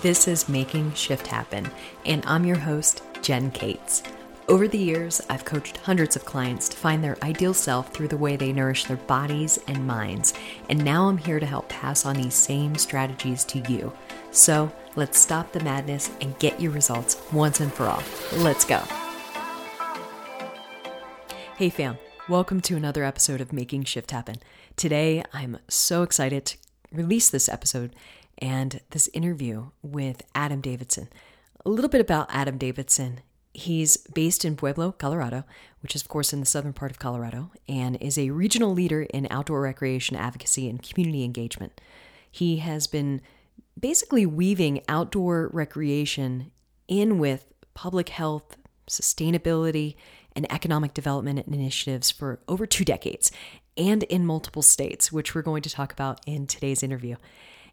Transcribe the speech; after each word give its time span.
This 0.00 0.28
is 0.28 0.48
Making 0.48 0.92
Shift 0.94 1.26
Happen, 1.26 1.68
and 2.06 2.22
I'm 2.24 2.44
your 2.44 2.56
host, 2.56 3.02
Jen 3.20 3.50
Cates. 3.50 4.04
Over 4.46 4.68
the 4.68 4.78
years, 4.78 5.20
I've 5.28 5.44
coached 5.44 5.78
hundreds 5.78 6.14
of 6.14 6.24
clients 6.24 6.68
to 6.68 6.76
find 6.76 7.02
their 7.02 7.18
ideal 7.24 7.52
self 7.52 7.92
through 7.92 8.06
the 8.06 8.16
way 8.16 8.36
they 8.36 8.52
nourish 8.52 8.84
their 8.84 8.96
bodies 8.96 9.58
and 9.66 9.84
minds, 9.84 10.34
and 10.68 10.84
now 10.84 11.08
I'm 11.08 11.18
here 11.18 11.40
to 11.40 11.46
help 11.46 11.68
pass 11.68 12.06
on 12.06 12.14
these 12.14 12.34
same 12.34 12.76
strategies 12.76 13.42
to 13.46 13.58
you. 13.68 13.92
So 14.30 14.70
let's 14.94 15.18
stop 15.18 15.50
the 15.50 15.64
madness 15.64 16.12
and 16.20 16.38
get 16.38 16.60
your 16.60 16.70
results 16.70 17.20
once 17.32 17.58
and 17.58 17.72
for 17.72 17.86
all. 17.86 18.04
Let's 18.36 18.64
go. 18.64 18.80
Hey, 21.56 21.70
fam. 21.70 21.98
Welcome 22.28 22.60
to 22.60 22.76
another 22.76 23.02
episode 23.02 23.40
of 23.40 23.52
Making 23.52 23.82
Shift 23.82 24.12
Happen. 24.12 24.36
Today, 24.76 25.24
I'm 25.32 25.58
so 25.66 26.04
excited 26.04 26.46
to 26.46 26.56
release 26.92 27.30
this 27.30 27.48
episode 27.48 27.96
and 28.38 28.80
this 28.90 29.08
interview 29.12 29.70
with 29.82 30.22
Adam 30.34 30.60
Davidson. 30.60 31.08
A 31.64 31.70
little 31.70 31.90
bit 31.90 32.00
about 32.00 32.28
Adam 32.30 32.58
Davidson. 32.58 33.20
He's 33.52 33.96
based 33.96 34.44
in 34.44 34.56
Pueblo, 34.56 34.92
Colorado, 34.92 35.44
which 35.80 35.96
is, 35.96 36.02
of 36.02 36.08
course, 36.08 36.32
in 36.32 36.40
the 36.40 36.46
southern 36.46 36.72
part 36.72 36.90
of 36.90 36.98
Colorado, 36.98 37.50
and 37.68 37.96
is 37.96 38.16
a 38.16 38.30
regional 38.30 38.72
leader 38.72 39.02
in 39.02 39.26
outdoor 39.30 39.62
recreation 39.62 40.16
advocacy 40.16 40.68
and 40.68 40.82
community 40.82 41.24
engagement. 41.24 41.80
He 42.30 42.58
has 42.58 42.86
been 42.86 43.20
basically 43.78 44.26
weaving 44.26 44.82
outdoor 44.88 45.50
recreation 45.52 46.52
in 46.86 47.18
with 47.18 47.52
public 47.74 48.10
health, 48.10 48.56
sustainability, 48.88 49.96
and 50.34 50.50
economic 50.52 50.94
development 50.94 51.46
initiatives 51.48 52.10
for 52.10 52.40
over 52.46 52.66
two 52.66 52.84
decades 52.84 53.32
and 53.76 54.02
in 54.04 54.26
multiple 54.26 54.62
states, 54.62 55.10
which 55.12 55.34
we're 55.34 55.42
going 55.42 55.62
to 55.62 55.70
talk 55.70 55.92
about 55.92 56.20
in 56.26 56.46
today's 56.46 56.82
interview. 56.82 57.16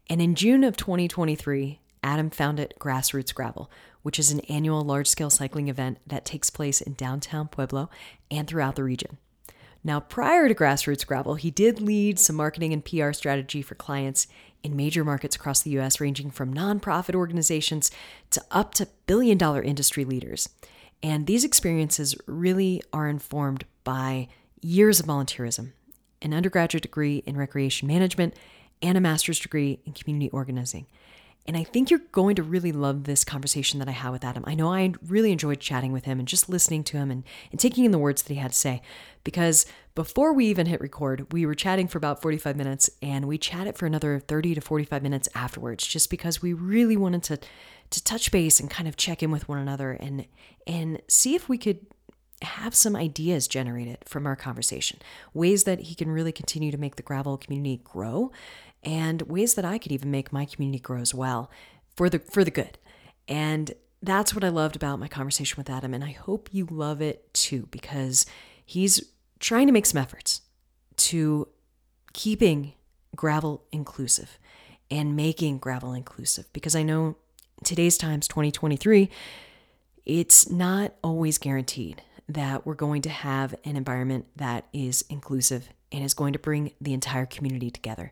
And 0.10 0.22
in 0.22 0.36
June 0.36 0.64
of 0.64 0.78
2023, 0.78 1.80
Adam 2.04 2.30
founded 2.30 2.74
Grassroots 2.80 3.34
Gravel, 3.34 3.70
which 4.04 4.20
is 4.20 4.32
an 4.32 4.42
annual 4.42 4.82
large 4.82 5.08
scale 5.08 5.32
cycling 5.32 5.68
event 5.68 5.98
that 6.06 6.26
takes 6.26 6.50
place 6.50 6.80
in 6.80 6.94
downtown 6.94 7.48
Pueblo 7.48 7.90
and 8.30 8.48
throughout 8.48 8.76
the 8.76 8.84
region. 8.84 9.18
Now, 9.84 10.00
prior 10.00 10.48
to 10.48 10.56
Grassroots 10.56 11.06
Gravel, 11.06 11.36
he 11.36 11.52
did 11.52 11.80
lead 11.80 12.18
some 12.20 12.36
marketing 12.36 12.74
and 12.74 12.84
PR 12.84 13.12
strategy 13.12 13.62
for 13.62 13.76
clients 13.76 14.28
in 14.64 14.76
major 14.76 15.04
markets 15.04 15.36
across 15.36 15.62
the 15.62 15.78
US, 15.80 16.00
ranging 16.00 16.32
from 16.32 16.54
nonprofit 16.54 17.14
organizations 17.14 17.92
to 18.32 18.44
up 18.50 18.74
to 18.76 18.88
billion 19.06 19.38
dollar 19.38 19.62
industry 19.62 20.04
leaders. 20.04 20.50
And 21.04 21.28
these 21.28 21.44
experiences 21.44 22.16
really 22.26 22.82
are 22.92 23.08
informed 23.08 23.66
by 23.84 24.28
years 24.60 25.00
of 25.00 25.06
volunteerism, 25.06 25.74
an 26.22 26.34
undergraduate 26.34 26.82
degree 26.82 27.18
in 27.28 27.38
recreation 27.38 27.88
management, 27.88 28.34
and 28.86 28.98
a 28.98 29.02
master's 29.02 29.40
degree 29.40 29.80
in 29.86 29.94
community 29.94 30.30
organizing. 30.30 30.86
And 31.48 31.56
I 31.56 31.64
think 31.64 31.92
you're 31.92 32.00
going 32.12 32.36
to 32.38 32.44
really 32.44 32.72
love 32.72 33.04
this 33.04 33.24
conversation 33.24 33.78
that 33.80 33.88
I 33.88 33.92
had 33.92 34.10
with 34.12 34.24
Adam. 34.24 34.44
I 34.48 34.56
know 34.56 34.74
I 34.74 34.94
really 35.06 35.32
enjoyed 35.32 35.60
chatting 35.60 35.92
with 35.92 36.06
him 36.06 36.18
and 36.18 36.28
just 36.28 36.50
listening 36.50 36.84
to 36.86 36.98
him 36.98 37.12
and, 37.12 37.24
and 37.52 37.60
taking 37.60 37.86
in 37.86 37.92
the 37.92 38.00
words 38.00 38.24
that 38.24 38.34
he 38.34 38.40
had 38.40 38.52
to 38.52 38.58
say. 38.58 38.82
Because 39.24 39.66
before 39.94 40.34
we 40.34 40.48
even 40.48 40.66
hit 40.66 40.82
record, 40.82 41.32
we 41.32 41.46
were 41.46 41.54
chatting 41.54 41.88
for 41.88 42.00
about 42.00 42.22
45 42.22 42.56
minutes 42.56 42.90
and 43.02 43.28
we 43.28 43.38
chatted 43.38 43.78
for 43.78 43.86
another 43.86 44.20
30 44.20 44.56
to 44.56 44.62
45 44.62 45.04
minutes 45.04 45.30
afterwards, 45.36 45.86
just 45.86 46.10
because 46.10 46.42
we 46.42 46.54
really 46.54 46.98
wanted 46.98 47.24
to 47.24 47.40
to 47.92 48.04
touch 48.04 48.32
base 48.32 48.60
and 48.60 48.72
kind 48.72 48.90
of 48.90 48.98
check 48.98 49.22
in 49.22 49.30
with 49.30 49.48
one 49.48 49.60
another 49.60 49.92
and 49.92 50.26
and 50.66 51.00
see 51.08 51.36
if 51.36 51.48
we 51.48 51.58
could 51.58 51.86
have 52.42 52.76
some 52.76 52.96
ideas 52.96 53.48
generated 53.48 53.98
from 54.06 54.26
our 54.28 54.36
conversation, 54.36 55.00
ways 55.34 55.64
that 55.64 55.82
he 55.82 55.96
can 55.96 56.10
really 56.10 56.32
continue 56.32 56.72
to 56.72 56.78
make 56.78 56.96
the 56.96 57.04
gravel 57.04 57.38
community 57.38 57.82
grow 57.84 58.32
and 58.86 59.24
ways 59.24 59.56
that 59.56 59.66
I 59.66 59.78
could 59.78 59.92
even 59.92 60.12
make 60.12 60.32
my 60.32 60.46
community 60.46 60.80
grow 60.80 61.00
as 61.00 61.14
well 61.14 61.50
for 61.96 62.10
the 62.10 62.20
for 62.20 62.44
the 62.44 62.52
good. 62.52 62.78
And 63.28 63.74
that's 64.02 64.36
what 64.36 64.44
I 64.44 64.50
loved 64.50 64.76
about 64.76 65.00
my 65.00 65.08
conversation 65.08 65.58
with 65.58 65.70
Adam 65.70 65.94
and 65.94 66.04
I 66.04 66.12
hope 66.12 66.50
you 66.54 66.68
love 66.70 67.02
it 67.02 67.34
too 67.34 67.68
because 67.72 68.26
he's 68.64 69.04
trying 69.40 69.68
to 69.68 69.74
make 69.74 69.86
some 69.86 70.02
efforts 70.02 70.42
to 70.98 71.48
keeping 72.14 72.74
gravel 73.16 73.64
inclusive 73.72 74.38
and 74.92 75.16
making 75.16 75.58
gravel 75.58 75.94
inclusive 75.94 76.46
because 76.54 76.76
I 76.76 76.84
know 76.84 77.16
today's 77.64 77.98
times 77.98 78.28
2023 78.28 79.10
it's 80.06 80.50
not 80.52 80.94
always 81.04 81.40
guaranteed 81.40 82.04
that 82.28 82.66
we're 82.66 82.76
going 82.76 83.02
to 83.04 83.10
have 83.10 83.56
an 83.64 83.76
environment 83.76 84.26
that 84.36 84.66
is 84.74 85.04
inclusive 85.10 85.70
and 85.92 86.04
is 86.04 86.14
going 86.14 86.34
to 86.34 86.40
bring 86.40 86.72
the 86.82 86.94
entire 86.94 87.26
community 87.26 87.70
together. 87.70 88.12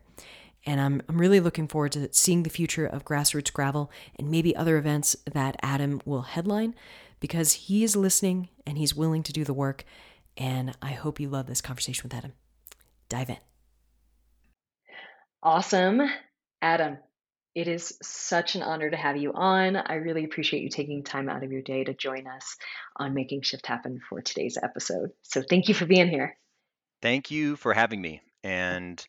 And 0.66 0.80
I'm, 0.80 1.02
I'm 1.08 1.18
really 1.18 1.40
looking 1.40 1.68
forward 1.68 1.92
to 1.92 2.12
seeing 2.12 2.42
the 2.42 2.50
future 2.50 2.86
of 2.86 3.04
Grassroots 3.04 3.52
Gravel 3.52 3.90
and 4.18 4.30
maybe 4.30 4.56
other 4.56 4.78
events 4.78 5.14
that 5.30 5.56
Adam 5.62 6.00
will 6.04 6.22
headline 6.22 6.74
because 7.20 7.52
he 7.52 7.84
is 7.84 7.96
listening 7.96 8.48
and 8.66 8.78
he's 8.78 8.94
willing 8.94 9.22
to 9.24 9.32
do 9.32 9.44
the 9.44 9.52
work. 9.52 9.84
And 10.36 10.76
I 10.80 10.92
hope 10.92 11.20
you 11.20 11.28
love 11.28 11.46
this 11.46 11.60
conversation 11.60 12.02
with 12.04 12.14
Adam. 12.14 12.32
Dive 13.08 13.30
in. 13.30 13.36
Awesome. 15.42 16.00
Adam, 16.62 16.96
it 17.54 17.68
is 17.68 17.96
such 18.02 18.54
an 18.54 18.62
honor 18.62 18.90
to 18.90 18.96
have 18.96 19.16
you 19.16 19.32
on. 19.32 19.76
I 19.76 19.96
really 19.96 20.24
appreciate 20.24 20.62
you 20.62 20.70
taking 20.70 21.04
time 21.04 21.28
out 21.28 21.44
of 21.44 21.52
your 21.52 21.62
day 21.62 21.84
to 21.84 21.94
join 21.94 22.26
us 22.26 22.56
on 22.96 23.14
Making 23.14 23.42
Shift 23.42 23.66
Happen 23.66 24.00
for 24.08 24.22
today's 24.22 24.58
episode. 24.60 25.10
So 25.22 25.42
thank 25.42 25.68
you 25.68 25.74
for 25.74 25.86
being 25.86 26.08
here. 26.08 26.36
Thank 27.02 27.30
you 27.30 27.56
for 27.56 27.74
having 27.74 28.00
me. 28.00 28.22
And 28.42 29.06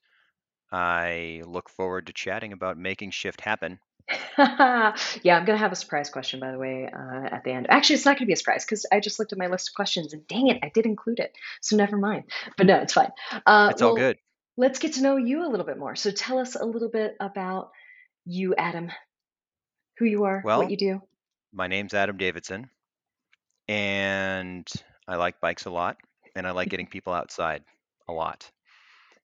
I 0.72 1.42
look 1.46 1.70
forward 1.70 2.08
to 2.08 2.14
chatting 2.14 2.54
about 2.54 2.78
making 2.78 3.12
shift 3.12 3.42
happen. 3.42 3.80
yeah, 4.38 4.94
I'm 5.38 5.46
going 5.46 5.46
to 5.46 5.58
have 5.58 5.72
a 5.72 5.76
surprise 5.76 6.10
question, 6.10 6.40
by 6.40 6.52
the 6.52 6.58
way, 6.58 6.88
uh, 6.92 7.26
at 7.32 7.44
the 7.44 7.52
end. 7.52 7.68
Actually, 7.70 7.96
it's 7.96 8.06
not 8.06 8.12
going 8.18 8.26
to 8.26 8.28
be 8.28 8.34
a 8.34 8.38
surprise 8.38 8.64
because 8.66 8.86
I 8.92 9.00
just 9.00 9.18
looked 9.18 9.32
at 9.32 9.40
my 9.40 9.48
list 9.48 9.70
of 9.70 9.76
questions 9.76 10.14
and 10.14 10.28
dang 10.28 10.48
it, 10.48 10.60
I 10.64 10.70
did 10.70 10.86
include 10.86 11.20
it. 11.20 11.36
So 11.62 11.76
never 11.76 11.98
mind. 11.98 12.26
But 12.58 12.68
no, 12.68 12.78
it's 12.78 12.94
fine. 12.94 13.12
Uh, 13.46 13.70
it's 13.72 13.82
well, 13.82 13.92
all 13.92 13.96
good. 13.96 14.18
Let's 14.58 14.80
get 14.80 14.94
to 14.94 15.02
know 15.02 15.18
you 15.18 15.46
a 15.46 15.50
little 15.50 15.66
bit 15.66 15.78
more. 15.78 15.96
So 15.96 16.12
tell 16.12 16.38
us 16.40 16.56
a 16.56 16.66
little 16.66 16.90
bit 16.90 17.16
about 17.20 17.72
you, 18.26 18.56
Adam, 18.56 18.92
who 19.98 20.06
you 20.06 20.24
are, 20.26 20.42
well, 20.46 20.60
what 20.60 20.72
you 20.72 20.78
do. 20.78 21.02
My 21.54 21.68
name's 21.68 21.94
Adam 21.94 22.18
Davidson, 22.18 22.70
and 23.68 24.70
I 25.08 25.16
like 25.16 25.40
bikes 25.40 25.66
a 25.66 25.70
lot, 25.72 25.98
and 26.36 26.46
I 26.46 26.52
like 26.52 26.70
getting 26.70 26.88
people 26.88 27.14
outside 27.14 27.64
a 28.08 28.14
lot. 28.14 28.50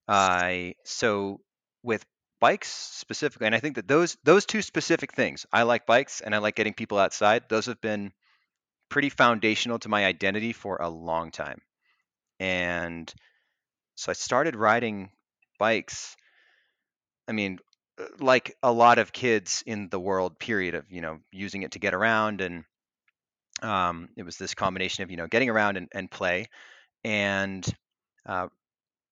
I 0.08 0.76
so 0.84 1.42
with 1.84 2.06
bikes 2.40 2.70
specifically, 2.72 3.48
and 3.48 3.56
I 3.56 3.60
think 3.60 3.76
that 3.76 3.88
those 3.88 4.18
those 4.24 4.46
two 4.46 4.62
specific 4.62 5.14
things, 5.14 5.46
I 5.54 5.64
like 5.64 5.86
bikes 5.86 6.22
and 6.22 6.36
I 6.36 6.40
like 6.40 6.56
getting 6.56 6.74
people 6.74 6.98
outside. 6.98 7.44
Those 7.50 7.68
have 7.68 7.82
been 7.82 8.12
pretty 8.90 9.10
foundational 9.10 9.80
to 9.80 9.90
my 9.90 10.06
identity 10.06 10.54
for 10.54 10.78
a 10.78 10.90
long 10.90 11.32
time. 11.32 11.62
And 12.40 13.12
so 13.96 14.12
I 14.12 14.14
started 14.14 14.56
riding 14.56 15.12
bikes. 15.60 16.16
I 17.28 17.32
mean, 17.34 17.60
uh, 18.00 18.06
like 18.20 18.56
a 18.64 18.72
lot 18.72 19.00
of 19.00 19.14
kids 19.14 19.64
in 19.66 19.90
the 19.90 20.00
world, 20.00 20.40
period 20.40 20.76
of 20.76 20.92
you 20.92 21.02
know 21.02 21.20
using 21.32 21.64
it 21.64 21.72
to 21.72 21.80
get 21.80 21.94
around, 21.94 22.42
and 22.42 22.66
um, 23.62 24.10
it 24.18 24.24
was 24.24 24.38
this 24.38 24.54
combination 24.56 25.04
of 25.04 25.12
you 25.12 25.18
know 25.18 25.28
getting 25.28 25.50
around 25.50 25.78
and, 25.78 25.88
and 25.94 26.10
play. 26.10 26.48
And 27.04 27.66
uh, 28.26 28.48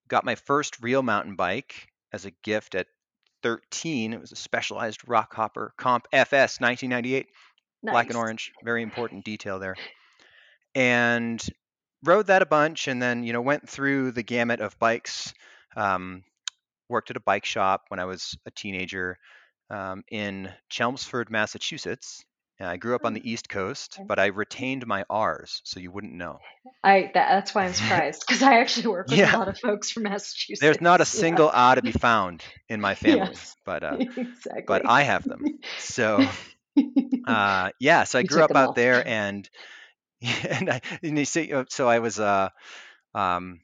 got 0.10 0.26
my 0.26 0.36
first 0.36 0.82
real 0.82 1.02
mountain 1.02 1.36
bike 1.36 1.88
as 2.12 2.26
a 2.26 2.32
gift 2.44 2.76
at 2.76 2.88
13. 3.44 4.14
It 4.14 4.20
was 4.20 4.32
a 4.32 4.36
specialized 4.36 5.06
Rockhopper 5.06 5.70
Comp 5.78 6.08
FS 6.12 6.60
1998, 6.60 7.28
nice. 7.84 7.94
black 7.94 8.08
and 8.08 8.18
orange. 8.18 8.52
Very 8.64 8.84
important 8.84 9.26
detail 9.26 9.60
there. 9.60 9.76
And 10.76 11.44
rode 12.06 12.28
that 12.28 12.44
a 12.44 12.46
bunch, 12.46 12.88
and 12.88 13.02
then 13.02 13.24
you 13.24 13.34
know 13.34 13.42
went 13.42 13.68
through 13.68 14.12
the 14.12 14.22
gamut 14.22 14.60
of 14.60 14.78
bikes. 14.78 15.34
Um, 15.76 16.24
worked 16.88 17.10
at 17.10 17.18
a 17.18 17.22
bike 17.22 17.44
shop 17.44 17.86
when 17.88 18.00
I 18.00 18.06
was 18.06 18.38
a 18.46 18.52
teenager 18.52 19.18
um, 19.72 20.04
in 20.12 20.52
Chelmsford, 20.70 21.32
Massachusetts, 21.32 22.24
I 22.68 22.78
grew 22.78 22.94
up 22.96 23.06
on 23.06 23.14
the 23.14 23.30
East 23.30 23.48
Coast, 23.48 24.00
but 24.06 24.20
I 24.20 24.28
retained 24.28 24.86
my 24.86 25.06
R's, 25.10 25.62
so 25.64 25.80
you 25.80 25.92
wouldn't 25.92 26.14
know. 26.14 26.40
I 26.84 27.04
that, 27.14 27.30
that's 27.30 27.56
why 27.56 27.66
I'm 27.66 27.74
surprised 27.74 28.24
because 28.28 28.44
I 28.44 28.60
actually 28.60 28.88
work 28.88 29.08
with 29.08 29.18
yeah. 29.18 29.36
a 29.36 29.40
lot 29.40 29.48
of 29.48 29.58
folks 29.58 29.92
from 29.92 30.04
Massachusetts. 30.04 30.60
There's 30.60 30.82
not 30.82 31.00
a 31.00 31.06
single 31.06 31.48
yeah. 31.48 31.70
R 31.70 31.76
to 31.76 31.82
be 31.82 31.92
found 31.92 32.44
in 32.68 32.82
my 32.82 32.96
family, 32.96 33.30
yes. 33.32 33.56
but 33.66 33.84
uh, 33.84 33.98
exactly. 34.00 34.64
but 34.68 34.86
I 34.86 35.04
have 35.04 35.24
them. 35.24 35.46
So 35.78 36.28
uh, 37.26 37.70
yeah, 37.80 38.04
so 38.04 38.20
I 38.20 38.24
grew 38.24 38.44
up 38.44 38.56
out 38.56 38.68
all. 38.68 38.74
there, 38.74 39.08
and 39.08 39.50
and 40.22 40.70
I 40.70 40.82
and 41.02 41.18
you 41.18 41.26
see, 41.26 41.54
uh, 41.54 41.66
so 41.70 41.88
I 41.88 42.00
was 42.00 42.20
uh, 42.20 42.50
um, 43.16 43.62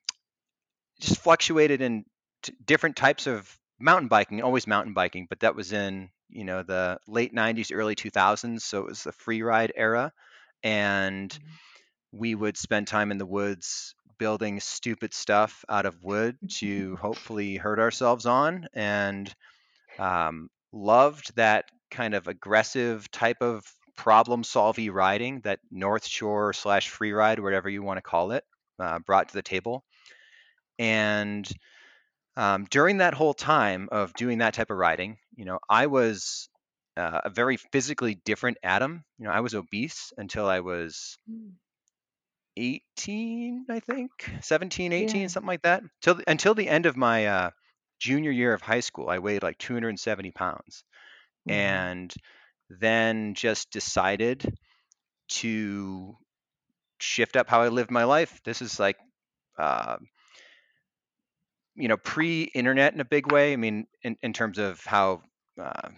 just 1.01 1.19
fluctuated 1.21 1.81
in 1.81 2.05
t- 2.43 2.53
different 2.65 2.95
types 2.95 3.27
of 3.27 3.53
mountain 3.79 4.07
biking, 4.07 4.41
always 4.41 4.67
mountain 4.67 4.93
biking, 4.93 5.27
but 5.29 5.41
that 5.41 5.55
was 5.55 5.73
in 5.73 6.09
you 6.29 6.43
know 6.43 6.63
the 6.63 6.97
late 7.07 7.33
90s 7.33 7.71
early 7.73 7.95
2000s 7.95 8.61
so 8.61 8.79
it 8.79 8.85
was 8.85 9.03
the 9.03 9.11
free 9.11 9.41
ride 9.41 9.71
era 9.75 10.11
and 10.63 11.31
mm-hmm. 11.31 12.19
we 12.19 12.35
would 12.35 12.57
spend 12.57 12.87
time 12.87 13.11
in 13.11 13.17
the 13.17 13.25
woods 13.25 13.95
building 14.17 14.59
stupid 14.59 15.13
stuff 15.13 15.65
out 15.69 15.85
of 15.85 16.03
wood 16.03 16.37
to 16.49 16.95
hopefully 17.01 17.55
hurt 17.57 17.79
ourselves 17.79 18.25
on 18.25 18.67
and 18.73 19.33
um, 19.99 20.49
loved 20.71 21.35
that 21.35 21.65
kind 21.91 22.13
of 22.13 22.27
aggressive 22.27 23.09
type 23.11 23.41
of 23.41 23.63
problem 23.95 24.43
solving 24.43 24.91
riding 24.91 25.39
that 25.41 25.59
North 25.71 26.05
Shore 26.05 26.53
slash 26.53 26.89
free 26.89 27.13
ride, 27.13 27.39
whatever 27.39 27.69
you 27.69 27.81
want 27.81 27.97
to 27.97 28.01
call 28.01 28.31
it, 28.31 28.43
uh, 28.79 28.99
brought 28.99 29.29
to 29.29 29.33
the 29.33 29.41
table. 29.41 29.83
And 30.77 31.49
um, 32.37 32.65
during 32.65 32.97
that 32.97 33.13
whole 33.13 33.33
time 33.33 33.89
of 33.91 34.13
doing 34.15 34.39
that 34.39 34.53
type 34.53 34.69
of 34.71 34.77
riding, 34.77 35.17
you 35.35 35.45
know, 35.45 35.59
I 35.69 35.87
was 35.87 36.49
uh, 36.97 37.21
a 37.25 37.29
very 37.29 37.57
physically 37.57 38.15
different 38.15 38.57
Adam. 38.63 39.03
You 39.17 39.25
know, 39.25 39.31
I 39.31 39.41
was 39.41 39.55
obese 39.55 40.13
until 40.17 40.47
I 40.47 40.61
was 40.61 41.17
Mm. 41.29 41.57
18, 42.57 43.65
I 43.69 43.79
think, 43.79 44.11
17, 44.41 44.93
18, 44.93 45.27
Yeah. 45.27 45.29
something 45.29 45.47
like 45.47 45.63
that. 45.63 45.83
Till 46.01 46.21
until 46.27 46.53
the 46.55 46.67
end 46.67 46.85
of 46.85 46.97
my 46.97 47.27
uh, 47.27 47.51
junior 47.99 48.31
year 48.31 48.53
of 48.53 48.61
high 48.61 48.79
school, 48.81 49.09
I 49.09 49.19
weighed 49.19 49.43
like 49.43 49.57
270 49.57 49.99
pounds, 49.99 50.83
and 51.47 52.13
then 52.69 53.35
just 53.35 53.71
decided 53.71 54.45
to 55.29 56.17
shift 56.99 57.35
up 57.37 57.49
how 57.49 57.61
I 57.61 57.69
lived 57.69 57.91
my 57.91 58.05
life. 58.05 58.41
This 58.45 58.61
is 58.61 58.79
like, 58.79 58.97
uh, 59.57 59.97
you 61.75 61.87
know, 61.87 61.97
pre-internet 61.97 62.93
in 62.93 63.01
a 63.01 63.05
big 63.05 63.31
way. 63.31 63.53
I 63.53 63.57
mean, 63.57 63.87
in, 64.03 64.17
in 64.21 64.33
terms 64.33 64.57
of 64.57 64.83
how 64.85 65.21
uh, 65.61 65.89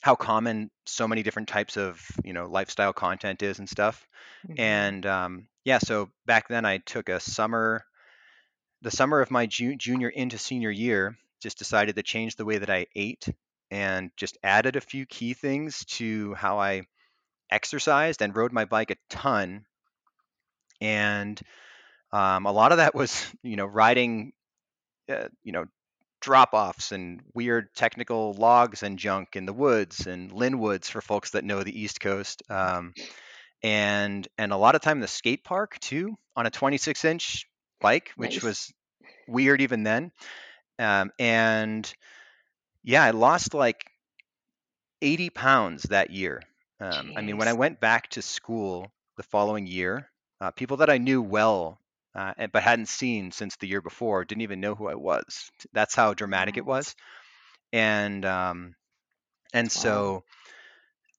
how 0.00 0.14
common 0.14 0.70
so 0.86 1.08
many 1.08 1.22
different 1.22 1.48
types 1.48 1.76
of 1.76 2.00
you 2.24 2.32
know 2.32 2.46
lifestyle 2.46 2.92
content 2.92 3.42
is 3.42 3.58
and 3.58 3.68
stuff. 3.68 4.06
Mhm. 4.46 4.58
And 4.58 5.06
um, 5.06 5.48
yeah, 5.64 5.78
so 5.78 6.10
back 6.26 6.48
then 6.48 6.64
I 6.64 6.78
took 6.78 7.08
a 7.08 7.20
summer, 7.20 7.84
the 8.82 8.90
summer 8.90 9.20
of 9.20 9.30
my 9.32 9.46
ju- 9.46 9.76
junior 9.76 10.08
into 10.08 10.38
senior 10.38 10.70
year, 10.70 11.18
just 11.40 11.58
decided 11.58 11.96
to 11.96 12.02
change 12.02 12.36
the 12.36 12.44
way 12.44 12.58
that 12.58 12.70
I 12.70 12.86
ate 12.94 13.28
and 13.70 14.10
just 14.16 14.38
added 14.44 14.76
a 14.76 14.80
few 14.80 15.06
key 15.06 15.34
things 15.34 15.84
to 15.86 16.34
how 16.34 16.58
I 16.60 16.82
exercised 17.50 18.22
and 18.22 18.36
rode 18.36 18.52
my 18.52 18.66
bike 18.66 18.90
a 18.90 18.96
ton. 19.10 19.66
And 20.80 21.40
um, 22.14 22.46
a 22.46 22.52
lot 22.52 22.72
of 22.72 22.78
that 22.78 22.94
was, 22.94 23.26
you 23.42 23.56
know, 23.56 23.66
riding, 23.66 24.32
uh, 25.10 25.28
you 25.42 25.52
know, 25.52 25.66
drop 26.20 26.54
offs 26.54 26.92
and 26.92 27.20
weird 27.34 27.74
technical 27.74 28.32
logs 28.34 28.82
and 28.82 28.98
junk 28.98 29.36
in 29.36 29.44
the 29.44 29.52
woods 29.52 30.06
and 30.06 30.32
Lynn 30.32 30.58
Woods 30.58 30.88
for 30.88 31.02
folks 31.02 31.32
that 31.32 31.44
know 31.44 31.62
the 31.62 31.78
East 31.78 32.00
Coast. 32.00 32.42
Um, 32.48 32.94
and 33.62 34.26
and 34.38 34.52
a 34.52 34.56
lot 34.56 34.74
of 34.74 34.82
time 34.82 34.98
in 34.98 35.02
the 35.02 35.08
skate 35.08 35.44
park 35.44 35.78
too 35.80 36.16
on 36.36 36.46
a 36.46 36.50
26 36.50 37.04
inch 37.04 37.46
bike, 37.80 38.12
which 38.16 38.36
Nice. 38.36 38.42
was 38.42 38.72
weird 39.28 39.60
even 39.60 39.82
then. 39.82 40.12
Um, 40.78 41.10
and 41.18 41.92
yeah, 42.82 43.02
I 43.04 43.10
lost 43.10 43.54
like 43.54 43.84
80 45.02 45.30
pounds 45.30 45.84
that 45.84 46.10
year. 46.10 46.42
Um, 46.80 47.12
I 47.16 47.22
mean, 47.22 47.38
when 47.38 47.48
I 47.48 47.54
went 47.54 47.80
back 47.80 48.08
to 48.10 48.22
school 48.22 48.92
the 49.16 49.22
following 49.22 49.66
year, 49.66 50.10
uh, 50.40 50.50
people 50.50 50.78
that 50.78 50.90
I 50.90 50.98
knew 50.98 51.22
well, 51.22 51.78
uh, 52.14 52.34
and- 52.38 52.52
but 52.52 52.62
hadn't 52.62 52.88
seen 52.88 53.32
since 53.32 53.56
the 53.56 53.68
year 53.68 53.82
before, 53.82 54.24
didn't 54.24 54.42
even 54.42 54.60
know 54.60 54.74
who 54.74 54.88
I 54.88 54.94
was. 54.94 55.50
That's 55.72 55.94
how 55.94 56.14
dramatic 56.14 56.56
it 56.56 56.66
was. 56.66 56.94
And 57.72 58.24
um, 58.24 58.74
and 59.54 59.70
Wow. 59.72 59.72
so 59.72 60.24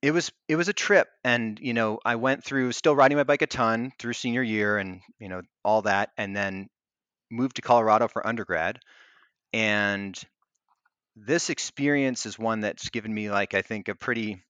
it 0.01 0.11
was 0.11 0.31
it 0.47 0.55
was 0.55 0.69
a 0.69 0.73
trip. 0.73 1.07
And 1.23 1.59
you 1.59 1.73
know, 1.73 1.99
I 2.05 2.15
went 2.15 2.43
through 2.43 2.71
still 2.73 2.95
riding 2.95 3.17
my 3.17 3.23
bike 3.23 3.41
a 3.41 3.47
ton 3.47 3.91
through 3.99 4.13
senior 4.13 4.43
year, 4.43 4.77
and 4.77 5.01
you 5.19 5.29
know 5.29 5.41
all 5.63 5.83
that, 5.83 6.11
and 6.17 6.35
then 6.35 6.67
moved 7.31 7.57
to 7.57 7.61
Colorado 7.61 8.07
for 8.07 8.25
undergrad. 8.25 8.79
And 9.53 10.19
this 11.15 11.49
experience 11.49 12.25
is 12.25 12.37
one 12.39 12.61
that's 12.61 12.89
given 12.89 13.13
me 13.13 13.29
like 13.29 13.53
I 13.53 13.61
think 13.61 13.87
a 13.87 13.95
pretty 13.95 14.43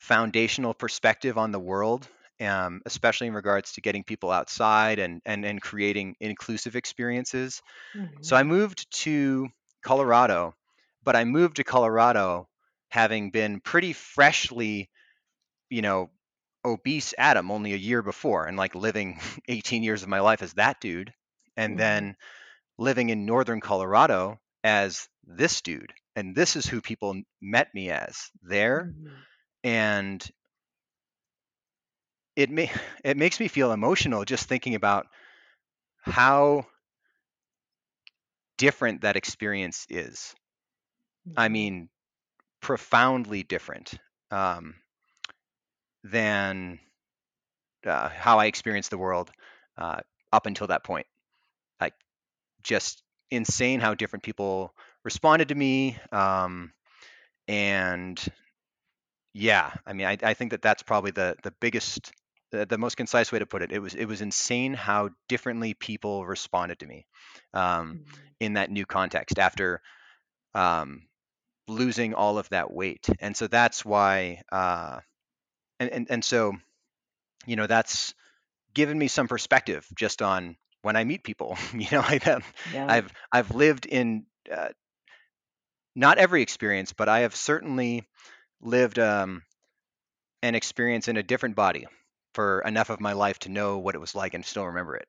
foundational 0.00 0.74
perspective 0.74 1.38
on 1.38 1.52
the 1.52 1.60
world, 1.60 2.08
um, 2.40 2.82
especially 2.86 3.28
in 3.28 3.34
regards 3.34 3.72
to 3.72 3.80
getting 3.80 4.04
people 4.04 4.30
outside 4.30 4.98
and 4.98 5.20
and 5.24 5.44
and 5.44 5.60
creating 5.62 6.16
inclusive 6.20 6.76
experiences. 6.76 7.62
So 8.22 8.36
I 8.36 8.42
moved 8.44 8.90
to 9.02 9.48
Colorado, 9.82 10.54
but 11.02 11.16
I 11.16 11.24
moved 11.24 11.56
to 11.56 11.64
Colorado 11.64 12.48
having 12.90 13.30
been 13.30 13.60
pretty 13.60 13.92
freshly, 13.92 14.90
you 15.70 15.82
know, 15.82 16.10
obese 16.64 17.14
Adam 17.18 17.50
only 17.50 17.72
a 17.72 17.76
year 17.78 18.02
before, 18.02 18.46
and 18.46 18.56
like 18.56 18.74
living 18.74 19.20
18 19.48 19.82
years 19.82 20.02
of 20.02 20.08
my 20.08 20.20
life 20.20 20.42
as 20.42 20.54
that 20.54 20.80
dude, 20.80 21.12
and 21.56 21.76
Mhm. 21.76 21.76
then 21.78 22.16
living 22.78 23.10
in 23.10 23.26
northern 23.26 23.60
Colorado 23.60 24.40
as 24.64 25.08
this 25.24 25.62
dude. 25.62 25.92
And 26.16 26.34
this 26.36 26.56
is 26.56 26.66
who 26.66 26.80
people 26.82 27.20
met 27.40 27.74
me 27.74 27.90
as 27.90 28.30
there 28.42 28.90
Mhm. 28.90 29.24
and 29.64 30.26
it 32.36 32.50
may 32.50 32.70
it 33.04 33.16
makes 33.16 33.40
me 33.40 33.48
feel 33.48 33.72
emotional 33.72 34.24
just 34.24 34.48
thinking 34.48 34.74
about 34.74 35.06
how 36.02 36.66
different 38.58 39.02
that 39.02 39.16
experience 39.16 39.86
is. 39.88 40.34
I 41.36 41.48
Mhm. 41.48 41.48
mean, 41.48 41.90
profoundly 42.60 43.42
different 43.42 43.94
um, 44.30 44.76
than 46.04 46.78
uh, 47.86 48.08
how 48.08 48.38
I 48.38 48.46
experienced 48.46 48.90
the 48.90 48.98
world 48.98 49.30
uh, 49.76 50.00
up 50.32 50.46
until 50.46 50.68
that 50.68 50.84
point. 50.84 51.06
Like, 51.80 51.94
just 52.62 53.02
insane 53.30 53.80
how 53.80 53.94
different 53.94 54.22
people 54.24 54.74
responded 55.04 55.48
to 55.48 55.54
me. 55.54 55.98
Um, 56.12 56.72
and 57.48 58.20
yeah, 59.32 59.72
I 59.86 59.92
mean, 59.92 60.06
I, 60.06 60.16
I 60.22 60.34
think 60.34 60.50
that 60.52 60.62
that's 60.62 60.82
probably 60.82 61.10
the 61.10 61.36
the 61.42 61.52
biggest, 61.60 62.12
the, 62.54 62.66
the 62.66 62.78
most 62.78 62.96
concise 62.96 63.32
way 63.32 63.38
to 63.38 63.46
put 63.46 63.62
it. 63.62 63.72
It 63.72 63.80
was 63.80 63.94
it 63.94 64.06
was 64.06 64.20
insane 64.22 64.74
how 64.74 65.10
differently 65.28 65.74
people 65.74 66.26
responded 66.26 66.78
to 66.80 66.86
me 66.86 67.06
um, 67.54 67.98
Mhm. 67.98 68.34
in 68.40 68.54
that 68.54 68.70
new 68.70 68.86
context 68.86 69.38
after 69.38 69.80
um, 70.54 71.02
losing 71.68 72.14
all 72.14 72.38
of 72.38 72.48
that 72.50 72.72
weight. 72.72 73.06
And 73.20 73.36
so 73.36 73.46
that's 73.48 73.84
why, 73.84 74.42
uh, 74.52 75.00
and, 75.80 75.90
and 75.90 76.06
and 76.10 76.24
so 76.24 76.54
you 77.46 77.56
know, 77.56 77.66
that's 77.66 78.14
given 78.74 78.98
me 78.98 79.08
some 79.08 79.28
perspective 79.28 79.86
just 79.96 80.22
on 80.22 80.56
when 80.82 80.96
I 80.96 81.04
meet 81.04 81.24
people. 81.24 81.56
you 81.74 81.86
know, 81.92 82.00
I 82.00 82.18
have, 82.22 82.52
Yeah. 82.64 82.88
I've 82.88 83.12
I've 83.32 83.54
lived 83.54 83.86
in 83.86 84.26
uh, 84.52 84.68
not 85.94 86.18
every 86.18 86.42
experience, 86.42 86.92
but 86.92 87.08
I 87.08 87.20
have 87.20 87.34
certainly 87.34 88.06
lived 88.60 88.98
um, 88.98 89.42
an 90.42 90.54
experience 90.54 91.08
in 91.08 91.16
a 91.16 91.22
different 91.22 91.56
body 91.56 91.86
for 92.34 92.60
enough 92.62 92.90
of 92.90 93.00
my 93.00 93.14
life 93.14 93.38
to 93.40 93.50
know 93.50 93.78
what 93.78 93.94
it 93.96 94.00
was 94.00 94.14
like 94.14 94.34
and 94.34 94.44
still 94.44 94.66
remember 94.66 94.96
it. 94.96 95.08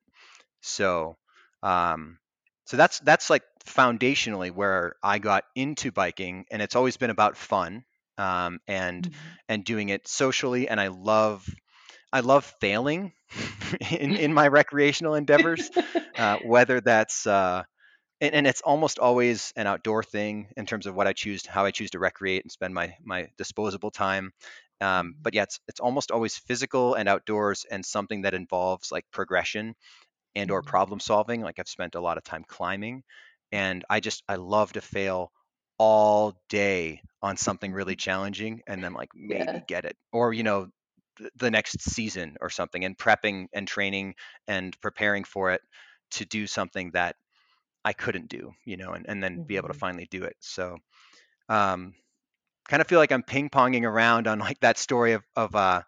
So, 0.61 1.17
um, 1.63 2.19
so 2.65 2.77
that's 2.77 2.99
that's 2.99 3.29
like 3.29 3.43
foundationally 3.65 4.51
where 4.51 4.95
I 5.03 5.19
got 5.19 5.43
into 5.55 5.91
biking, 5.91 6.45
and 6.51 6.61
it's 6.61 6.75
always 6.75 6.97
been 6.97 7.09
about 7.11 7.37
fun 7.37 7.85
um, 8.17 8.59
and 8.67 9.07
Mhm. 9.07 9.37
and 9.49 9.63
doing 9.65 9.89
it 9.89 10.07
socially. 10.07 10.67
And 10.67 10.79
I 10.79 10.87
love 10.87 11.47
I 12.11 12.21
love 12.21 12.45
failing 12.61 13.13
in 13.91 14.15
in 14.15 14.33
my 14.33 14.47
recreational 14.47 15.15
endeavors, 15.15 15.71
uh, 16.17 16.37
whether 16.41 16.81
that's 16.81 17.27
uh, 17.27 17.63
and, 18.21 18.35
and 18.35 18.47
it's 18.47 18.61
almost 18.61 18.99
always 18.99 19.53
an 19.55 19.67
outdoor 19.67 20.03
thing 20.03 20.49
in 20.57 20.65
terms 20.65 20.87
of 20.87 20.95
what 20.95 21.07
I 21.07 21.13
choose, 21.13 21.45
how 21.45 21.65
I 21.65 21.71
choose 21.71 21.91
to 21.91 21.99
recreate 21.99 22.43
and 22.43 22.51
spend 22.51 22.73
my 22.73 22.95
my 23.03 23.29
disposable 23.37 23.91
time. 23.91 24.33
Um, 24.81 25.15
but 25.21 25.33
yeah, 25.33 25.43
it's 25.43 25.59
it's 25.67 25.79
almost 25.79 26.11
always 26.11 26.37
physical 26.37 26.95
and 26.95 27.09
outdoors, 27.09 27.65
and 27.69 27.85
something 27.85 28.23
that 28.23 28.33
involves 28.33 28.91
like 28.91 29.05
progression 29.11 29.75
and 30.35 30.51
or 30.51 30.61
Mhm. 30.61 30.63
problem 30.63 30.99
solving. 30.99 31.41
Like 31.41 31.59
I've 31.59 31.67
spent 31.69 31.95
a 31.95 32.01
lot 32.01 32.17
of 32.17 32.23
time 32.23 32.43
climbing, 32.47 33.03
and 33.51 33.85
I 33.89 33.99
just 33.99 34.23
I 34.27 34.35
love 34.35 34.73
to 34.73 34.81
fail 34.81 35.31
all 35.77 36.41
day 36.49 37.01
on 37.21 37.37
something 37.37 37.73
really 37.73 37.95
challenging, 37.97 38.61
and 38.67 38.83
then 38.83 38.93
like 38.93 39.09
Yeah. 39.13 39.39
maybe 39.39 39.61
get 39.67 39.85
it, 39.85 39.97
or 40.11 40.33
you 40.33 40.43
know 40.43 40.69
th- 41.17 41.31
the 41.35 41.51
next 41.51 41.81
season 41.81 42.37
or 42.41 42.49
something, 42.49 42.85
and 42.85 42.97
prepping 42.97 43.47
and 43.53 43.67
training 43.67 44.15
and 44.47 44.79
preparing 44.81 45.23
for 45.23 45.51
it 45.51 45.61
to 46.11 46.25
do 46.25 46.47
something 46.47 46.91
that 46.91 47.15
I 47.85 47.93
couldn't 47.93 48.29
do, 48.29 48.53
you 48.65 48.77
know, 48.77 48.93
and, 48.93 49.05
and 49.07 49.23
then 49.23 49.43
be 49.47 49.57
able 49.57 49.69
to 49.69 49.73
Mhm. 49.73 49.85
finally 49.85 50.07
do 50.09 50.23
it. 50.23 50.35
So, 50.41 50.77
um, 51.49 51.95
kind 52.69 52.81
of 52.81 52.87
feel 52.87 52.99
like 52.99 53.11
I'm 53.11 53.23
ping 53.23 53.49
ponging 53.49 53.83
around 53.83 54.27
on 54.27 54.39
like 54.39 54.59
that 54.61 54.77
story 54.77 55.13
of, 55.13 55.23
of, 55.35 55.55
uh, 55.55 55.81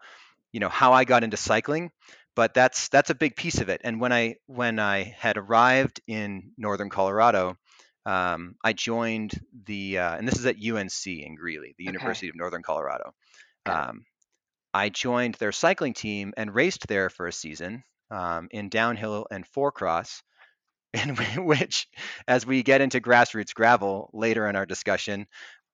you 0.52 0.60
know, 0.60 0.70
how 0.70 0.94
I 0.94 1.04
got 1.06 1.24
into 1.24 1.38
cycling, 1.38 1.92
but 2.36 2.54
that's, 2.54 2.90
that's 2.90 3.10
a 3.10 3.16
big 3.16 3.36
piece 3.36 3.60
of 3.62 3.70
it. 3.70 3.82
And 3.84 4.00
when 4.02 4.14
I, 4.14 4.36
when 4.48 4.80
I 4.80 5.16
had 5.18 5.38
arrived 5.38 6.02
in 6.08 6.52
Northern 6.58 6.90
Colorado, 6.90 7.58
um, 8.06 8.56
I 8.64 8.74
joined 8.74 9.34
the, 9.66 10.00
uh, 10.00 10.16
and 10.18 10.28
this 10.28 10.40
is 10.40 10.46
at 10.46 10.58
UNC 10.58 11.24
in 11.26 11.36
Greeley, 11.36 11.76
the 11.78 11.86
Okay. 11.88 12.18
University 12.18 12.30
of 12.30 12.36
Northern 12.36 12.64
Colorado. 12.64 13.14
Um, 13.66 14.06
I 14.74 14.90
joined 14.90 15.36
their 15.36 15.52
cycling 15.52 15.94
team 15.94 16.34
and 16.38 16.54
raced 16.54 16.88
there 16.88 17.10
for 17.10 17.28
a 17.28 17.34
season 17.34 17.84
um, 18.12 18.48
in 18.52 18.70
downhill 18.70 19.28
and 19.32 19.46
four 19.48 19.72
cross 19.72 20.22
in 20.94 21.16
which, 21.46 21.88
as 22.28 22.46
we 22.46 22.64
get 22.64 22.82
into 22.82 23.02
grassroots 23.02 23.54
gravel 23.54 24.10
later 24.14 24.48
in 24.48 24.56
our 24.56 24.66
discussion, 24.66 25.28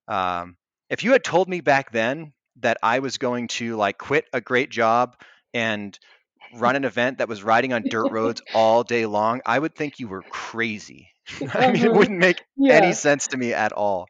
um, 0.08 0.56
if 0.90 1.04
you 1.04 1.12
had 1.12 1.24
told 1.24 1.48
me 1.48 1.60
back 1.60 1.90
then 1.90 2.32
that 2.60 2.78
I 2.82 3.00
was 3.00 3.18
going 3.18 3.48
to 3.48 3.76
like 3.76 3.98
quit 3.98 4.26
a 4.32 4.40
great 4.40 4.70
job 4.70 5.16
and 5.52 5.98
run 6.50 6.76
an 6.76 6.84
event 6.84 7.18
that 7.18 7.28
was 7.28 7.42
riding 7.42 7.72
on 7.72 7.86
dirt 7.88 8.08
roads 8.10 8.42
all 8.52 8.82
day 8.84 9.06
long, 9.06 9.40
I 9.46 9.58
would 9.58 9.74
think 9.74 9.98
you 9.98 10.08
were 10.08 10.24
crazy. 10.30 11.10
I 11.54 11.68
mean, 11.68 11.84
it 11.84 11.92
Uh-huh. 11.92 11.96
wouldn't 11.96 12.18
make 12.18 12.42
Yeah. 12.56 12.70
any 12.70 12.92
sense 12.92 13.28
to 13.28 13.36
me 13.36 13.52
at 13.52 13.72
all. 13.72 14.08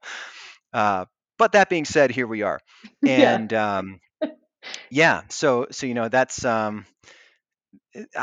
Uh, 0.72 1.06
but 1.38 1.52
that 1.52 1.68
being 1.68 1.84
said, 1.84 2.10
here 2.10 2.26
we 2.26 2.42
are, 2.42 2.60
Yeah. 3.02 3.38
and 3.42 3.52
um, 3.52 4.00
yeah, 4.90 5.22
so 5.30 5.66
so 5.70 5.86
you 5.86 5.94
know 5.94 6.08
that's 6.08 6.44
um, 6.44 6.86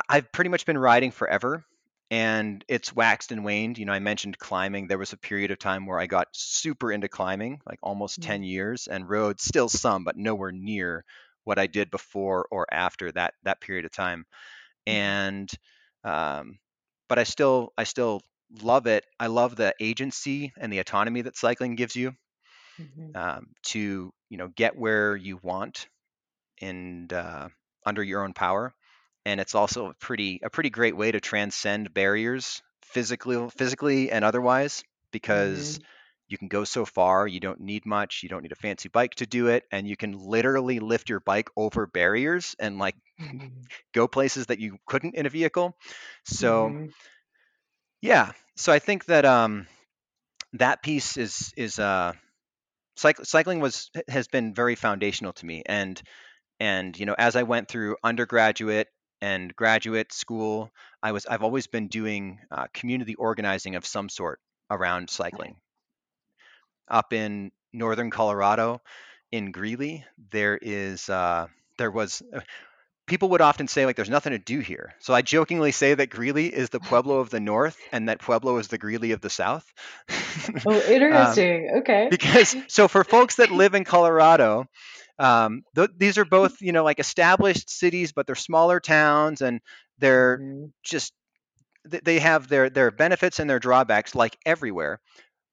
I've 0.10 0.32
pretty 0.32 0.50
much 0.50 0.66
been 0.66 0.78
riding 0.78 1.12
forever, 1.12 1.66
and 2.12 2.66
it's 2.70 2.96
waxed 2.96 3.34
and 3.34 3.46
waned. 3.46 3.80
You 3.80 3.86
know, 3.88 3.94
I 3.94 4.00
mentioned 4.00 4.40
climbing. 4.40 4.88
There 4.88 5.00
was 5.00 5.14
a 5.14 5.18
period 5.18 5.52
of 5.52 5.60
time 5.60 5.88
where 5.88 6.00
I 6.00 6.08
got 6.08 6.30
super 6.34 6.92
into 6.94 7.10
climbing, 7.10 7.62
like 7.68 7.80
almost 7.84 8.22
Mm. 8.22 8.24
10 8.24 8.44
years, 8.44 8.88
and 8.88 9.10
rode 9.10 9.42
still 9.42 9.70
some, 9.70 10.06
but 10.06 10.18
nowhere 10.18 10.54
near 10.54 11.06
what 11.46 11.60
I 11.60 11.68
did 11.68 11.92
before 11.92 12.48
or 12.52 12.68
after 12.74 13.12
that 13.14 13.36
that 13.44 13.62
period 13.62 13.86
of 13.86 13.92
time. 13.94 14.26
Mhm. 14.88 15.26
And 15.26 15.50
um, 16.04 16.60
but 17.10 17.20
I 17.20 17.24
still 17.24 17.74
I 17.78 17.86
still 17.86 18.22
love 18.62 18.88
it. 18.88 19.06
I 19.20 19.28
love 19.28 19.56
the 19.56 19.76
agency 19.82 20.54
and 20.58 20.74
the 20.74 20.80
autonomy 20.80 21.22
that 21.24 21.38
cycling 21.38 21.76
gives 21.76 21.96
you 21.96 22.14
Mhm. 22.78 23.16
um, 23.16 23.48
to 23.64 24.14
you 24.30 24.38
know 24.38 24.48
get 24.50 24.76
where 24.76 25.16
you 25.16 25.38
want 25.42 25.88
and 26.62 27.12
uh, 27.14 27.50
under 27.86 28.04
your 28.04 28.24
own 28.24 28.34
power. 28.34 28.74
And 29.26 29.40
it's 29.40 29.56
also 29.56 29.88
a 29.88 29.94
pretty 29.96 30.40
a 30.44 30.50
pretty 30.50 30.70
great 30.70 30.96
way 30.96 31.12
to 31.12 31.20
transcend 31.20 31.94
barriers 31.94 32.62
physically 32.84 33.50
physically 33.58 34.12
and 34.12 34.24
otherwise 34.26 34.84
because 35.12 35.78
Mhm. 35.78 35.86
you 36.28 36.38
can 36.38 36.48
go 36.48 36.64
so 36.64 36.86
far. 36.86 37.28
You 37.28 37.40
don't 37.40 37.60
need 37.62 37.86
much. 37.86 38.22
You 38.24 38.30
don't 38.30 38.42
need 38.44 38.52
a 38.52 38.56
fancy 38.56 38.90
bike 38.90 39.16
to 39.16 39.26
do 39.26 39.48
it, 39.48 39.66
and 39.72 39.88
you 39.88 39.96
can 39.98 40.14
literally 40.18 40.80
lift 40.80 41.10
your 41.10 41.20
bike 41.20 41.50
over 41.58 41.88
barriers 41.88 42.56
and 42.60 42.78
like 42.80 42.96
go 43.94 44.08
places 44.08 44.48
that 44.48 44.60
you 44.60 44.78
couldn't 44.88 45.16
in 45.16 45.26
a 45.26 45.30
vehicle. 45.30 45.76
So 46.26 46.74
Mhm. 46.74 46.92
yeah, 48.02 48.32
so 48.56 48.72
I 48.72 48.80
think 48.80 49.06
that 49.06 49.26
um, 49.26 49.68
that 50.54 50.84
piece 50.84 51.18
is 51.18 51.54
is 51.58 51.80
uh, 51.80 52.14
cyc- 52.98 53.26
cycling 53.26 53.60
was 53.60 53.90
has 54.08 54.28
been 54.28 54.54
very 54.54 54.76
foundational 54.76 55.34
to 55.34 55.46
me, 55.46 55.64
and 55.66 56.02
and 56.60 56.98
you 57.00 57.06
know 57.06 57.16
as 57.18 57.36
I 57.36 57.44
went 57.44 57.68
through 57.70 57.98
undergraduate 58.04 58.88
and 59.22 59.56
graduate 59.56 60.12
school, 60.12 60.72
I 61.02 61.12
was 61.12 61.26
I've 61.26 61.44
always 61.44 61.68
been 61.68 61.88
doing 61.88 62.40
uh, 62.50 62.68
community 62.74 63.16
organizing 63.16 63.76
of 63.76 63.86
some 63.86 64.10
sort 64.10 64.40
around 64.70 65.10
cycling. 65.10 65.56
Up 66.90 67.14
in 67.14 67.52
northern 67.72 68.10
Colorado, 68.10 68.82
in 69.32 69.52
Greeley, 69.52 70.04
there 70.32 70.58
is 70.62 71.10
uh, 71.10 71.48
there 71.78 71.92
was 71.92 72.22
uh, 72.34 72.42
people 73.08 73.30
would 73.30 73.42
often 73.42 73.68
say 73.68 73.86
like 73.86 73.96
there's 73.96 74.10
nothing 74.10 74.32
to 74.32 74.40
do 74.40 74.60
here. 74.60 74.94
So 75.00 75.14
I 75.14 75.22
jokingly 75.22 75.72
say 75.72 75.94
that 75.94 76.10
Greeley 76.10 76.48
is 76.48 76.70
the 76.70 76.80
Pueblo 76.90 77.20
of 77.20 77.30
the 77.30 77.40
north 77.40 77.78
and 77.92 78.10
that 78.10 78.20
Pueblo 78.20 78.58
is 78.58 78.68
the 78.68 78.78
Greeley 78.78 79.12
of 79.12 79.22
the 79.22 79.30
south. 79.30 79.72
Oh, 80.66 80.72
um, 80.72 80.82
interesting. 80.82 81.70
Okay. 81.80 82.08
because 82.10 82.56
so 82.68 82.88
for 82.88 83.04
folks 83.04 83.36
that 83.36 83.52
live 83.52 83.76
in 83.76 83.84
Colorado, 83.84 84.66
um, 85.22 85.64
th- 85.76 85.92
these 85.98 86.18
are 86.20 86.26
both 86.26 86.62
you 86.62 86.74
know 86.74 86.84
like 86.86 87.00
established 87.00 87.70
cities, 87.72 88.14
but 88.14 88.28
they're 88.28 88.36
smaller 88.36 88.82
towns 88.82 89.42
and 89.42 89.62
they're 90.00 90.44
Mhm. 90.44 90.72
just 90.84 91.14
th- 91.90 92.04
they 92.04 92.20
have 92.20 92.48
their 92.48 92.70
their 92.70 92.92
benefits 92.92 93.40
and 93.40 93.50
their 93.50 93.60
drawbacks 93.60 94.16
like 94.16 94.38
everywhere. 94.46 95.00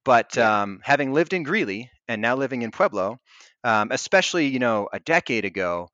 But 0.05 0.37
Yeah. 0.37 0.51
um, 0.51 0.81
having 0.85 1.13
lived 1.13 1.33
in 1.35 1.45
Greeley 1.45 1.91
and 2.09 2.23
now 2.23 2.37
living 2.37 2.63
in 2.63 2.73
Pueblo, 2.73 3.19
um, 3.65 3.91
especially 3.93 4.47
you 4.49 4.61
know 4.61 4.89
a 4.93 5.01
decade 5.01 5.45
ago, 5.45 5.89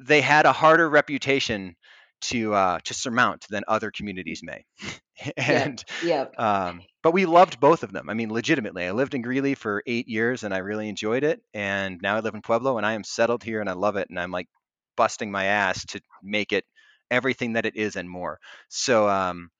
they 0.00 0.20
had 0.22 0.46
a 0.46 0.52
harder 0.52 0.88
reputation 0.90 1.76
to 2.22 2.54
uh, 2.54 2.80
to 2.84 2.94
surmount 2.94 3.46
than 3.50 3.64
other 3.68 3.90
communities 3.92 4.42
may. 4.42 4.64
And 5.36 5.82
yeah. 6.00 6.28
um, 6.36 6.82
but 7.02 7.12
we 7.12 7.26
loved 7.26 7.60
both 7.60 7.82
of 7.82 7.92
them. 7.92 8.10
I 8.10 8.14
mean, 8.14 8.32
legitimately, 8.32 8.84
I 8.86 8.92
lived 8.92 9.14
in 9.14 9.22
Greeley 9.22 9.54
for 9.54 9.82
eight 9.86 10.08
years 10.08 10.42
and 10.42 10.52
I 10.52 10.58
really 10.58 10.88
enjoyed 10.88 11.22
it. 11.22 11.42
And 11.52 12.00
now 12.02 12.16
I 12.16 12.20
live 12.20 12.34
in 12.34 12.42
Pueblo 12.42 12.76
and 12.76 12.86
I 12.86 12.94
am 12.94 13.04
settled 13.04 13.44
here 13.44 13.60
and 13.60 13.68
I 13.70 13.74
love 13.74 13.96
it. 13.96 14.10
And 14.10 14.18
I'm 14.18 14.30
like 14.32 14.48
busting 14.96 15.30
my 15.30 15.44
ass 15.44 15.84
to 15.86 16.00
make 16.22 16.52
it 16.52 16.64
everything 17.10 17.52
that 17.52 17.66
it 17.66 17.76
is 17.76 17.96
and 17.96 18.08
more. 18.10 18.40
So 18.68 19.08
um, 19.08 19.50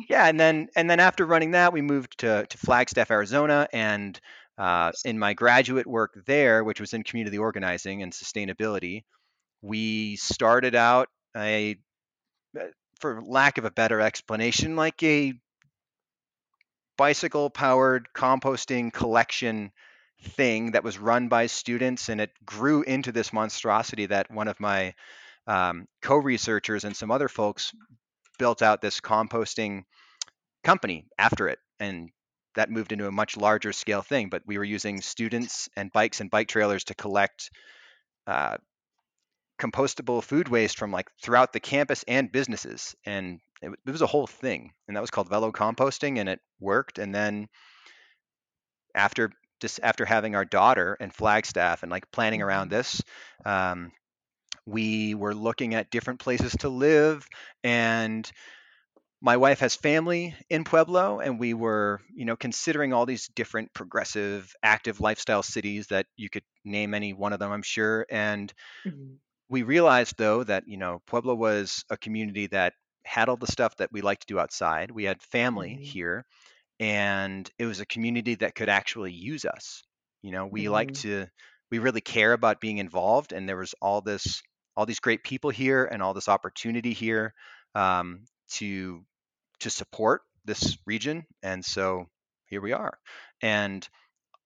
yeah, 0.10 0.28
and 0.28 0.38
then 0.40 0.68
and 0.76 0.90
then 0.90 1.00
after 1.00 1.26
running 1.26 1.52
that, 1.52 1.72
we 1.74 1.82
moved 1.82 2.20
to 2.20 2.46
to 2.46 2.58
Flagstaff, 2.58 3.10
Arizona, 3.12 3.68
and 3.72 4.20
uh, 4.58 4.92
in 5.04 5.20
my 5.20 5.34
graduate 5.34 5.88
work 5.88 6.18
there, 6.26 6.64
which 6.64 6.80
was 6.80 6.94
in 6.94 7.04
community 7.04 7.38
organizing 7.38 8.02
and 8.02 8.12
sustainability, 8.12 9.04
we 9.62 10.16
started 10.16 10.76
out 10.76 11.10
a, 11.36 11.78
uh, 12.60 12.64
for 13.00 13.22
lack 13.22 13.58
of 13.58 13.66
a 13.66 13.72
better 13.72 14.00
explanation, 14.00 14.76
like 14.76 15.02
a 15.04 15.34
bicycle 16.98 17.50
powered 17.50 18.08
composting 18.16 18.94
collection 18.94 19.72
thing 20.22 20.72
that 20.72 20.84
was 20.84 20.98
run 20.98 21.28
by 21.28 21.48
students, 21.48 22.10
and 22.10 22.22
it 22.22 22.32
grew 22.46 22.82
into 22.84 23.12
this 23.12 23.34
monstrosity 23.34 24.06
that 24.06 24.32
one 24.32 24.48
of 24.48 24.60
my 24.60 24.94
um, 25.48 25.86
co-researchers 26.02 26.84
and 26.86 26.96
some 26.96 27.12
other 27.12 27.28
folks 27.28 27.74
built 28.40 28.62
out 28.62 28.82
this 28.82 29.00
composting 29.00 29.84
company 30.64 31.06
after 31.18 31.48
it 31.48 31.60
and 31.80 32.10
that 32.56 32.70
moved 32.70 32.92
into 32.92 33.08
a 33.08 33.12
much 33.12 33.38
larger 33.38 33.74
scale 33.74 34.02
thing 34.02 34.30
but 34.30 34.42
we 34.46 34.58
were 34.58 34.64
using 34.64 35.02
students 35.02 35.70
and 35.76 35.92
bikes 35.92 36.22
and 36.22 36.30
bike 36.32 36.48
trailers 36.48 36.84
to 36.86 36.96
collect 36.96 37.52
uh, 38.28 38.58
compostable 39.60 40.22
food 40.22 40.50
waste 40.50 40.78
from 40.78 40.92
like 40.92 41.10
throughout 41.22 41.54
the 41.54 41.60
campus 41.60 42.04
and 42.08 42.32
businesses 42.32 42.96
and 43.06 43.40
it, 43.62 43.72
it 43.86 43.92
was 43.92 44.02
a 44.02 44.08
whole 44.08 44.28
thing 44.28 44.72
and 44.88 44.98
that 44.98 45.02
was 45.02 45.12
called 45.12 45.30
velo 45.30 45.52
composting 45.52 46.20
and 46.20 46.28
it 46.28 46.42
worked 46.60 47.00
and 47.00 47.16
then 47.16 47.48
after 48.94 49.32
just 49.62 49.80
after 49.82 50.06
having 50.06 50.36
our 50.36 50.46
daughter 50.46 50.98
and 51.00 51.14
flagstaff 51.14 51.84
and 51.84 51.92
like 51.92 52.12
planning 52.12 52.42
around 52.42 52.68
Mhm. 52.68 52.72
this 52.72 53.02
um, 53.46 53.92
we 54.66 55.16
were 55.16 55.36
looking 55.36 55.76
at 55.76 55.92
different 55.92 56.20
places 56.20 56.54
to 56.60 56.70
live 56.70 57.28
and 57.64 58.32
my 59.22 59.38
wife 59.38 59.60
has 59.60 59.76
family 59.76 60.36
in 60.50 60.64
Pueblo, 60.64 61.20
and 61.20 61.40
we 61.40 61.54
were, 61.54 62.02
you 62.14 62.26
know, 62.26 62.36
considering 62.36 62.94
all 62.94 63.06
these 63.06 63.28
different 63.30 63.74
progressive, 63.74 64.54
active 64.62 65.00
lifestyle 65.00 65.44
cities 65.44 65.88
that 65.88 66.06
you 66.18 66.30
could 66.30 66.44
name 66.64 66.94
any 66.94 67.14
one 67.14 67.34
of 67.34 67.40
them, 67.40 67.52
I'm 67.52 67.62
sure. 67.62 68.06
And 68.10 68.54
mm-hmm. 68.86 69.16
we 69.50 69.64
realized, 69.64 70.16
though, 70.18 70.44
that 70.44 70.68
you 70.68 70.78
know, 70.78 71.02
Pueblo 71.08 71.34
was 71.34 71.86
a 71.90 71.98
community 71.98 72.48
that 72.48 72.74
had 73.06 73.30
all 73.30 73.38
the 73.38 73.48
stuff 73.48 73.78
that 73.78 73.92
we 73.92 74.02
like 74.02 74.20
to 74.20 74.28
do 74.28 74.40
outside. 74.40 74.92
We 74.92 75.06
had 75.06 75.22
family 75.22 75.72
mm-hmm. 75.72 75.84
here, 75.84 76.26
and 76.80 77.50
it 77.58 77.66
was 77.66 77.80
a 77.80 77.86
community 77.86 78.36
that 78.36 78.56
could 78.56 78.70
actually 78.70 79.14
use 79.14 79.46
us. 79.46 79.84
You 80.22 80.32
know, 80.32 80.46
we 80.46 80.64
mm-hmm. 80.64 80.74
like 80.74 80.94
to, 80.96 81.28
we 81.72 81.80
really 81.80 82.02
care 82.02 82.34
about 82.34 82.62
being 82.62 82.80
involved, 82.80 83.32
and 83.32 83.48
there 83.48 83.58
was 83.58 83.74
all 83.82 84.02
this, 84.02 84.42
all 84.76 84.86
these 84.86 85.00
great 85.00 85.24
people 85.24 85.52
here, 85.52 85.86
and 85.86 86.04
all 86.04 86.14
this 86.14 86.30
opportunity 86.30 86.92
here 86.94 87.34
um, 87.76 88.22
to 88.54 89.04
to 89.60 89.70
support 89.70 90.22
this 90.46 90.78
region. 90.86 91.26
And 91.42 91.64
so 91.64 92.08
here 92.46 92.62
we 92.62 92.74
are. 92.74 92.98
And 93.42 93.88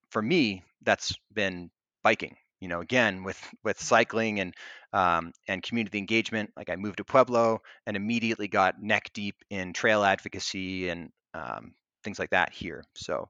for 0.09 0.21
me, 0.21 0.63
that's 0.83 1.15
been 1.33 1.69
biking. 2.03 2.35
You 2.61 2.67
know, 2.67 2.81
again 2.81 3.23
with 3.23 3.41
with 3.63 3.79
cycling 3.79 4.41
and 4.41 4.53
um, 4.91 5.31
and 5.47 5.63
community 5.63 5.97
engagement. 5.97 6.51
Like 6.57 6.69
I 6.69 6.75
moved 6.75 6.97
to 6.97 7.03
Pueblo 7.03 7.61
and 7.85 7.95
immediately 7.95 8.47
got 8.47 8.81
neck 8.81 9.11
deep 9.13 9.35
in 9.49 9.73
trail 9.73 10.03
advocacy 10.03 10.89
and 10.89 11.09
um, 11.33 11.73
things 12.03 12.19
like 12.19 12.31
that 12.31 12.51
here. 12.51 12.83
So, 12.95 13.29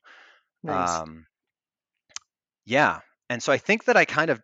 nice. 0.64 1.02
um, 1.02 1.26
yeah. 2.66 3.00
And 3.30 3.42
so 3.44 3.52
I 3.52 3.58
think 3.58 3.86
that 3.86 3.98
I 3.98 4.06
kind 4.06 4.32
of, 4.32 4.42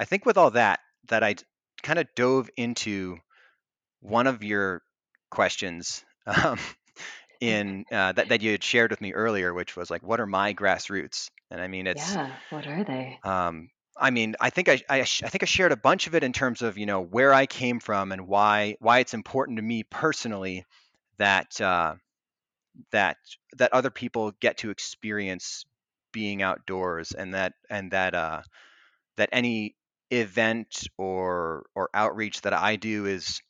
I 0.00 0.04
think 0.04 0.26
with 0.26 0.38
all 0.38 0.50
that, 0.52 0.80
that 1.08 1.22
I 1.22 1.36
kind 1.82 1.98
of 1.98 2.08
dove 2.16 2.50
into 2.56 3.18
one 4.00 4.26
of 4.26 4.42
your 4.42 4.82
questions 5.30 6.04
um, 6.26 6.58
in 7.40 7.84
uh, 7.92 8.12
that 8.12 8.28
that 8.28 8.42
you 8.42 8.52
had 8.52 8.64
shared 8.64 8.90
with 8.90 9.00
me 9.00 9.12
earlier, 9.12 9.52
which 9.52 9.76
was 9.76 9.90
like, 9.90 10.02
what 10.02 10.20
are 10.20 10.26
my 10.26 10.54
grassroots? 10.54 11.30
And 11.50 11.60
I 11.60 11.68
mean, 11.68 11.86
it's 11.86 12.16
yeah, 12.16 12.32
what 12.50 12.66
are 12.66 12.84
they? 12.84 13.18
Um, 13.24 13.70
I 13.96 14.10
mean, 14.10 14.34
I 14.40 14.50
think 14.50 14.68
I, 14.68 14.80
I, 14.88 15.00
I 15.00 15.04
think 15.04 15.42
I 15.42 15.46
shared 15.46 15.72
a 15.72 15.76
bunch 15.76 16.06
of 16.06 16.14
it 16.14 16.24
in 16.24 16.32
terms 16.32 16.62
of 16.62 16.78
you 16.78 16.86
know 16.86 17.00
where 17.00 17.32
I 17.32 17.46
came 17.46 17.80
from 17.80 18.12
and 18.12 18.26
why 18.26 18.76
why 18.80 18.98
it's 19.00 19.14
important 19.14 19.58
to 19.58 19.62
me 19.62 19.84
personally 19.84 20.64
that 21.18 21.60
uh, 21.60 21.94
that 22.92 23.18
that 23.58 23.72
other 23.72 23.90
people 23.90 24.32
get 24.40 24.58
to 24.58 24.70
experience 24.70 25.64
being 26.12 26.42
outdoors 26.42 27.12
and 27.12 27.34
that 27.34 27.54
and 27.70 27.92
that 27.92 28.14
uh, 28.14 28.42
that 29.16 29.30
any 29.32 29.76
event 30.10 30.84
or 30.98 31.66
or 31.74 31.90
outreach 31.94 32.42
that 32.42 32.54
I 32.54 32.76
do 32.76 33.06
is 33.06 33.40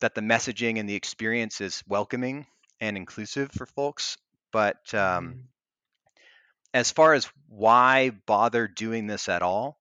that 0.00 0.14
the 0.14 0.20
messaging 0.20 0.78
and 0.78 0.88
the 0.88 0.94
experience 0.94 1.60
is 1.60 1.82
welcoming 1.86 2.46
and 2.80 2.96
inclusive 2.96 3.50
for 3.52 3.66
folks. 3.66 4.16
But 4.52 4.94
um, 4.94 5.34
mm. 5.34 5.40
as 6.72 6.90
far 6.90 7.14
as 7.14 7.28
why 7.48 8.10
bother 8.26 8.68
doing 8.68 9.06
this 9.06 9.28
at 9.28 9.42
all, 9.42 9.78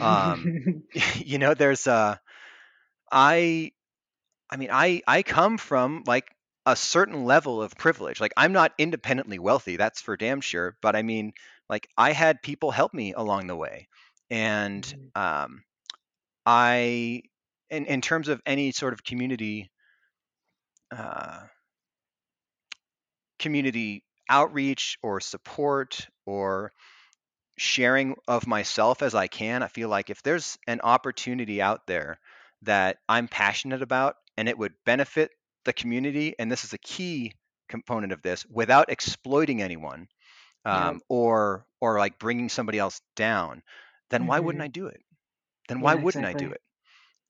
um, 0.00 0.84
you 1.16 1.38
know, 1.38 1.54
there's 1.54 1.86
a, 1.86 2.20
I, 3.10 3.72
I 4.48 4.56
mean, 4.56 4.70
I 4.72 5.02
I 5.06 5.22
come 5.22 5.58
from 5.58 6.04
like 6.06 6.34
a 6.66 6.76
certain 6.76 7.24
level 7.24 7.62
of 7.62 7.76
privilege. 7.76 8.20
Like 8.20 8.32
I'm 8.36 8.52
not 8.52 8.72
independently 8.78 9.38
wealthy, 9.38 9.76
that's 9.76 10.00
for 10.00 10.16
damn 10.16 10.40
sure. 10.40 10.76
But 10.82 10.96
I 10.96 11.02
mean, 11.02 11.32
like 11.68 11.88
I 11.96 12.12
had 12.12 12.42
people 12.42 12.70
help 12.70 12.92
me 12.94 13.12
along 13.12 13.46
the 13.46 13.56
way, 13.56 13.88
and 14.28 14.82
mm. 14.82 15.20
um, 15.20 15.62
I 16.44 17.22
in, 17.70 17.86
in 17.86 18.00
terms 18.00 18.28
of 18.28 18.40
any 18.46 18.72
sort 18.72 18.92
of 18.92 19.04
community 19.04 19.70
uh, 20.94 21.40
community 23.38 24.04
outreach 24.28 24.98
or 25.02 25.20
support 25.20 26.08
or 26.26 26.72
sharing 27.58 28.16
of 28.28 28.46
myself 28.46 29.02
as 29.02 29.14
I 29.14 29.26
can, 29.26 29.62
I 29.62 29.68
feel 29.68 29.88
like 29.88 30.10
if 30.10 30.22
there's 30.22 30.58
an 30.66 30.80
opportunity 30.82 31.60
out 31.60 31.86
there 31.86 32.18
that 32.62 32.98
I'm 33.08 33.28
passionate 33.28 33.82
about 33.82 34.16
and 34.36 34.48
it 34.48 34.58
would 34.58 34.72
benefit 34.84 35.30
the 35.64 35.72
community, 35.72 36.34
and 36.38 36.50
this 36.50 36.64
is 36.64 36.72
a 36.72 36.78
key 36.78 37.32
component 37.68 38.12
of 38.12 38.22
this, 38.22 38.46
without 38.46 38.90
exploiting 38.90 39.62
anyone 39.62 40.08
um, 40.64 40.94
yeah. 40.94 40.98
or 41.08 41.66
or 41.80 41.98
like 41.98 42.18
bringing 42.18 42.48
somebody 42.48 42.78
else 42.78 43.00
down, 43.16 43.62
then 44.10 44.22
mm-hmm. 44.22 44.28
why 44.28 44.40
wouldn't 44.40 44.60
mm-hmm. 44.60 44.66
I 44.66 44.68
do 44.68 44.86
it? 44.86 45.02
Then 45.68 45.80
why 45.80 45.94
yeah, 45.94 46.02
wouldn't 46.02 46.24
exactly. 46.24 46.46
I 46.46 46.48
do 46.48 46.54
it? 46.54 46.60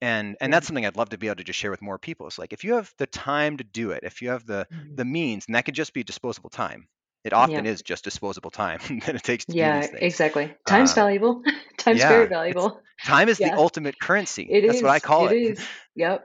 And 0.00 0.36
and 0.40 0.52
that's 0.52 0.66
something 0.66 0.86
i'd 0.86 0.96
love 0.96 1.10
to 1.10 1.18
be 1.18 1.26
able 1.26 1.36
to 1.36 1.44
just 1.44 1.58
share 1.58 1.70
with 1.70 1.82
more 1.82 1.98
people 1.98 2.26
it's 2.26 2.38
like 2.38 2.52
if 2.52 2.64
you 2.64 2.74
have 2.74 2.92
the 2.98 3.06
time 3.06 3.56
to 3.56 3.64
do 3.64 3.90
it 3.90 4.02
if 4.02 4.22
you 4.22 4.30
have 4.30 4.46
the 4.46 4.66
mm-hmm. 4.72 4.94
the 4.94 5.04
means 5.04 5.46
and 5.50 5.56
that 5.56 5.64
could 5.64 5.74
just 5.74 5.92
be 5.92 6.04
disposable 6.04 6.48
time. 6.48 6.86
It 7.22 7.32
often 7.32 7.64
yeah. 7.64 7.72
is 7.72 7.82
just 7.82 8.04
disposable 8.04 8.50
time 8.50 8.78
that 9.06 9.16
it 9.16 9.22
takes 9.24 9.44
to 9.46 9.52
yeah 9.52 9.74
do 9.74 9.80
these 9.80 9.90
things. 9.90 10.02
exactly. 10.02 10.54
Time's 10.64 10.90
um, 10.92 10.94
valuable. 10.94 11.42
Time's 11.76 11.98
yeah, 11.98 12.08
very 12.08 12.28
valuable. 12.28 12.80
time 13.04 13.28
is 13.28 13.40
yeah. 13.40 13.50
the 13.50 13.58
ultimate 13.58 13.98
currency. 13.98 14.44
It 14.44 14.66
that's 14.66 14.76
is, 14.76 14.82
what 14.82 14.92
i 14.92 15.00
call 15.00 15.26
it, 15.26 15.32
it. 15.32 15.58
is. 15.58 15.66
Yep. 15.96 16.24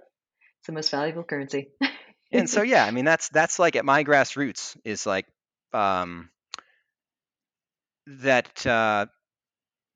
It's 0.59 0.67
the 0.67 0.73
most 0.73 0.91
valuable 0.91 1.23
currency. 1.23 1.69
And 2.31 2.49
so 2.49 2.63
yeah 2.63 2.83
i 2.83 2.91
mean 2.91 3.05
that's 3.05 3.29
that's 3.29 3.59
like 3.59 3.77
at 3.77 3.85
my 3.85 4.03
grassroots 4.03 4.75
is 4.83 5.05
like 5.05 5.25
um 5.71 6.29
that 8.07 8.65
uh 8.65 9.05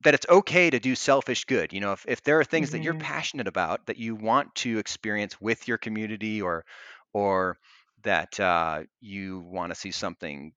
that 0.02 0.14
it's 0.14 0.26
okay 0.28 0.70
to 0.70 0.80
do 0.80 0.94
selfish 0.94 1.44
good. 1.44 1.72
You 1.72 1.80
know, 1.80 1.92
if, 1.92 2.04
if 2.08 2.22
there 2.22 2.40
are 2.40 2.44
things 2.44 2.68
mm-hmm. 2.68 2.78
that 2.78 2.84
you're 2.84 2.94
mm-hmm. 2.94 3.02
passionate 3.02 3.48
about 3.48 3.86
that 3.86 3.98
you 3.98 4.14
want 4.14 4.54
to 4.56 4.78
experience 4.78 5.40
with 5.40 5.68
your 5.68 5.78
community 5.78 6.42
or 6.42 6.64
or 7.12 7.58
that 8.02 8.38
uh, 8.40 8.82
you 9.00 9.40
want 9.40 9.72
to 9.72 9.78
see 9.78 9.90
something 9.90 10.52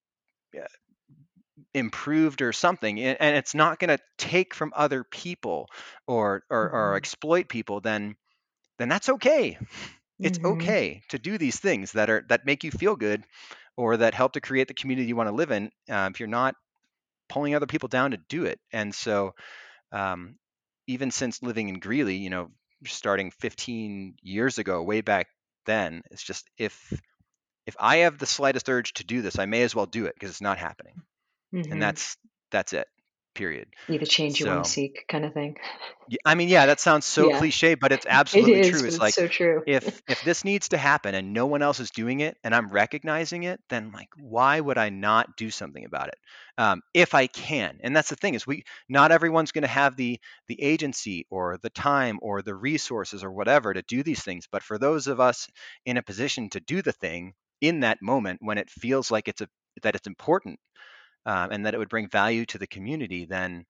improved 1.73 2.41
or 2.41 2.51
something 2.51 2.99
and 2.99 3.35
it's 3.35 3.55
not 3.55 3.79
going 3.79 3.95
to 3.95 4.03
take 4.17 4.53
from 4.53 4.71
other 4.75 5.03
people 5.03 5.67
or, 6.07 6.43
or 6.49 6.67
mm-hmm. 6.67 6.75
or 6.75 6.95
exploit 6.95 7.47
people 7.47 7.79
then 7.79 8.15
then 8.77 8.89
that's 8.89 9.09
okay 9.09 9.57
it's 10.19 10.37
mm-hmm. 10.39 10.59
okay 10.59 11.01
to 11.09 11.17
do 11.17 11.37
these 11.37 11.59
things 11.59 11.91
that 11.93 12.09
are 12.09 12.23
that 12.29 12.45
make 12.45 12.63
you 12.63 12.71
feel 12.71 12.95
good 12.95 13.23
or 13.75 13.97
that 13.97 14.13
help 14.13 14.33
to 14.33 14.41
create 14.41 14.67
the 14.67 14.73
community 14.73 15.07
you 15.07 15.15
want 15.15 15.29
to 15.29 15.35
live 15.35 15.51
in 15.51 15.71
uh, 15.89 16.09
if 16.11 16.19
you're 16.19 16.27
not 16.27 16.55
pulling 17.33 17.55
other 17.55 17.65
people 17.65 17.89
down 17.89 18.11
to 18.11 18.17
do 18.29 18.45
it. 18.45 18.59
And 18.71 18.93
so, 18.93 19.33
um, 19.91 20.35
even 20.87 21.09
since 21.09 21.41
living 21.41 21.69
in 21.69 21.79
Greeley, 21.79 22.17
you 22.17 22.29
know, 22.29 22.51
starting 22.85 23.31
15 23.31 24.15
years 24.21 24.59
ago, 24.59 24.83
way 24.83 25.01
back 25.01 25.27
then, 25.65 26.03
it's 26.11 26.23
just 26.23 26.47
if 26.57 26.93
if 27.65 27.75
I 27.79 27.97
have 27.97 28.17
the 28.17 28.25
slightest 28.25 28.69
urge 28.69 28.93
to 28.93 29.05
do 29.05 29.21
this, 29.21 29.39
I 29.39 29.45
may 29.45 29.63
as 29.63 29.73
well 29.73 29.85
do 29.85 30.05
it 30.05 30.13
because 30.13 30.29
it's 30.29 30.41
not 30.41 30.57
happening, 30.59 31.01
mm-hmm. 31.53 31.71
and 31.71 31.81
that's 31.81 32.17
that's 32.51 32.73
it 32.73 32.87
period. 33.33 33.67
Be 33.87 33.97
the 33.97 34.05
change 34.05 34.39
you 34.39 34.47
want 34.47 34.65
to 34.65 34.69
seek, 34.69 35.05
kind 35.07 35.25
of 35.25 35.33
thing. 35.33 35.57
I 36.25 36.35
mean, 36.35 36.49
yeah, 36.49 36.65
that 36.65 36.79
sounds 36.79 37.05
so 37.05 37.29
yeah. 37.29 37.37
cliche, 37.37 37.75
but 37.75 37.91
it's 37.91 38.05
absolutely 38.09 38.53
it 38.53 38.65
is, 38.65 38.79
true. 38.79 38.87
It's, 38.87 38.99
like 38.99 39.13
so 39.13 39.27
true. 39.27 39.63
if 39.65 40.01
if 40.07 40.23
this 40.23 40.43
needs 40.43 40.69
to 40.69 40.77
happen 40.77 41.15
and 41.15 41.33
no 41.33 41.45
one 41.45 41.61
else 41.61 41.79
is 41.79 41.91
doing 41.91 42.19
it, 42.19 42.37
and 42.43 42.53
I'm 42.53 42.69
recognizing 42.69 43.43
it, 43.43 43.59
then 43.69 43.91
like, 43.91 44.09
why 44.19 44.59
would 44.59 44.77
I 44.77 44.89
not 44.89 45.37
do 45.37 45.49
something 45.49 45.85
about 45.85 46.09
it? 46.09 46.15
Um, 46.57 46.81
if 46.93 47.13
I 47.13 47.27
can, 47.27 47.79
and 47.81 47.95
that's 47.95 48.09
the 48.09 48.15
thing 48.15 48.33
is, 48.33 48.45
we 48.45 48.63
not 48.89 49.11
everyone's 49.11 49.51
going 49.51 49.63
to 49.63 49.67
have 49.67 49.95
the 49.95 50.19
the 50.47 50.61
agency 50.61 51.25
or 51.29 51.57
the 51.61 51.69
time 51.69 52.19
or 52.21 52.41
the 52.41 52.55
resources 52.55 53.23
or 53.23 53.31
whatever 53.31 53.73
to 53.73 53.81
do 53.81 54.03
these 54.03 54.21
things, 54.21 54.47
but 54.51 54.63
for 54.63 54.77
those 54.77 55.07
of 55.07 55.19
us 55.19 55.47
in 55.85 55.97
a 55.97 56.03
position 56.03 56.49
to 56.49 56.59
do 56.59 56.81
the 56.81 56.91
thing 56.91 57.33
in 57.61 57.79
that 57.79 58.01
moment 58.01 58.39
when 58.41 58.57
it 58.57 58.69
feels 58.69 59.09
like 59.09 59.27
it's 59.27 59.41
a 59.41 59.47
that 59.81 59.95
it's 59.95 60.07
important 60.07 60.59
um, 61.25 61.51
and 61.51 61.65
that 61.65 61.73
it 61.73 61.77
would 61.77 61.89
bring 61.89 62.09
value 62.09 62.45
to 62.47 62.57
the 62.57 62.67
community, 62.67 63.25
then 63.25 63.65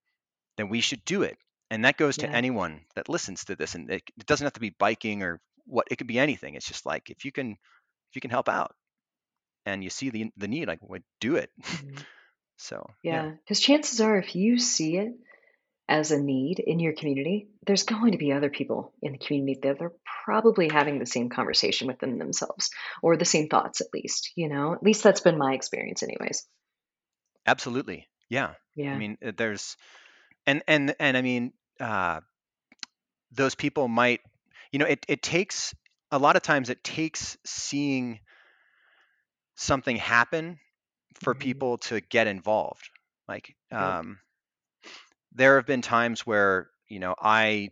then 0.56 0.68
we 0.68 0.80
should 0.80 1.04
do 1.04 1.22
it. 1.22 1.36
And 1.70 1.84
that 1.84 1.96
goes 1.96 2.18
to 2.18 2.28
anyone 2.28 2.82
that 2.94 3.08
listens 3.08 3.44
to 3.46 3.56
this. 3.56 3.74
And 3.74 3.90
it, 3.90 4.02
it 4.16 4.26
doesn't 4.26 4.44
have 4.44 4.52
to 4.52 4.60
be 4.60 4.76
biking 4.78 5.22
or 5.22 5.40
what 5.66 5.88
it 5.90 5.96
could 5.96 6.06
be 6.06 6.18
anything. 6.18 6.54
It's 6.54 6.68
just 6.68 6.86
like 6.86 7.10
if 7.10 7.24
you 7.24 7.32
can 7.32 7.52
if 7.52 8.14
you 8.14 8.20
can 8.20 8.30
help 8.30 8.48
out 8.48 8.74
and 9.66 9.82
you 9.82 9.90
see 9.90 10.10
the 10.10 10.30
the 10.36 10.48
need, 10.48 10.68
like 10.68 10.80
well, 10.82 11.00
do 11.20 11.36
it. 11.36 11.50
Mm-hmm. 11.62 11.96
so 12.56 12.88
yeah, 13.02 13.30
because 13.30 13.60
yeah. 13.60 13.66
chances 13.66 14.00
are, 14.00 14.18
if 14.18 14.36
you 14.36 14.58
see 14.58 14.98
it 14.98 15.14
as 15.88 16.12
a 16.12 16.20
need 16.20 16.60
in 16.60 16.80
your 16.80 16.94
community, 16.94 17.48
there's 17.66 17.82
going 17.82 18.12
to 18.12 18.18
be 18.18 18.32
other 18.32 18.50
people 18.50 18.92
in 19.02 19.12
the 19.12 19.18
community 19.18 19.60
that 19.62 19.82
are 19.82 19.92
probably 20.24 20.68
having 20.68 20.98
the 20.98 21.06
same 21.06 21.28
conversation 21.28 21.88
within 21.88 22.18
themselves 22.18 22.70
or 23.02 23.16
the 23.16 23.24
same 23.24 23.48
thoughts, 23.48 23.80
at 23.80 23.92
least. 23.92 24.30
You 24.36 24.48
know, 24.48 24.74
at 24.74 24.82
least 24.82 25.02
that's 25.02 25.20
been 25.20 25.38
my 25.38 25.54
experience, 25.54 26.02
anyways. 26.02 26.46
Absolutely. 27.46 28.08
Yeah. 28.28 28.54
Yeah. 28.74 28.92
I 28.92 28.98
mean, 28.98 29.18
uh, 29.24 29.32
there's 29.36 29.76
and 30.46 30.62
and 30.66 30.94
and 30.98 31.16
I 31.16 31.22
mean, 31.22 31.52
uh, 31.80 32.20
those 33.32 33.54
people 33.54 33.88
might, 33.88 34.20
you 34.72 34.78
know, 34.78 34.86
it 34.86 35.04
it 35.08 35.22
takes 35.22 35.74
a 36.10 36.18
lot 36.18 36.36
of 36.36 36.42
times 36.42 36.70
it 36.70 36.84
takes 36.84 37.36
seeing 37.44 38.20
something 39.56 39.96
happen 39.96 40.58
for 41.14 41.34
mm-hmm. 41.34 41.40
people 41.40 41.78
to 41.78 42.00
get 42.00 42.26
involved. 42.26 42.88
Like, 43.28 43.54
um, 43.72 44.18
there 45.32 45.56
have 45.56 45.66
been 45.66 45.82
times 45.82 46.26
where 46.26 46.68
you 46.88 47.00
know 47.00 47.14
I 47.18 47.70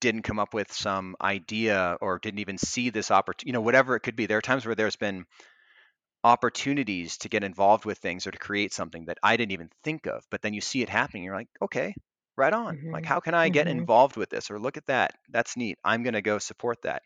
didn't 0.00 0.22
come 0.22 0.38
up 0.38 0.52
with 0.52 0.72
some 0.72 1.16
idea 1.20 1.96
or 2.00 2.18
didn't 2.18 2.40
even 2.40 2.58
see 2.58 2.90
this 2.90 3.10
opportunity, 3.10 3.48
you 3.48 3.52
know, 3.52 3.62
whatever 3.62 3.96
it 3.96 4.00
could 4.00 4.16
be. 4.16 4.26
There 4.26 4.38
are 4.38 4.42
times 4.42 4.66
where 4.66 4.74
there's 4.74 4.96
been 4.96 5.24
opportunities 6.26 7.18
to 7.18 7.28
get 7.28 7.44
involved 7.44 7.84
with 7.84 7.98
things 7.98 8.26
or 8.26 8.32
to 8.32 8.38
create 8.38 8.72
something 8.74 9.06
that 9.06 9.18
I 9.22 9.36
didn't 9.36 9.52
even 9.52 9.70
think 9.84 10.06
of, 10.06 10.24
but 10.28 10.42
then 10.42 10.54
you 10.54 10.60
see 10.60 10.82
it 10.82 10.88
happening. 10.88 11.22
You're 11.22 11.36
like, 11.36 11.48
okay, 11.62 11.94
right 12.36 12.52
on. 12.52 12.82
Like, 12.92 13.06
Mhm. 13.06 13.06
how 13.06 13.20
can 13.20 13.34
I 13.34 13.48
get 13.48 13.68
Mhm. 13.68 13.76
involved 13.78 14.16
with 14.16 14.28
this? 14.30 14.50
Or 14.50 14.58
look 14.58 14.76
at 14.76 14.86
that. 14.86 15.14
That's 15.30 15.56
neat. 15.56 15.78
I'm 15.84 16.02
going 16.02 16.14
to 16.14 16.22
go 16.22 16.38
support 16.38 16.82
that. 16.82 17.02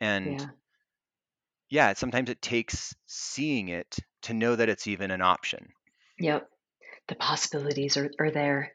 And 0.00 0.38
Yeah. 0.38 0.50
yeah, 1.70 1.92
sometimes 1.94 2.30
it 2.30 2.42
takes 2.42 2.94
seeing 3.06 3.68
it 3.68 3.96
to 4.22 4.34
know 4.34 4.56
that 4.56 4.68
it's 4.68 4.86
even 4.86 5.10
an 5.10 5.22
option. 5.22 5.72
Yep. 6.18 6.48
The 7.08 7.14
possibilities 7.16 7.96
are, 7.96 8.10
are 8.18 8.30
there. 8.30 8.72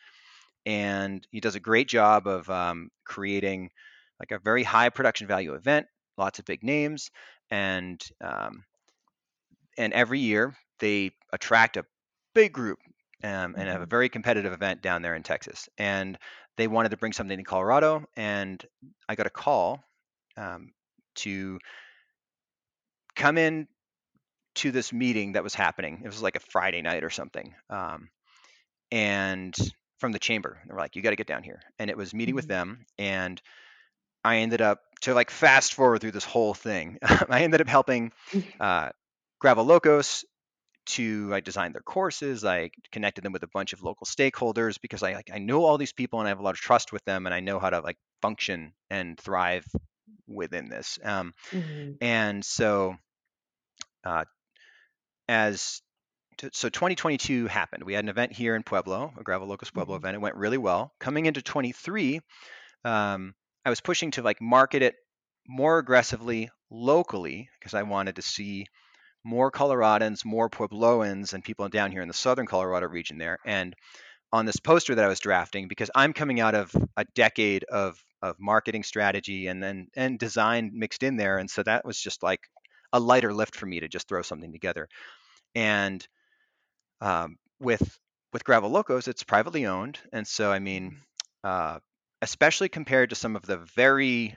And 0.66 1.26
he 1.30 1.40
does 1.40 1.54
a 1.56 1.60
great 1.60 1.88
job 1.88 2.26
of 2.26 2.48
um, 2.50 2.90
creating 3.04 3.70
like 4.20 4.32
a 4.32 4.38
very 4.38 4.62
high 4.62 4.90
production 4.90 5.26
value 5.26 5.54
event, 5.54 5.86
lots 6.18 6.38
of 6.38 6.44
big 6.44 6.62
names, 6.62 7.10
and 7.50 8.02
um, 8.20 8.64
and 9.78 9.92
every 9.92 10.20
year 10.20 10.54
they 10.78 11.12
attract 11.32 11.76
a 11.76 11.86
big 12.34 12.52
group 12.52 12.78
um, 13.24 13.54
and 13.56 13.68
have 13.68 13.82
a 13.82 13.86
Mhm. 13.86 13.90
very 13.90 14.08
competitive 14.08 14.52
event 14.52 14.82
down 14.82 15.02
there 15.02 15.14
in 15.14 15.22
Texas. 15.22 15.68
And 15.78 16.18
they 16.56 16.68
wanted 16.68 16.90
to 16.90 16.96
bring 16.96 17.12
something 17.12 17.36
to 17.38 17.44
Colorado, 17.44 18.04
and 18.16 18.64
I 19.08 19.14
got 19.14 19.26
a 19.26 19.30
call 19.30 19.82
um, 20.40 20.72
to 21.16 21.60
come 23.16 23.38
in 23.38 23.68
to 24.56 24.72
this 24.72 24.92
meeting 24.92 25.32
that 25.32 25.44
was 25.44 25.54
happening. 25.54 26.02
It 26.04 26.08
was 26.08 26.22
like 26.22 26.36
a 26.36 26.40
Friday 26.40 26.82
night 26.82 27.04
or 27.04 27.10
something, 27.10 27.54
um, 27.70 28.10
and 28.92 29.56
from 29.98 30.12
the 30.12 30.18
chamber, 30.18 30.60
they 30.66 30.72
were 30.74 30.80
like, 30.80 30.96
"You 30.96 31.02
got 31.02 31.10
to 31.10 31.16
get 31.16 31.26
down 31.28 31.42
here." 31.42 31.62
And 31.78 31.90
it 31.90 31.96
was 31.96 32.14
meeting 32.14 32.34
with 32.34 32.46
Mhm. 32.46 32.48
them, 32.48 32.86
and 32.98 33.40
I 34.24 34.38
ended 34.38 34.60
up 34.62 34.80
to 35.02 35.14
like 35.14 35.30
fast 35.30 35.74
forward 35.74 36.00
through 36.00 36.12
this 36.12 36.24
whole 36.24 36.54
thing. 36.54 36.98
I 37.02 37.42
ended 37.42 37.60
up 37.60 37.68
helping 37.68 38.12
uh, 38.60 38.90
Gravel 39.40 39.64
Locos 39.64 40.24
to 40.86 41.30
I 41.34 41.40
designed 41.40 41.74
their 41.74 41.82
courses. 41.82 42.44
I 42.44 42.70
connected 42.92 43.24
them 43.24 43.32
with 43.32 43.42
a 43.44 43.48
bunch 43.48 43.72
of 43.72 43.82
local 43.82 44.06
stakeholders 44.06 44.80
because 44.80 45.02
I 45.02 45.14
like 45.14 45.30
I 45.32 45.38
know 45.38 45.64
all 45.64 45.78
these 45.78 45.92
people 45.92 46.20
and 46.20 46.28
I 46.28 46.30
have 46.30 46.40
a 46.40 46.44
lot 46.44 46.54
of 46.54 46.60
trust 46.60 46.92
with 46.92 47.04
them 47.04 47.26
and 47.26 47.34
I 47.34 47.40
know 47.40 47.58
how 47.60 47.70
to 47.70 47.80
like 47.80 47.98
function 48.22 48.74
and 48.90 49.18
thrive 49.20 49.64
within 50.30 50.68
this. 50.70 50.98
Um, 51.04 51.34
Mhm. 51.52 52.00
and 52.00 52.44
so 52.44 52.96
uh, 54.04 54.24
as 55.28 55.82
t- 56.38 56.50
so 56.52 56.68
2022 56.68 57.46
happened. 57.46 57.84
We 57.84 57.94
had 57.94 58.04
an 58.04 58.10
event 58.10 58.32
here 58.32 58.56
in 58.56 58.62
Pueblo, 58.64 59.12
a 59.18 59.22
Gravel 59.22 59.48
Locos 59.48 59.70
Pueblo 59.70 59.96
Mhm. 59.96 59.98
event. 59.98 60.16
It 60.16 60.20
went 60.20 60.36
really 60.36 60.58
well. 60.58 60.94
Coming 61.00 61.26
into 61.26 61.42
23, 61.42 62.20
um, 62.84 63.34
I 63.64 63.70
was 63.70 63.80
pushing 63.80 64.12
to 64.12 64.22
like 64.22 64.40
market 64.40 64.82
it 64.82 64.96
more 65.48 65.78
aggressively 65.78 66.50
locally 66.70 67.50
because 67.58 67.74
I 67.74 67.82
wanted 67.82 68.16
to 68.16 68.22
see 68.22 68.66
more 69.24 69.50
Coloradans, 69.52 70.24
more 70.24 70.50
Puebloans, 70.50 71.34
and 71.34 71.44
people 71.44 71.68
down 71.68 71.92
here 71.92 72.02
in 72.02 72.08
the 72.08 72.14
southern 72.14 72.46
Colorado 72.46 72.88
region 72.88 73.18
there. 73.18 73.38
And 73.44 73.74
on 74.32 74.46
this 74.46 74.58
poster 74.58 74.94
that 74.96 75.04
I 75.04 75.08
was 75.08 75.20
drafting, 75.20 75.68
because 75.68 75.90
I'm 75.94 76.12
coming 76.12 76.40
out 76.40 76.54
of 76.54 76.74
a 76.96 77.04
decade 77.14 77.64
of 77.64 78.02
of 78.22 78.36
marketing 78.40 78.82
strategy 78.82 79.46
and 79.48 79.62
then 79.62 79.88
and 79.96 80.18
design 80.18 80.70
mixed 80.74 81.02
in 81.02 81.16
there, 81.16 81.38
and 81.38 81.50
so 81.50 81.62
that 81.62 81.84
was 81.84 81.98
just 82.00 82.22
like 82.22 82.40
a 82.92 83.00
lighter 83.00 83.32
lift 83.32 83.56
for 83.56 83.66
me 83.66 83.80
to 83.80 83.88
just 83.88 84.08
throw 84.08 84.22
something 84.22 84.52
together. 84.52 84.88
And 85.54 86.06
um, 87.00 87.36
with 87.60 87.98
with 88.32 88.44
Gravel 88.44 88.70
Locos, 88.70 89.08
it's 89.08 89.24
privately 89.24 89.66
owned, 89.66 89.98
and 90.12 90.26
so 90.26 90.52
I 90.52 90.58
mean, 90.58 90.92
Mhm. 90.92 91.02
uh, 91.44 91.80
especially 92.22 92.68
compared 92.68 93.10
to 93.10 93.16
some 93.16 93.36
of 93.36 93.42
the 93.42 93.58
very 93.58 94.36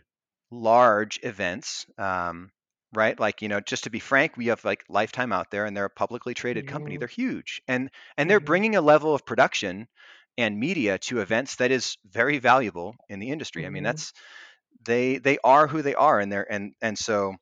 large 0.52 1.20
events, 1.24 1.86
um, 1.98 2.52
right? 2.94 3.20
Like 3.20 3.42
you 3.42 3.50
know, 3.50 3.60
just 3.60 3.84
to 3.86 3.90
be 3.90 4.00
frank, 4.00 4.38
we 4.38 4.48
have 4.48 4.64
like 4.66 4.84
Lifetime 4.90 5.32
out 5.34 5.52
there, 5.52 5.66
and 5.66 5.76
they're 5.76 5.86
a 5.86 5.90
publicly 5.90 6.34
traded 6.34 6.66
company. 6.68 6.98
Mhm. 6.98 7.00
They're 7.00 7.08
huge, 7.08 7.62
and 7.68 7.90
and 8.18 8.30
they're 8.30 8.40
Mhm. 8.40 8.52
bringing 8.52 8.76
a 8.76 8.82
level 8.82 9.14
of 9.14 9.26
production 9.26 9.88
and 10.38 10.60
media 10.60 10.98
to 11.00 11.20
events 11.22 11.58
that 11.58 11.72
is 11.72 11.98
very 12.06 12.40
valuable 12.40 12.96
in 13.10 13.20
the 13.20 13.30
industry. 13.32 13.66
I 13.66 13.70
mean, 13.70 13.84
Mhm. 13.84 13.84
that's 13.84 14.14
they 14.86 15.18
they 15.20 15.38
are 15.44 15.68
who 15.68 15.82
they 15.82 15.96
are, 15.96 16.20
and 16.20 16.32
they're 16.32 16.52
and 16.52 16.74
and 16.82 16.98
so 16.98 17.36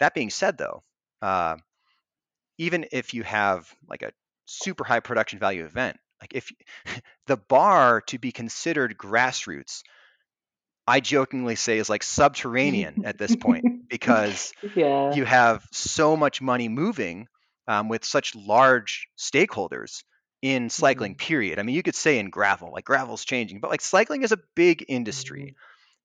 that 0.00 0.14
being 0.14 0.30
said, 0.30 0.58
though. 0.58 0.82
Uh, 1.22 1.56
even 2.58 2.86
if 2.92 3.14
you 3.14 3.22
have 3.22 3.72
like 3.88 4.02
a 4.02 4.12
super 4.46 4.84
high 4.84 5.00
production 5.00 5.38
value 5.38 5.64
event, 5.64 5.96
like 6.20 6.34
if 6.34 6.50
the 7.26 7.36
bar 7.36 8.00
to 8.02 8.18
be 8.18 8.32
considered 8.32 8.96
grassroots, 8.96 9.82
I 10.86 11.00
jokingly 11.00 11.54
say 11.56 11.78
is 11.78 11.88
like 11.88 12.02
subterranean 12.02 13.00
at 13.04 13.18
this 13.18 13.36
point 13.36 13.64
because 13.88 14.52
yeah. 14.76 15.16
you 15.16 15.24
have 15.24 15.66
so 15.72 16.16
much 16.16 16.42
money 16.42 16.68
moving 16.68 17.28
um, 17.68 17.88
with 17.88 18.04
such 18.04 18.34
large 18.34 19.08
stakeholders 19.18 20.04
in 20.42 20.70
cycling 20.70 21.14
Mhm. 21.14 21.18
period 21.18 21.58
i 21.58 21.62
mean 21.62 21.74
you 21.74 21.82
could 21.82 21.94
say 21.96 22.18
in 22.18 22.30
gravel 22.30 22.70
like 22.72 22.84
gravel's 22.84 23.24
changing 23.24 23.60
but 23.60 23.70
like 23.70 23.80
cycling 23.80 24.22
is 24.22 24.32
a 24.32 24.38
big 24.54 24.84
industry 24.88 25.48
Mhm. 25.48 25.56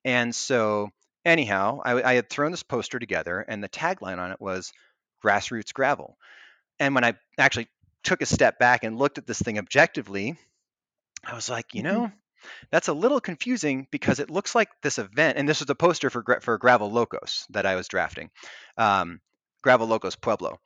and 0.05 0.35
so 0.35 0.89
anyhow 1.25 1.79
I, 1.85 2.01
I 2.03 2.13
had 2.15 2.29
thrown 2.29 2.51
this 2.51 2.63
poster 2.63 2.99
together 2.99 3.39
and 3.39 3.63
the 3.63 3.69
tagline 3.69 4.19
on 4.19 4.31
it 4.31 4.41
was 4.41 4.71
grassroots 5.23 5.73
gravel 5.73 6.17
and 6.79 6.95
when 6.95 7.03
I 7.03 7.13
actually 7.37 7.67
took 8.03 8.21
a 8.21 8.25
step 8.25 8.59
back 8.59 8.83
and 8.83 8.97
looked 8.97 9.17
at 9.17 9.27
this 9.27 9.39
thing 9.39 9.57
objectively, 9.57 10.35
I 11.25 11.35
was 11.35 11.49
like, 11.49 11.73
you 11.73 11.83
Mhm. 11.83 11.83
know, 11.83 12.11
that's 12.71 12.87
a 12.89 12.93
little 12.93 13.21
confusing 13.21 13.87
because 13.91 14.19
it 14.19 14.29
looks 14.29 14.55
like 14.55 14.69
this 14.81 14.99
event, 14.99 15.37
and 15.37 15.47
this 15.47 15.61
was 15.61 15.69
a 15.69 15.75
poster 15.75 16.09
for 16.09 16.23
for 16.41 16.57
Gravel 16.57 16.91
Locos 16.91 17.45
that 17.51 17.65
I 17.65 17.75
was 17.75 17.87
drafting, 17.87 18.31
um, 18.77 19.21
Gravel 19.61 19.87
Locos 19.87 20.15
Pueblo, 20.15 20.59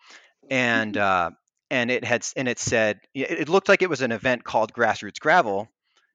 and 0.49 0.97
uh, 0.97 1.32
and 1.69 1.91
it 1.91 2.03
had 2.03 2.25
and 2.36 2.47
it 2.47 2.60
said 2.60 2.99
it 3.13 3.49
looked 3.49 3.69
like 3.69 3.82
it 3.82 3.89
was 3.89 4.01
an 4.01 4.12
event 4.12 4.43
called 4.43 4.73
Grassroots 4.73 5.19
Gravel, 5.19 5.69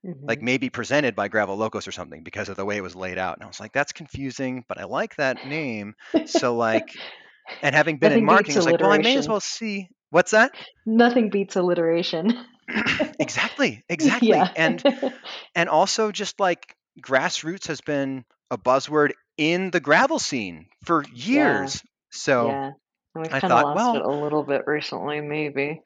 like 0.04 0.40
Mhm. 0.40 0.42
maybe 0.42 0.70
presented 0.70 1.14
by 1.14 1.28
Gravel 1.28 1.56
Locos 1.56 1.86
or 1.86 1.92
something 1.92 2.22
because 2.22 2.48
of 2.48 2.56
the 2.56 2.64
way 2.64 2.76
it 2.76 2.82
was 2.82 2.96
laid 2.96 3.18
out, 3.18 3.36
and 3.36 3.44
I 3.44 3.46
was 3.46 3.60
like, 3.60 3.72
that's 3.72 3.92
confusing, 3.92 4.64
but 4.68 4.78
I 4.78 4.84
like 4.84 5.16
that 5.16 5.46
name, 5.46 5.94
so 6.26 6.56
like 6.56 6.88
and 7.62 7.74
having 7.74 7.98
been 7.98 8.12
in 8.12 8.24
marketing, 8.24 8.56
it's 8.56 8.66
like, 8.66 8.80
well, 8.80 8.92
I 8.92 8.98
may 8.98 9.16
as 9.16 9.28
well 9.28 9.40
see 9.40 9.88
what's 10.10 10.32
that 10.32 10.52
Nothing 10.86 11.30
beats 11.30 11.56
alliteration. 11.56 12.32
exactly, 13.18 13.82
exactly, 13.88 14.28
yeah. 14.30 14.50
and 14.56 14.82
and 15.54 15.68
also 15.68 16.12
just 16.12 16.40
like 16.40 16.74
grassroots 17.00 17.66
has 17.68 17.80
been 17.80 18.24
a 18.50 18.58
buzzword 18.58 19.12
in 19.36 19.70
the 19.70 19.80
gravel 19.80 20.18
scene 20.18 20.66
for 20.84 21.04
yeah. 21.12 21.62
years. 21.62 21.82
So 22.10 22.48
Yeah. 22.48 22.70
And 23.14 23.22
we've 23.22 23.32
I 23.32 23.40
kind 23.40 23.52
of 23.52 23.60
thought, 23.60 23.76
lost 23.76 23.94
it 23.94 24.02
well, 24.02 24.10
a 24.10 24.22
little 24.22 24.42
bit 24.42 24.62
recently, 24.66 25.20
maybe. 25.20 25.82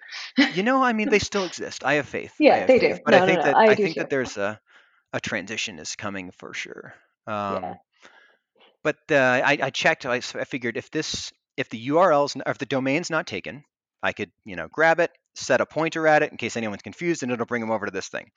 you 0.54 0.62
know, 0.62 0.82
I 0.82 0.92
mean, 0.92 1.08
they 1.08 1.18
still 1.18 1.44
exist. 1.46 1.84
I 1.84 1.94
have 1.94 2.06
faith. 2.08 2.34
Yeah, 2.38 2.58
have 2.60 2.68
they 2.68 2.78
faith, 2.78 2.96
do. 2.96 3.02
but 3.04 3.14
I 3.14 3.18
No, 3.18 3.26
no, 3.26 3.26
think 3.26 3.38
no. 3.38 3.44
that 3.44 3.56
I 3.56 3.66
I 3.68 3.74
think 3.74 3.94
too. 3.94 4.00
that 4.00 4.10
there's 4.10 4.36
a 4.36 4.60
a 5.12 5.20
transition 5.20 5.78
is 5.78 5.96
coming 5.96 6.30
for 6.32 6.52
sure. 6.54 6.94
Yeah. 7.26 7.56
Um, 7.56 7.76
but 8.82 8.96
uh, 9.10 9.42
I, 9.44 9.58
I 9.62 9.70
checked. 9.70 10.06
I 10.06 10.16
I 10.16 10.20
figured 10.20 10.76
if 10.76 10.90
this, 10.90 11.32
if 11.56 11.68
the 11.70 11.88
URL's, 11.88 12.36
or 12.36 12.50
if 12.52 12.58
the 12.58 12.66
domain's 12.66 13.10
not 13.10 13.26
taken, 13.26 13.64
I 14.02 14.12
could, 14.12 14.30
you 14.44 14.56
know, 14.56 14.68
grab 14.70 15.00
it, 15.00 15.10
set 15.34 15.60
a 15.60 15.66
pointer 15.66 16.06
at 16.06 16.22
it 16.22 16.30
in 16.30 16.38
case 16.38 16.56
anyone's 16.56 16.82
confused, 16.82 17.22
and 17.22 17.32
it'll 17.32 17.46
bring 17.46 17.60
them 17.62 17.70
over 17.70 17.86
to 17.86 17.92
this 17.92 18.08
thing. 18.08 18.30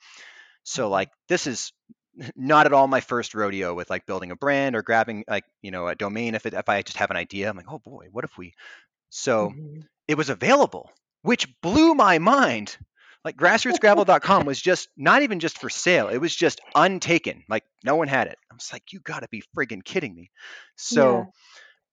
So 0.64 0.88
Mhm. 0.88 0.90
like 0.90 1.10
this 1.28 1.46
is 1.46 1.72
not 2.36 2.66
at 2.66 2.72
all 2.72 2.88
my 2.88 3.00
first 3.00 3.34
rodeo 3.34 3.74
with 3.74 3.90
like 3.90 4.06
building 4.06 4.30
a 4.30 4.36
brand 4.36 4.76
or 4.76 4.82
grabbing 4.82 5.24
like 5.28 5.44
you 5.62 5.70
know 5.70 5.88
a 5.88 5.94
domain. 5.94 6.34
If 6.34 6.46
it, 6.46 6.54
if 6.54 6.68
I 6.68 6.82
just 6.82 6.98
have 6.98 7.10
an 7.10 7.16
idea, 7.16 7.48
I'm 7.48 7.56
like, 7.56 7.70
oh 7.70 7.78
boy, 7.78 8.08
what 8.10 8.24
if 8.24 8.36
we? 8.38 8.54
So 9.10 9.52
Mhm. 9.52 9.88
it 10.08 10.16
was 10.16 10.30
available, 10.30 10.90
which 11.22 11.48
blew 11.62 11.94
my 11.94 12.18
mind. 12.18 12.76
Like 13.24 13.36
grassrootsgravel.com 13.38 14.46
was 14.46 14.60
just 14.60 14.88
not 14.96 15.22
even 15.22 15.40
just 15.40 15.58
for 15.58 15.70
sale; 15.70 16.08
it 16.08 16.18
was 16.18 16.34
just 16.34 16.60
untaken. 16.74 17.44
Like 17.48 17.64
no 17.84 17.96
one 17.96 18.08
had 18.08 18.28
it. 18.28 18.38
I 18.50 18.54
was 18.54 18.72
like, 18.72 18.92
you 18.92 19.00
got 19.00 19.20
to 19.20 19.28
be 19.30 19.42
friggin' 19.56 19.84
kidding 19.84 20.14
me. 20.14 20.30
Yeah. 20.90 21.24
So 21.24 21.26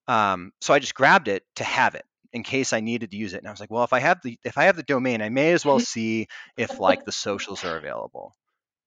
um, 0.08 0.52
so 0.62 0.74
I 0.74 0.80
just 0.80 0.96
grabbed 0.96 1.28
it 1.28 1.44
to 1.58 1.64
have 1.64 1.96
it 1.96 2.06
in 2.34 2.44
case 2.44 2.74
I 2.74 2.80
needed 2.82 3.12
to 3.12 3.18
use 3.18 3.34
it. 3.34 3.40
And 3.40 3.48
I 3.48 3.52
was 3.52 3.60
like, 3.60 3.72
well, 3.72 3.84
if 3.84 3.94
I 3.94 4.00
have 4.00 4.22
the 4.24 4.40
if 4.44 4.58
I 4.58 4.66
have 4.66 4.76
the 4.76 4.84
domain, 4.84 5.22
I 5.22 5.30
may 5.30 5.52
as 5.54 5.66
well 5.66 5.80
see 5.80 6.28
if 6.58 6.80
like 6.80 7.04
the 7.06 7.12
socials 7.12 7.64
are 7.64 7.78
available. 7.78 8.34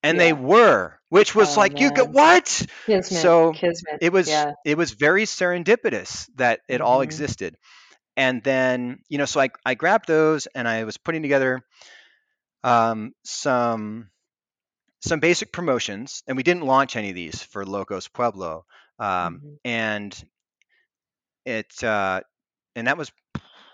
And 0.03 0.19
they 0.19 0.33
were, 0.33 0.99
which 1.09 1.35
was 1.35 1.57
Oh 1.57 1.57
like, 1.57 1.81
you 1.81 1.91
got 1.91 2.11
what? 2.11 2.67
Kismet. 2.87 3.09
So 3.09 3.55
Kismet. 3.55 4.01
it 4.01 4.13
was 4.13 4.47
Yeah. 4.47 4.55
it 4.65 4.77
was 4.77 4.93
very 4.93 5.25
serendipitous 5.25 6.29
that 6.37 6.61
it 6.69 6.81
all 6.81 7.01
Mhm. 7.01 7.03
existed. 7.03 7.57
And 8.17 8.43
then, 8.43 9.01
you 9.09 9.19
know, 9.19 9.27
so 9.27 9.41
I, 9.41 9.51
I 9.65 9.75
grabbed 9.75 10.07
those 10.09 10.47
and 10.47 10.69
I 10.69 10.85
was 10.85 10.97
putting 10.99 11.23
together 11.23 11.63
um, 12.63 13.13
some 13.25 14.11
some 15.01 15.21
basic 15.21 15.53
promotions, 15.53 16.23
and 16.27 16.37
we 16.37 16.43
didn't 16.43 16.65
launch 16.67 16.97
any 16.97 17.11
of 17.11 17.15
these 17.15 17.43
for 17.43 17.65
Locos 17.67 18.09
Pueblo. 18.09 18.65
Um, 18.99 19.43
Mhm. 19.43 19.59
and 19.65 20.15
it 21.45 21.83
uh, 21.83 22.21
and 22.77 22.87
that 22.87 22.99
was 22.99 23.11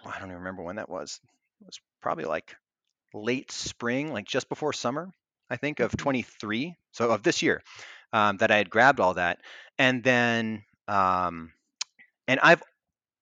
I 0.05 0.19
don't 0.19 0.29
even 0.29 0.39
remember 0.39 0.63
when 0.63 0.77
that 0.77 0.89
was. 0.89 1.21
It 1.61 1.67
was 1.67 1.81
probably 2.03 2.25
like 2.25 2.57
late 3.15 3.51
spring, 3.53 4.13
like 4.13 4.27
just 4.27 4.49
before 4.49 4.73
summer, 4.73 5.11
I 5.51 5.57
think, 5.57 5.81
of 5.81 5.97
Mhm. 5.97 5.97
23, 5.97 6.77
so 6.93 7.11
of 7.11 7.23
this 7.23 7.43
year, 7.43 7.63
um, 8.13 8.39
that 8.39 8.51
I 8.51 8.57
had 8.59 8.71
grabbed 8.71 9.01
all 9.01 9.15
that, 9.15 9.41
and 9.79 10.03
then 10.03 10.65
um, 10.89 11.53
and 12.29 12.41
I've 12.41 12.63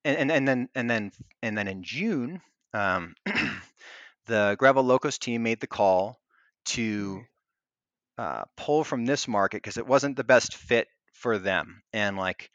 and, 0.05 0.19
and 0.19 0.33
and 0.33 0.49
then 0.49 0.69
and 0.75 0.91
then 0.91 1.13
and 1.43 1.59
then 1.59 1.69
in 1.69 1.83
June, 1.83 2.41
um, 2.75 3.15
the 4.27 4.57
Gravel 4.59 4.85
Locos 4.85 5.19
team 5.19 5.43
made 5.43 5.61
the 5.61 5.67
call 5.67 6.21
to 6.67 7.23
uh, 8.19 8.45
pull 8.57 8.85
from 8.85 9.07
this 9.07 9.27
market 9.29 9.59
because 9.59 9.77
it 9.77 9.87
wasn't 9.87 10.17
the 10.17 10.25
best 10.25 10.55
fit 10.57 10.89
for 11.13 11.39
them, 11.39 11.83
and 11.93 12.17
like 12.17 12.51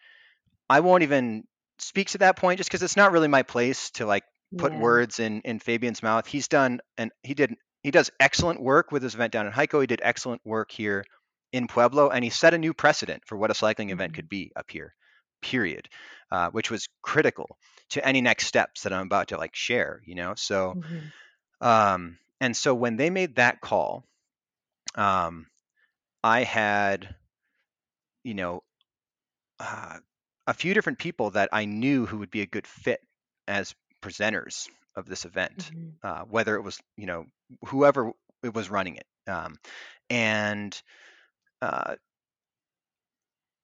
I 0.70 0.82
won't 0.82 1.04
even 1.04 1.46
speak 1.80 2.10
to 2.10 2.20
that 2.20 2.38
point 2.38 2.58
just 2.60 2.70
because 2.70 2.84
it's 2.84 2.98
not 2.98 3.12
really 3.12 3.28
my 3.28 3.44
place 3.44 3.92
to 3.92 4.06
like 4.06 4.24
put 4.58 4.74
Yeah. 4.74 4.76
words 4.76 5.20
in 5.20 5.42
in 5.42 5.60
Fabian's 5.60 6.04
mouth. 6.04 6.28
He's 6.28 6.48
done 6.48 6.82
and 6.98 7.12
he 7.24 7.34
did 7.34 7.56
he 7.90 7.92
does 7.92 8.12
excellent 8.20 8.62
work 8.62 8.92
with 8.92 9.02
his 9.02 9.16
event 9.16 9.34
down 9.34 9.48
in 9.48 9.52
Hico. 9.52 9.82
He 9.82 9.88
did 9.88 10.00
excellent 10.04 10.46
work 10.46 10.70
here 10.72 11.04
in 11.52 11.66
Pueblo, 11.66 12.10
and 12.10 12.24
he 12.24 12.30
set 12.30 12.54
a 12.54 12.60
new 12.60 12.72
precedent 12.72 13.24
for 13.26 13.36
what 13.36 13.50
a 13.50 13.56
cycling 13.56 13.90
event 13.90 14.14
Mhm. 14.14 14.14
could 14.14 14.30
be 14.30 14.52
up 14.56 14.70
here. 14.70 14.94
Period, 15.42 15.90
uh, 16.30 16.52
which 16.52 16.70
was 16.70 16.88
critical 17.02 17.58
to 17.90 18.06
any 18.06 18.22
next 18.22 18.46
steps 18.46 18.84
that 18.84 18.94
I'm 18.94 19.08
about 19.08 19.30
to 19.30 19.38
like 19.40 19.56
share. 19.56 20.04
You 20.06 20.14
know, 20.14 20.36
so 20.36 20.76
Mhm. 20.76 21.12
um, 21.62 22.20
and 22.40 22.56
so 22.56 22.76
when 22.76 22.96
they 22.96 23.10
made 23.10 23.38
that 23.38 23.60
call, 23.60 24.06
um, 24.94 25.48
I 26.24 26.44
had 26.44 27.16
you 28.24 28.34
know 28.34 28.64
uh, 29.60 30.00
a 30.48 30.54
few 30.54 30.74
different 30.74 31.00
people 31.00 31.32
that 31.32 31.50
I 31.52 31.66
knew 31.66 32.06
who 32.06 32.20
would 32.20 32.32
be 32.32 32.42
a 32.42 32.48
good 32.48 32.68
fit 32.68 33.02
as 33.48 33.76
presenters 34.02 34.68
of 35.00 35.08
this 35.08 35.26
event, 35.26 35.72
Mhm. 35.72 36.00
uh, 36.04 36.24
whether 36.24 36.56
it 36.56 36.64
was 36.64 36.80
you 36.98 37.08
know 37.08 37.26
whoever 37.68 38.14
it 38.44 38.54
was 38.56 38.70
running 38.72 38.98
it, 38.98 39.08
um, 39.28 39.58
and 40.10 40.82
uh, 41.62 41.96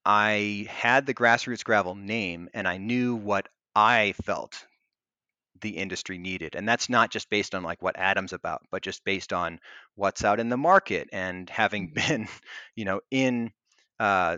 I 0.05 0.67
had 0.69 1.05
the 1.05 1.13
grassroots 1.13 1.63
gravel 1.63 1.95
name, 1.95 2.49
and 2.53 2.67
I 2.67 2.77
knew 2.77 3.15
what 3.15 3.49
I 3.75 4.13
felt 4.23 4.65
the 5.61 5.77
industry 5.77 6.17
needed, 6.17 6.55
and 6.55 6.67
that's 6.67 6.89
not 6.89 7.11
just 7.11 7.29
based 7.29 7.55
on 7.55 7.63
like 7.63 7.81
what 7.81 7.97
Adam's 7.97 8.33
about, 8.33 8.63
but 8.71 8.83
just 8.83 9.03
based 9.05 9.33
on 9.33 9.59
what's 9.95 10.23
out 10.23 10.39
in 10.39 10.49
the 10.49 10.57
market 10.57 11.09
and 11.13 11.49
having 11.49 11.89
Mhm. 11.93 11.93
been, 11.93 12.27
you 12.75 12.85
know, 12.85 13.01
in 13.11 13.51
uh, 13.99 14.37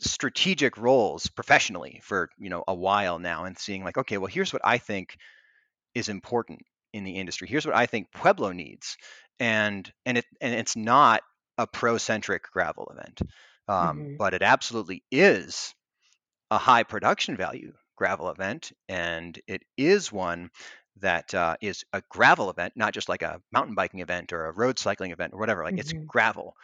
strategic 0.00 0.76
roles 0.78 1.28
professionally 1.28 2.00
for 2.04 2.30
you 2.38 2.50
know 2.50 2.64
a 2.68 2.74
while 2.74 3.18
now 3.18 3.44
and 3.44 3.58
seeing 3.58 3.84
like 3.84 3.96
okay 3.98 4.18
well 4.18 4.28
here's 4.28 4.52
what 4.52 4.62
i 4.64 4.78
think 4.78 5.16
is 5.94 6.08
important 6.08 6.60
in 6.92 7.04
the 7.04 7.12
industry 7.16 7.48
here's 7.48 7.66
what 7.66 7.74
i 7.76 7.86
think 7.86 8.10
pueblo 8.12 8.52
needs 8.52 8.96
and 9.38 9.92
and 10.06 10.18
it 10.18 10.24
and 10.40 10.54
it's 10.54 10.76
not 10.76 11.22
a 11.58 11.66
pro 11.66 11.98
centric 11.98 12.44
gravel 12.52 12.92
event 12.96 13.20
um, 13.68 14.04
Mhm. 14.04 14.18
but 14.18 14.34
it 14.34 14.42
absolutely 14.42 15.04
is 15.12 15.74
a 16.50 16.58
high 16.58 16.82
production 16.82 17.36
value 17.36 17.72
gravel 17.96 18.30
event 18.30 18.72
and 18.88 19.38
it 19.46 19.62
is 19.76 20.12
one 20.12 20.50
that 20.96 21.32
uh, 21.34 21.56
is 21.60 21.84
a 21.92 22.02
gravel 22.10 22.50
event 22.50 22.72
not 22.76 22.92
just 22.94 23.08
like 23.08 23.22
a 23.22 23.40
mountain 23.52 23.74
biking 23.74 24.00
event 24.00 24.32
or 24.32 24.46
a 24.46 24.52
road 24.52 24.78
cycling 24.78 25.12
event 25.12 25.32
or 25.34 25.38
whatever 25.38 25.64
like 25.64 25.78
it's 25.78 25.92
Mhm. 25.92 26.08
gravel 26.08 26.54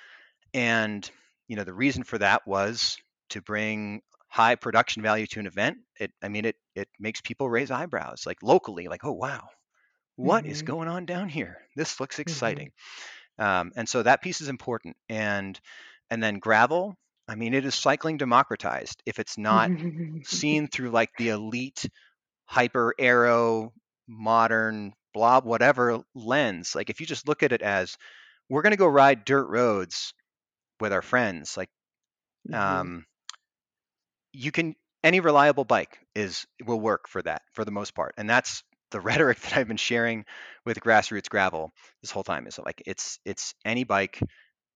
and 0.55 1.11
you 1.49 1.57
know 1.57 1.65
the 1.65 1.75
reason 1.75 2.05
for 2.05 2.19
that 2.19 2.47
was 2.47 2.99
to 3.31 3.43
bring 3.43 4.03
high 4.37 4.55
production 4.57 5.03
value 5.03 5.27
to 5.29 5.40
an 5.40 5.46
event. 5.46 5.79
It 6.01 6.12
I 6.22 6.29
mean 6.29 6.44
it 6.46 6.57
it 6.75 6.88
makes 7.01 7.20
people 7.22 7.49
raise 7.51 7.70
eyebrows 7.70 8.25
like 8.27 8.42
locally 8.42 8.88
like 8.88 9.05
oh 9.05 9.12
wow 9.12 9.49
what 10.16 10.46
is 10.46 10.62
Mhm. 10.62 10.72
going 10.72 10.88
on 10.88 11.07
down 11.07 11.29
here 11.29 11.59
this 11.77 12.01
looks 12.01 12.18
Mhm. 12.27 12.66
exciting 12.66 12.72
um, 13.38 13.72
and 13.77 13.88
so 13.88 14.03
that 14.03 14.22
piece 14.22 14.40
is 14.40 14.49
important 14.49 14.96
and 15.09 15.61
and 16.11 16.22
then 16.22 16.38
gravel 16.38 16.96
I 17.29 17.35
mean 17.37 17.55
it 17.55 17.64
is 17.66 17.75
cycling 17.75 18.18
democratized 18.18 19.03
if 19.07 19.18
it's 19.18 19.38
not 19.38 19.72
seen 20.25 20.68
through 20.68 20.90
like 20.90 21.11
the 21.18 21.31
elite 21.31 21.88
hyper 22.46 22.94
aero 22.99 23.72
modern 24.09 24.94
blob 25.14 25.44
whatever 25.46 26.01
lens 26.14 26.75
like 26.75 26.90
if 26.90 27.01
you 27.01 27.07
just 27.07 27.29
look 27.29 27.42
at 27.42 27.53
it 27.53 27.62
as 27.62 27.96
we're 28.51 28.62
going 28.62 28.72
to 28.72 28.79
go 28.79 28.88
ride 28.88 29.25
dirt 29.25 29.49
roads 29.49 30.14
with 30.81 30.92
our 30.92 31.03
friends 31.03 31.57
like 31.57 31.70
Mhm. 32.49 32.90
um, 32.92 33.05
you 34.37 34.53
can 34.53 34.75
any 35.05 35.20
reliable 35.20 35.64
bike 35.64 35.99
is 36.14 36.46
will 36.66 36.81
work 36.81 37.09
for 37.09 37.22
that 37.22 37.42
for 37.53 37.64
the 37.64 37.70
most 37.70 37.94
part 37.94 38.14
and 38.18 38.29
that's 38.29 38.62
the 38.90 39.01
rhetoric 39.09 39.40
that 39.40 39.57
i've 39.57 39.68
been 39.68 39.77
sharing 39.77 40.25
with 40.64 40.81
grassroots 40.81 41.29
gravel 41.29 41.72
this 42.03 42.11
whole 42.11 42.25
time 42.25 42.46
is 42.46 42.59
like 42.64 42.83
it's 42.87 43.18
it's 43.25 43.55
any 43.64 43.85
bike 43.85 44.20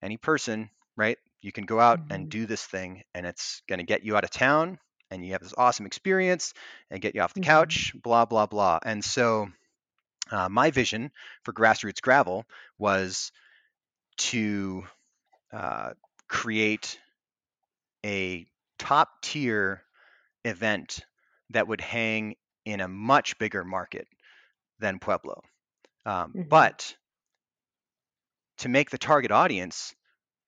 any 0.03 0.16
person 0.16 0.70
right 0.96 1.18
you 1.42 1.53
can 1.53 1.64
go 1.66 1.81
out 1.81 2.01
and 2.11 2.29
Mhm. 2.29 2.31
do 2.31 2.46
this 2.46 2.64
thing 2.64 3.03
and 3.14 3.27
it's 3.27 3.62
going 3.68 3.79
to 3.81 3.87
get 3.87 4.05
you 4.05 4.16
out 4.16 4.25
of 4.25 4.31
town 4.31 4.79
and 5.11 5.25
you 5.25 5.33
have 5.33 5.42
this 5.42 5.55
awesome 5.59 5.87
experience 5.87 6.55
and 6.90 7.01
get 7.03 7.14
you 7.14 7.23
off 7.23 7.35
the 7.35 7.40
Mhm. 7.40 7.40
couch 7.40 7.94
blah 8.03 8.25
blah 8.27 8.46
blah 8.46 8.79
and 8.85 9.05
so 9.05 9.49
uh, 10.33 10.49
my 10.49 10.70
vision 10.70 11.11
for 11.44 11.53
grassroots 11.53 12.03
gravel 12.03 12.44
was 12.79 13.33
to 14.18 14.85
uh, 15.53 15.92
create 16.29 16.99
a 18.05 18.46
top 18.81 19.23
tier 19.23 19.85
event 20.45 21.01
that 21.51 21.69
would 21.69 21.81
hang 21.83 22.37
in 22.66 22.81
a 22.81 22.88
much 22.88 23.38
bigger 23.38 23.64
market 23.64 24.09
than 24.81 24.99
Pueblo. 25.01 25.43
Um, 26.07 26.35
Mhm. 26.35 26.51
but 26.51 26.97
to 28.59 28.69
make 28.69 28.90
the 28.90 28.99
target 28.99 29.31
audience 29.31 29.95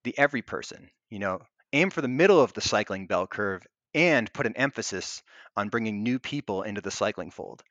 the 0.05 0.18
every 0.18 0.42
person, 0.42 0.90
you 1.11 1.21
know, 1.21 1.40
aim 1.73 1.90
for 1.90 2.03
the 2.03 2.09
middle 2.09 2.40
of 2.40 2.53
the 2.55 2.62
cycling 2.62 3.07
bell 3.07 3.27
curve 3.27 3.66
and 3.95 4.33
put 4.33 4.47
an 4.47 4.57
emphasis 4.57 5.23
on 5.57 5.71
bringing 5.71 6.03
new 6.03 6.18
people 6.18 6.62
into 6.62 6.81
the 6.83 6.90
cycling 6.90 7.31
fold. 7.31 7.62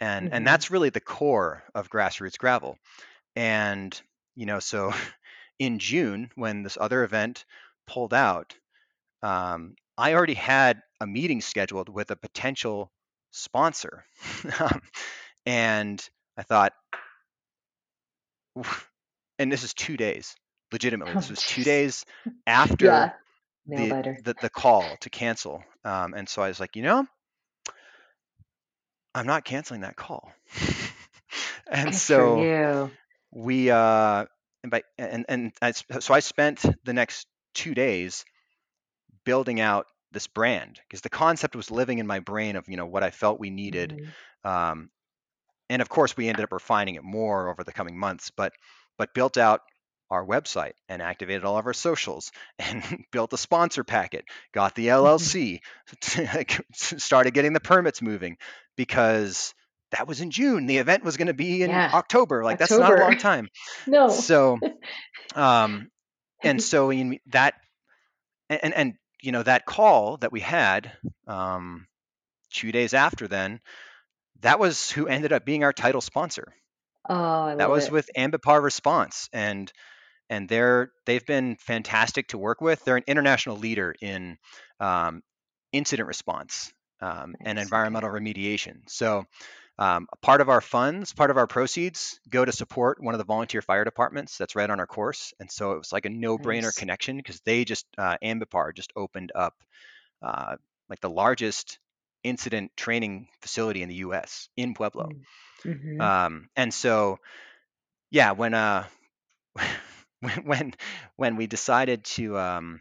And 0.00 0.28
and 0.32 0.46
Mhm. 0.46 0.46
that's 0.46 0.70
really 0.70 0.90
the 0.90 1.00
core 1.00 1.64
of 1.74 1.90
grassroots 1.90 2.38
gravel. 2.38 2.78
And 3.36 4.00
you 4.36 4.46
know, 4.46 4.60
so 4.60 4.92
in 5.60 5.78
June 5.80 6.30
when 6.36 6.62
this 6.62 6.78
other 6.80 7.04
event 7.04 7.46
pulled 7.86 8.14
out, 8.14 8.56
um, 9.22 9.76
I 9.96 10.14
already 10.14 10.34
had 10.34 10.82
a 11.00 11.06
meeting 11.06 11.40
scheduled 11.40 11.88
with 11.88 12.10
a 12.10 12.16
potential 12.16 12.90
sponsor. 13.30 14.04
and 15.46 16.08
I 16.36 16.42
thought, 16.42 16.72
and 19.38 19.50
this 19.52 19.62
is 19.62 19.74
two 19.74 19.96
days, 19.96 20.34
legitimately. 20.72 21.14
This 21.14 21.28
Oh, 21.28 21.32
was 21.32 21.42
two 21.44 21.64
days 21.64 22.04
after 22.46 22.86
Yeah. 22.86 23.10
The, 23.66 23.96
the 24.24 24.34
the 24.40 24.50
call 24.50 24.96
to 25.00 25.10
cancel. 25.10 25.64
Um, 25.84 26.14
and 26.14 26.28
so 26.28 26.42
I 26.42 26.48
was 26.48 26.60
like, 26.60 26.76
you 26.76 26.82
know, 26.82 27.06
I'm 29.14 29.26
not 29.26 29.44
canceling 29.44 29.82
that 29.82 29.96
call. 29.96 30.32
and 31.66 31.90
Good 31.90 31.94
so 31.94 32.48
we 33.32 33.70
uh 33.70 34.26
and 34.62 34.70
by 34.70 34.82
and 34.98 35.24
and 35.28 35.52
I, 35.62 35.72
so 35.72 36.14
I 36.14 36.20
spent 36.20 36.64
the 36.84 36.92
next 36.92 37.26
two 37.54 37.74
days 37.74 38.24
building 39.24 39.60
out 39.60 39.86
this 40.12 40.26
brand 40.26 40.80
because 40.86 41.00
the 41.00 41.08
concept 41.08 41.56
was 41.56 41.70
living 41.70 41.98
in 41.98 42.06
my 42.06 42.20
brain 42.20 42.56
of 42.56 42.68
you 42.68 42.76
know 42.76 42.86
what 42.86 43.02
I 43.02 43.10
felt 43.10 43.40
we 43.40 43.50
needed 43.50 43.92
Mhm. 44.44 44.50
um, 44.50 44.90
and 45.70 45.82
of 45.82 45.88
course 45.88 46.16
we 46.16 46.28
ended 46.28 46.44
up 46.44 46.52
refining 46.52 46.94
it 46.94 47.02
more 47.04 47.48
over 47.48 47.64
the 47.64 47.72
coming 47.72 47.98
months 47.98 48.30
but 48.30 48.52
but 48.98 49.14
built 49.14 49.36
out 49.36 49.60
our 50.10 50.24
website 50.24 50.74
and 50.88 51.02
activated 51.02 51.44
all 51.44 51.58
of 51.58 51.66
our 51.66 51.72
socials 51.72 52.30
and 52.58 52.82
built 53.10 53.32
a 53.32 53.38
sponsor 53.38 53.82
packet 53.84 54.24
got 54.52 54.74
the 54.74 54.88
Mhm. 54.88 55.60
llc 56.02 56.60
started 57.00 57.34
getting 57.34 57.52
the 57.52 57.60
permits 57.60 58.00
moving 58.02 58.36
because 58.76 59.54
that 59.90 60.06
was 60.06 60.20
in 60.20 60.30
june 60.30 60.66
the 60.66 60.78
event 60.78 61.02
was 61.04 61.16
going 61.16 61.26
to 61.28 61.34
be 61.34 61.62
in 61.62 61.70
Yeah. 61.70 61.90
october 61.92 62.44
like 62.44 62.58
that's 62.58 62.70
not 62.78 62.92
a 62.92 63.00
long 63.00 63.16
time 63.18 63.48
No. 63.86 64.08
so 64.08 64.58
um 65.34 65.88
and 66.42 66.62
so 66.62 66.90
in 66.90 67.18
that 67.28 67.54
and, 68.50 68.74
and 68.74 68.94
you 69.24 69.32
know 69.32 69.42
that 69.42 69.66
call 69.66 70.18
that 70.18 70.32
we 70.32 70.40
had 70.40 70.92
um 71.26 71.86
two 72.50 72.72
days 72.72 72.94
after 72.94 73.26
then 73.26 73.60
that 74.40 74.58
was 74.58 74.90
who 74.90 75.06
ended 75.06 75.32
up 75.32 75.44
being 75.44 75.64
our 75.64 75.72
title 75.72 76.00
sponsor. 76.00 76.54
Oh, 77.08 77.14
I 77.14 77.54
that 77.56 77.70
was 77.70 77.86
it. 77.86 77.92
with 77.92 78.10
ambipar 78.16 78.62
response 78.62 79.28
and 79.32 79.72
and 80.30 80.48
they're 80.48 80.90
they've 81.06 81.24
been 81.24 81.56
fantastic 81.56 82.28
to 82.28 82.38
work 82.38 82.60
with. 82.60 82.84
They're 82.84 82.96
an 82.96 83.04
international 83.06 83.56
leader 83.56 83.94
in 84.00 84.38
um, 84.80 85.22
incident 85.72 86.08
response 86.08 86.72
um, 87.00 87.34
and 87.40 87.58
environmental 87.58 88.10
remediation. 88.10 88.88
So 88.88 89.24
um, 89.78 90.06
a 90.12 90.16
part 90.16 90.40
of 90.40 90.48
our 90.48 90.60
funds 90.60 91.12
part 91.12 91.30
of 91.30 91.36
our 91.36 91.46
proceeds 91.46 92.20
go 92.28 92.44
to 92.44 92.52
support 92.52 93.02
one 93.02 93.14
of 93.14 93.18
the 93.18 93.24
volunteer 93.24 93.62
fire 93.62 93.84
departments 93.84 94.38
that's 94.38 94.54
right 94.56 94.70
on 94.70 94.80
our 94.80 94.86
course 94.86 95.34
and 95.40 95.50
so 95.50 95.72
it 95.72 95.78
was 95.78 95.92
like 95.92 96.06
a 96.06 96.10
no-brainer 96.10 96.74
Nice. 96.74 96.74
connection 96.74 97.16
because 97.16 97.40
they 97.40 97.64
just 97.64 97.86
uh, 97.98 98.16
ambipar 98.22 98.74
just 98.74 98.92
opened 98.96 99.32
up 99.34 99.54
uh, 100.22 100.56
like 100.88 101.00
the 101.00 101.10
largest 101.10 101.78
incident 102.22 102.72
training 102.76 103.28
facility 103.40 103.82
in 103.82 103.88
the 103.88 103.96
us 103.96 104.48
in 104.56 104.74
pueblo 104.74 105.08
Mm-hmm. 105.64 106.04
um, 106.04 106.48
and 106.56 106.72
so 106.72 107.18
yeah 108.10 108.32
when 108.32 108.54
uh 108.54 108.84
when 110.20 110.32
when 110.44 110.74
when 111.16 111.36
we 111.36 111.46
decided 111.46 112.04
to 112.04 112.38
um 112.38 112.80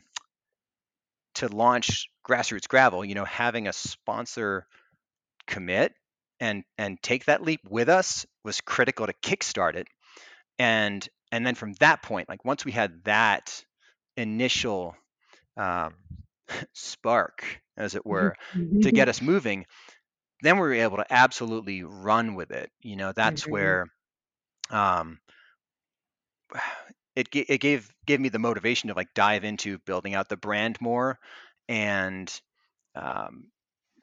to 1.35 1.47
launch 1.47 2.09
grassroots 2.27 2.67
gravel 2.67 3.03
you 3.03 3.15
know 3.15 3.25
having 3.25 3.67
a 3.67 3.73
sponsor 3.73 4.67
commit 5.47 5.93
and 6.43 6.63
and 6.77 7.01
take 7.01 7.25
that 7.25 7.41
leap 7.41 7.61
with 7.69 7.87
us 7.87 8.25
was 8.43 8.59
critical 8.59 9.07
to 9.07 9.13
kickstart 9.23 9.75
it. 9.75 9.87
And 10.59 11.07
and 11.31 11.47
then 11.47 11.55
from 11.55 11.73
that 11.79 12.03
point 12.03 12.27
like 12.29 12.43
once 12.43 12.65
we 12.65 12.73
had 12.73 13.03
that 13.05 13.63
initial 14.17 14.95
um, 15.57 15.95
spark 16.73 17.61
as 17.77 17.95
it 17.95 18.05
were 18.05 18.35
to 18.81 18.91
get 18.91 19.09
us 19.09 19.21
moving 19.21 19.65
then 20.41 20.55
we 20.57 20.61
were 20.61 20.73
able 20.73 20.97
to 20.97 21.05
absolutely 21.09 21.83
run 21.83 22.35
with 22.35 22.51
it. 22.51 22.69
You 22.81 22.97
know 22.97 23.13
that's 23.13 23.47
where 23.47 23.85
um 24.69 25.19
it 27.15 27.29
it 27.33 27.59
gave 27.61 27.89
gave 28.05 28.19
me 28.19 28.29
the 28.29 28.39
motivation 28.39 28.89
to 28.89 28.95
like 28.95 29.13
dive 29.13 29.45
into 29.45 29.79
building 29.79 30.13
out 30.15 30.27
the 30.27 30.37
brand 30.37 30.81
more 30.81 31.17
and 31.69 32.41
um, 32.95 33.45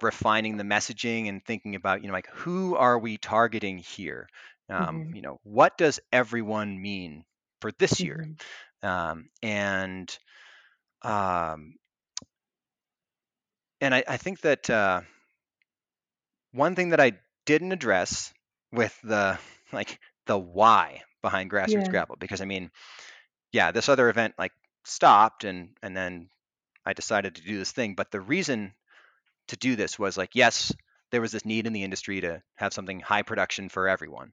refining 0.02 0.56
the 0.56 0.64
messaging 0.64 1.28
and 1.28 1.44
thinking 1.44 1.74
about 1.74 2.02
you 2.02 2.08
know 2.08 2.14
like 2.14 2.28
who 2.32 2.76
are 2.76 2.98
we 2.98 3.16
targeting 3.18 3.78
here 3.78 4.28
um, 4.70 5.04
Mhm. 5.04 5.12
you 5.12 5.22
know 5.22 5.38
what 5.44 5.76
does 5.78 6.00
everyone 6.12 6.80
mean 6.80 7.24
for 7.60 7.70
this 7.78 8.02
year 8.02 8.26
Mhm. 8.26 8.38
um, 8.82 9.28
and 9.42 10.16
um, 11.02 11.74
and 13.80 13.94
I, 13.94 14.04
I 14.08 14.16
think 14.16 14.40
that 14.42 14.68
uh, 14.70 15.02
one 16.52 16.74
thing 16.74 16.90
that 16.90 17.00
I 17.00 17.12
didn't 17.46 17.72
address 17.72 18.32
with 18.72 18.98
the 19.02 19.38
like 19.72 19.98
the 20.26 20.38
why 20.38 21.02
behind 21.22 21.50
grassroots 21.50 21.88
Yeah. 21.88 21.88
gravel 21.88 22.16
because 22.18 22.40
I 22.40 22.44
mean 22.44 22.70
yeah 23.52 23.70
this 23.72 23.88
other 23.88 24.08
event 24.08 24.34
like 24.38 24.52
stopped 24.84 25.44
and 25.44 25.70
and 25.82 25.96
then 25.96 26.28
I 26.86 26.92
decided 26.94 27.36
to 27.36 27.42
do 27.42 27.58
this 27.58 27.72
thing. 27.72 27.94
But 27.94 28.10
the 28.10 28.20
reason 28.20 28.74
to 29.50 29.58
do 29.58 29.76
this 29.76 29.98
was 29.98 30.18
like, 30.18 30.30
yes, 30.34 30.74
there 31.12 31.20
was 31.20 31.32
this 31.32 31.44
need 31.46 31.66
in 31.66 31.72
the 31.72 31.84
industry 31.84 32.20
to 32.22 32.42
have 32.56 32.72
something 32.74 33.00
high 33.00 33.22
production 33.22 33.68
for 33.68 33.88
everyone. 33.88 34.32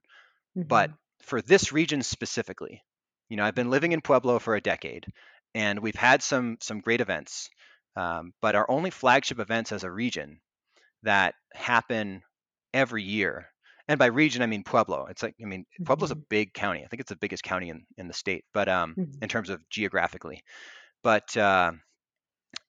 But 0.68 0.90
Mhm. 0.90 0.98
for 1.22 1.42
this 1.42 1.72
region 1.72 2.02
specifically, 2.02 2.82
you 3.28 3.36
know, 3.36 3.44
I've 3.44 3.54
been 3.54 3.70
living 3.70 3.92
in 3.92 4.00
Pueblo 4.02 4.38
for 4.38 4.56
a 4.56 4.60
decade 4.60 5.06
and 5.54 5.80
we've 5.80 5.96
had 5.96 6.22
some 6.22 6.58
some 6.60 6.80
great 6.80 7.00
events. 7.00 7.50
Um, 7.96 8.32
but 8.40 8.54
our 8.54 8.70
only 8.70 8.90
flagship 8.90 9.40
events 9.40 9.72
as 9.72 9.84
a 9.84 9.90
region 9.90 10.40
that 11.02 11.34
happen 11.52 12.22
every 12.74 13.02
year, 13.02 13.50
and 13.88 13.98
by 13.98 14.06
region 14.06 14.42
I 14.42 14.46
mean 14.46 14.64
Pueblo. 14.64 15.06
It's 15.06 15.22
like 15.22 15.34
I 15.42 15.46
mean 15.46 15.66
Pueblo's 15.84 16.10
a 16.10 16.16
Mhm. 16.16 16.24
big 16.30 16.54
county. 16.54 16.84
I 16.84 16.88
think 16.88 17.00
it's 17.00 17.10
the 17.10 17.16
biggest 17.16 17.42
county 17.42 17.70
in, 17.70 17.86
in 17.96 18.08
the 18.08 18.14
state, 18.14 18.44
but 18.54 18.68
um, 18.68 18.96
Mhm. 18.96 19.22
in 19.22 19.28
terms 19.28 19.50
of 19.50 19.68
geographically. 19.70 20.42
But 21.02 21.36
uh, 21.36 21.72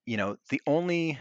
you 0.05 0.17
know, 0.17 0.37
the 0.49 0.61
only 0.67 1.19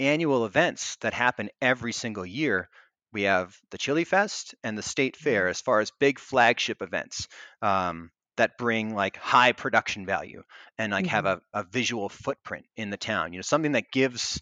annual 0.00 0.44
events 0.46 0.96
that 0.96 1.14
happen 1.14 1.50
every 1.60 1.92
single 1.92 2.26
year. 2.26 2.68
We 3.12 3.22
have 3.22 3.56
the 3.70 3.78
Chili 3.78 4.04
Fest 4.04 4.54
and 4.62 4.76
the 4.76 4.82
State 4.82 5.16
Fair 5.16 5.48
as 5.48 5.60
far 5.60 5.80
as 5.80 5.90
big 5.98 6.18
flagship 6.18 6.82
events 6.82 7.28
um, 7.62 8.10
that 8.36 8.58
bring 8.58 8.94
like 8.94 9.16
high 9.16 9.52
production 9.52 10.06
value 10.06 10.42
and 10.78 10.92
like 10.92 11.06
have 11.08 11.24
Mhm. 11.24 11.26
a, 11.26 11.40
a 11.52 11.64
visual 11.64 12.08
footprint 12.08 12.66
in 12.76 12.90
the 12.90 12.96
town. 12.98 13.32
You 13.32 13.38
know, 13.38 13.42
something 13.42 13.72
that 13.72 13.90
gives 13.92 14.40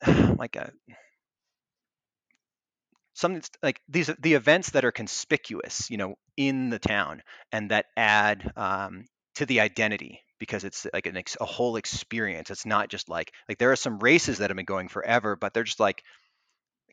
like 0.38 0.56
a 0.56 0.72
something 3.14 3.42
like 3.62 3.80
these 3.88 4.10
the 4.20 4.34
events 4.34 4.70
that 4.70 4.84
are 4.84 4.92
conspicuous, 4.92 5.90
you 5.90 5.96
know, 5.96 6.16
in 6.36 6.70
the 6.70 6.78
town 6.78 7.22
and 7.52 7.70
that 7.70 7.86
add 7.96 8.52
um, 8.56 9.04
to 9.36 9.46
the 9.46 9.60
identity 9.60 10.20
because 10.44 10.64
it's 10.64 10.86
like 10.92 11.06
an 11.06 11.16
ex- 11.16 11.36
a 11.40 11.44
whole 11.46 11.76
experience. 11.76 12.50
It's 12.50 12.66
not 12.66 12.88
just 12.88 13.08
like 13.08 13.32
like 13.48 13.58
there 13.58 13.72
are 13.72 13.76
some 13.76 13.98
races 13.98 14.38
that 14.38 14.50
have 14.50 14.56
been 14.56 14.66
going 14.66 14.88
forever, 14.88 15.36
but 15.36 15.54
they're 15.54 15.64
just 15.64 15.80
like 15.80 16.02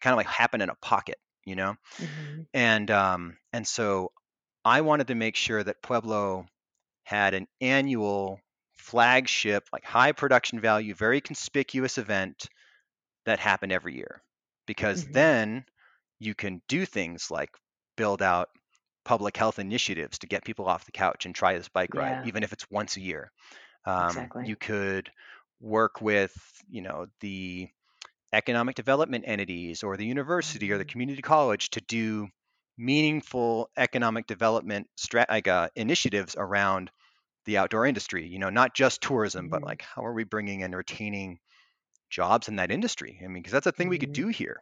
kind 0.01 0.13
of 0.13 0.17
like 0.17 0.27
happen 0.27 0.61
in 0.61 0.69
a 0.69 0.75
pocket, 0.75 1.17
you 1.45 1.55
know? 1.55 1.75
Mhm. 1.97 2.47
And 2.53 2.91
um, 2.91 3.37
and 3.53 3.67
so 3.67 4.11
I 4.65 4.81
wanted 4.81 5.07
to 5.07 5.15
make 5.15 5.35
sure 5.35 5.63
that 5.63 5.81
Pueblo 5.83 6.47
had 7.05 7.33
an 7.35 7.47
annual 7.61 8.39
flagship, 8.77 9.67
like 9.73 9.85
high 9.85 10.13
production 10.13 10.59
value, 10.61 10.95
very 10.95 11.21
conspicuous 11.21 11.97
event 11.97 12.47
that 13.25 13.39
happened 13.39 13.71
every 13.71 13.95
year. 13.95 14.23
Because 14.67 15.03
Mhm. 15.03 15.13
then 15.13 15.65
you 16.19 16.35
can 16.35 16.61
do 16.67 16.85
things 16.85 17.31
like 17.31 17.51
build 17.97 18.21
out 18.21 18.49
public 19.03 19.37
health 19.37 19.59
initiatives 19.59 20.19
to 20.19 20.27
get 20.27 20.45
people 20.45 20.67
off 20.67 20.85
the 20.85 20.91
couch 20.91 21.25
and 21.25 21.35
try 21.35 21.57
this 21.57 21.69
bike 21.69 21.95
ride, 21.95 22.17
Yeah. 22.17 22.23
even 22.23 22.43
if 22.43 22.53
it's 22.53 22.69
once 22.69 22.97
a 22.97 23.01
year. 23.01 23.31
Um, 23.85 24.31
Exactly. 24.31 24.43
you 24.43 24.55
could 24.55 25.11
work 25.61 26.01
with, 26.01 26.33
you 26.69 26.81
know, 26.81 27.07
the 27.21 27.69
economic 28.33 28.75
development 28.75 29.25
entities 29.27 29.83
or 29.83 29.97
the 29.97 30.05
university 30.05 30.71
or 30.71 30.77
the 30.77 30.85
Mhm. 30.85 30.85
community 30.85 31.21
college 31.21 31.69
to 31.71 31.81
do 31.81 32.27
meaningful 32.77 33.69
economic 33.77 34.27
development 34.27 34.87
strat- 34.97 35.29
like 35.29 35.47
uh, 35.47 35.69
initiatives 35.75 36.35
around 36.37 36.91
the 37.45 37.57
outdoor 37.57 37.85
industry 37.85 38.27
you 38.27 38.39
know 38.39 38.49
not 38.49 38.75
just 38.75 39.01
tourism 39.01 39.49
but 39.49 39.63
Mhm. 39.63 39.67
like 39.67 39.81
how 39.81 40.05
are 40.05 40.13
we 40.13 40.23
bringing 40.23 40.63
and 40.63 40.75
retaining 40.75 41.39
jobs 42.09 42.47
in 42.49 42.57
that 42.57 42.71
industry 42.71 43.19
i 43.23 43.27
mean 43.27 43.41
because 43.43 43.53
that's 43.53 43.67
a 43.67 43.71
thing 43.71 43.89
we 43.89 43.99
could 43.99 44.11
Mhm. 44.11 44.23
do 44.23 44.27
here 44.29 44.61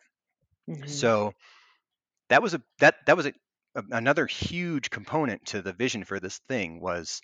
Mhm. 0.68 0.88
so 0.88 1.34
that 2.30 2.42
was 2.42 2.54
a 2.54 2.62
that 2.80 2.96
that 3.06 3.18
was 3.18 3.26
a, 3.28 3.34
another 3.76 4.26
huge 4.26 4.90
component 4.90 5.46
to 5.46 5.62
the 5.62 5.74
vision 5.74 6.04
for 6.04 6.20
this 6.20 6.40
thing 6.50 6.80
was 6.82 7.22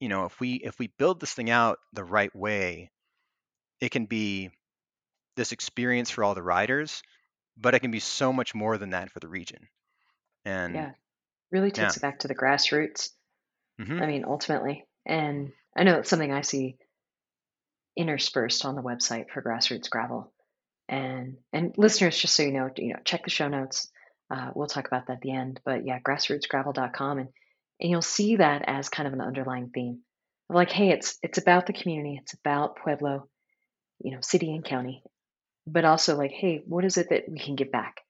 you 0.00 0.08
know 0.08 0.24
if 0.26 0.40
we 0.40 0.54
if 0.54 0.78
we 0.78 0.88
build 0.98 1.20
this 1.20 1.34
thing 1.34 1.50
out 1.50 1.78
the 1.92 2.04
right 2.04 2.34
way 2.34 2.90
it 3.80 3.90
can 3.90 4.06
be 4.06 4.50
this 5.36 5.52
experience 5.52 6.10
for 6.10 6.24
all 6.24 6.34
the 6.34 6.42
riders 6.42 7.02
but 7.56 7.74
it 7.74 7.80
can 7.80 7.90
be 7.90 8.00
so 8.00 8.32
much 8.32 8.54
more 8.54 8.78
than 8.78 8.90
that 8.90 9.10
for 9.10 9.20
the 9.20 9.28
region. 9.28 9.68
And 10.44 10.74
Yeah. 10.74 10.92
Really 11.50 11.68
yeah, 11.68 11.84
takes 11.84 11.98
it 11.98 12.00
back 12.00 12.20
to 12.20 12.28
the 12.28 12.34
grassroots. 12.34 13.10
hmm 13.78 14.02
I 14.02 14.06
mean, 14.06 14.24
ultimately. 14.24 14.86
And 15.06 15.52
I 15.76 15.84
know 15.84 15.98
it's 15.98 16.08
something 16.08 16.32
I 16.32 16.40
see 16.40 16.78
interspersed 17.96 18.64
on 18.64 18.74
the 18.74 18.82
website 18.82 19.30
for 19.30 19.42
grassroots 19.42 19.90
gravel. 19.90 20.32
And 20.88 21.38
and 21.52 21.76
listeners, 21.76 22.18
just 22.18 22.34
so 22.34 22.42
you 22.42 22.52
know, 22.52 22.70
you 22.76 22.94
know, 22.94 23.00
check 23.04 23.24
the 23.24 23.30
show 23.30 23.48
notes. 23.48 23.91
Uh, 24.32 24.50
we'll 24.54 24.66
talk 24.66 24.86
about 24.86 25.06
that 25.06 25.14
at 25.14 25.20
the 25.20 25.32
end. 25.32 25.60
But 25.64 25.84
yeah, 25.84 26.00
grassrootsgravel.com, 26.00 27.18
and 27.18 27.28
and 27.80 27.90
you'll 27.90 28.02
see 28.02 28.36
that 28.36 28.62
as 28.66 28.88
kind 28.88 29.06
of 29.06 29.12
an 29.12 29.20
underlying 29.20 29.70
theme. 29.74 30.00
Like, 30.48 30.70
hey, 30.70 30.90
it's 30.90 31.18
it's 31.22 31.38
about 31.38 31.66
the 31.66 31.72
community, 31.74 32.18
it's 32.20 32.32
about 32.34 32.76
Pueblo, 32.76 33.28
you 34.02 34.12
know, 34.12 34.20
city 34.22 34.54
and 34.54 34.64
county, 34.64 35.02
but 35.66 35.84
also 35.84 36.16
like, 36.16 36.30
hey, 36.30 36.62
what 36.66 36.84
is 36.84 36.96
it 36.96 37.10
that 37.10 37.28
we 37.28 37.38
can 37.38 37.56
give 37.56 37.70
back, 37.70 38.00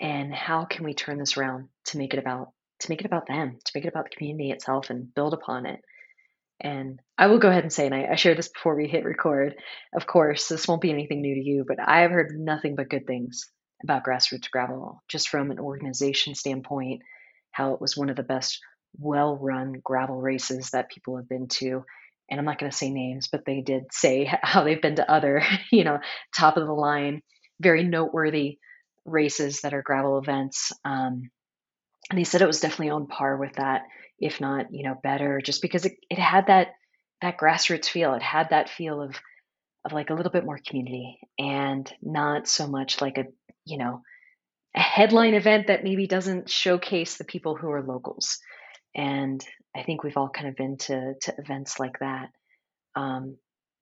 and 0.00 0.34
how 0.34 0.64
can 0.64 0.84
we 0.84 0.94
turn 0.94 1.18
this 1.18 1.36
around 1.36 1.68
to 1.86 1.98
make 1.98 2.14
it 2.14 2.18
about 2.18 2.52
to 2.80 2.90
make 2.90 3.00
it 3.00 3.06
about 3.06 3.28
them, 3.28 3.58
to 3.64 3.72
make 3.74 3.84
it 3.84 3.88
about 3.88 4.04
the 4.10 4.16
community 4.16 4.50
itself, 4.50 4.90
and 4.90 5.14
build 5.14 5.34
upon 5.34 5.66
it. 5.66 5.80
And 6.62 7.00
I 7.16 7.28
will 7.28 7.38
go 7.38 7.48
ahead 7.48 7.62
and 7.62 7.72
say, 7.72 7.86
and 7.86 7.94
I, 7.94 8.08
I 8.10 8.14
shared 8.16 8.36
this 8.36 8.48
before 8.48 8.74
we 8.74 8.86
hit 8.86 9.04
record, 9.04 9.54
of 9.94 10.06
course, 10.06 10.48
this 10.48 10.68
won't 10.68 10.82
be 10.82 10.90
anything 10.90 11.22
new 11.22 11.34
to 11.34 11.40
you, 11.40 11.64
but 11.66 11.78
I 11.80 12.00
have 12.00 12.10
heard 12.10 12.38
nothing 12.38 12.74
but 12.74 12.90
good 12.90 13.06
things 13.06 13.50
about 13.82 14.04
grassroots 14.04 14.50
gravel, 14.50 15.02
just 15.08 15.28
from 15.28 15.50
an 15.50 15.58
organization 15.58 16.34
standpoint, 16.34 17.02
how 17.50 17.74
it 17.74 17.80
was 17.80 17.96
one 17.96 18.10
of 18.10 18.16
the 18.16 18.22
best 18.22 18.60
well 18.98 19.36
run 19.36 19.80
gravel 19.82 20.20
races 20.20 20.70
that 20.70 20.90
people 20.90 21.16
have 21.16 21.28
been 21.28 21.48
to. 21.48 21.84
And 22.30 22.38
I'm 22.38 22.46
not 22.46 22.58
going 22.58 22.70
to 22.70 22.76
say 22.76 22.90
names, 22.90 23.28
but 23.30 23.44
they 23.44 23.60
did 23.60 23.84
say 23.92 24.24
how 24.42 24.64
they've 24.64 24.80
been 24.80 24.96
to 24.96 25.10
other, 25.10 25.42
you 25.72 25.84
know, 25.84 25.98
top 26.36 26.56
of 26.56 26.66
the 26.66 26.72
line, 26.72 27.22
very 27.60 27.84
noteworthy 27.84 28.58
races 29.04 29.62
that 29.62 29.74
are 29.74 29.82
gravel 29.82 30.18
events. 30.18 30.72
Um, 30.84 31.30
and 32.10 32.18
they 32.18 32.24
said 32.24 32.42
it 32.42 32.46
was 32.46 32.60
definitely 32.60 32.90
on 32.90 33.06
par 33.06 33.36
with 33.36 33.54
that 33.54 33.82
if 34.20 34.40
not 34.40 34.66
you 34.70 34.84
know 34.84 34.96
better 35.02 35.40
just 35.42 35.62
because 35.62 35.86
it, 35.86 35.94
it 36.10 36.18
had 36.18 36.46
that 36.48 36.68
that 37.22 37.38
grassroots 37.38 37.86
feel 37.86 38.14
it 38.14 38.22
had 38.22 38.50
that 38.50 38.68
feel 38.68 39.00
of 39.00 39.16
of 39.84 39.92
like 39.92 40.10
a 40.10 40.14
little 40.14 40.32
bit 40.32 40.44
more 40.44 40.60
community 40.66 41.18
and 41.38 41.90
not 42.02 42.46
so 42.46 42.66
much 42.66 43.00
like 43.00 43.16
a 43.16 43.24
you 43.64 43.78
know 43.78 44.02
a 44.74 44.80
headline 44.80 45.34
event 45.34 45.66
that 45.66 45.84
maybe 45.84 46.06
doesn't 46.06 46.48
showcase 46.48 47.16
the 47.16 47.24
people 47.24 47.56
who 47.56 47.70
are 47.70 47.82
locals 47.82 48.38
and 48.94 49.44
i 49.76 49.82
think 49.82 50.02
we've 50.02 50.16
all 50.16 50.28
kind 50.28 50.48
of 50.48 50.56
been 50.56 50.76
to 50.76 51.14
to 51.20 51.34
events 51.38 51.78
like 51.78 51.98
that 52.00 52.30
um, 52.96 53.36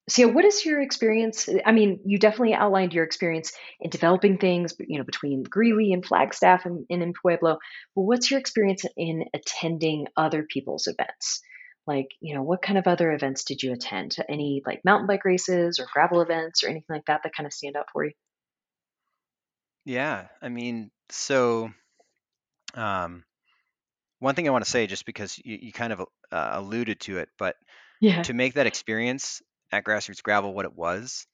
so 0.08 0.22
yeah, 0.22 0.32
what 0.32 0.44
is 0.46 0.64
your 0.64 0.80
experience? 0.80 1.48
I 1.66 1.72
mean, 1.72 2.00
you 2.04 2.18
definitely 2.18 2.54
outlined 2.54 2.94
your 2.94 3.04
experience 3.04 3.52
in 3.78 3.90
developing 3.90 4.38
things, 4.38 4.74
you 4.80 4.98
know, 4.98 5.04
between 5.04 5.42
Greeley 5.42 5.92
and 5.92 6.04
Flagstaff 6.04 6.64
and, 6.64 6.86
and 6.88 7.02
in 7.02 7.12
Pueblo. 7.12 7.58
But 7.94 8.02
what's 8.02 8.30
your 8.30 8.40
experience 8.40 8.84
in 8.96 9.24
attending 9.34 10.06
other 10.16 10.46
people's 10.50 10.86
events? 10.86 11.42
Like, 11.86 12.08
you 12.20 12.34
know, 12.34 12.42
what 12.42 12.62
kind 12.62 12.78
of 12.78 12.86
other 12.86 13.12
events 13.12 13.44
did 13.44 13.62
you 13.62 13.72
attend? 13.72 14.16
Any 14.28 14.62
like 14.66 14.80
mountain 14.84 15.06
bike 15.06 15.26
races 15.26 15.78
or 15.78 15.86
gravel 15.92 16.22
events 16.22 16.64
or 16.64 16.68
anything 16.68 16.86
like 16.88 17.04
that 17.06 17.22
that 17.22 17.34
kind 17.34 17.46
of 17.46 17.52
stand 17.52 17.76
out 17.76 17.88
for 17.92 18.04
you? 18.04 18.12
Yeah, 19.88 20.28
I 20.42 20.50
mean, 20.50 20.90
so 21.08 21.72
um, 22.74 23.24
one 24.20 24.34
thing 24.34 24.48
I 24.48 24.52
want 24.52 24.64
to 24.64 24.70
say, 24.70 24.86
just 24.86 25.06
because 25.06 25.38
you, 25.44 25.58
you 25.62 25.72
kind 25.72 25.92
of 25.92 26.00
uh, 26.00 26.06
alluded 26.52 27.00
to 27.02 27.18
it, 27.18 27.30
but 27.38 27.56
Yeah, 28.00 28.24
to 28.24 28.34
make 28.34 28.54
that 28.54 28.66
experience 28.66 29.42
at 29.72 29.84
Grassroots 29.84 30.22
Gravel 30.22 30.54
what 30.54 30.66
it 30.66 30.74
was, 30.74 31.26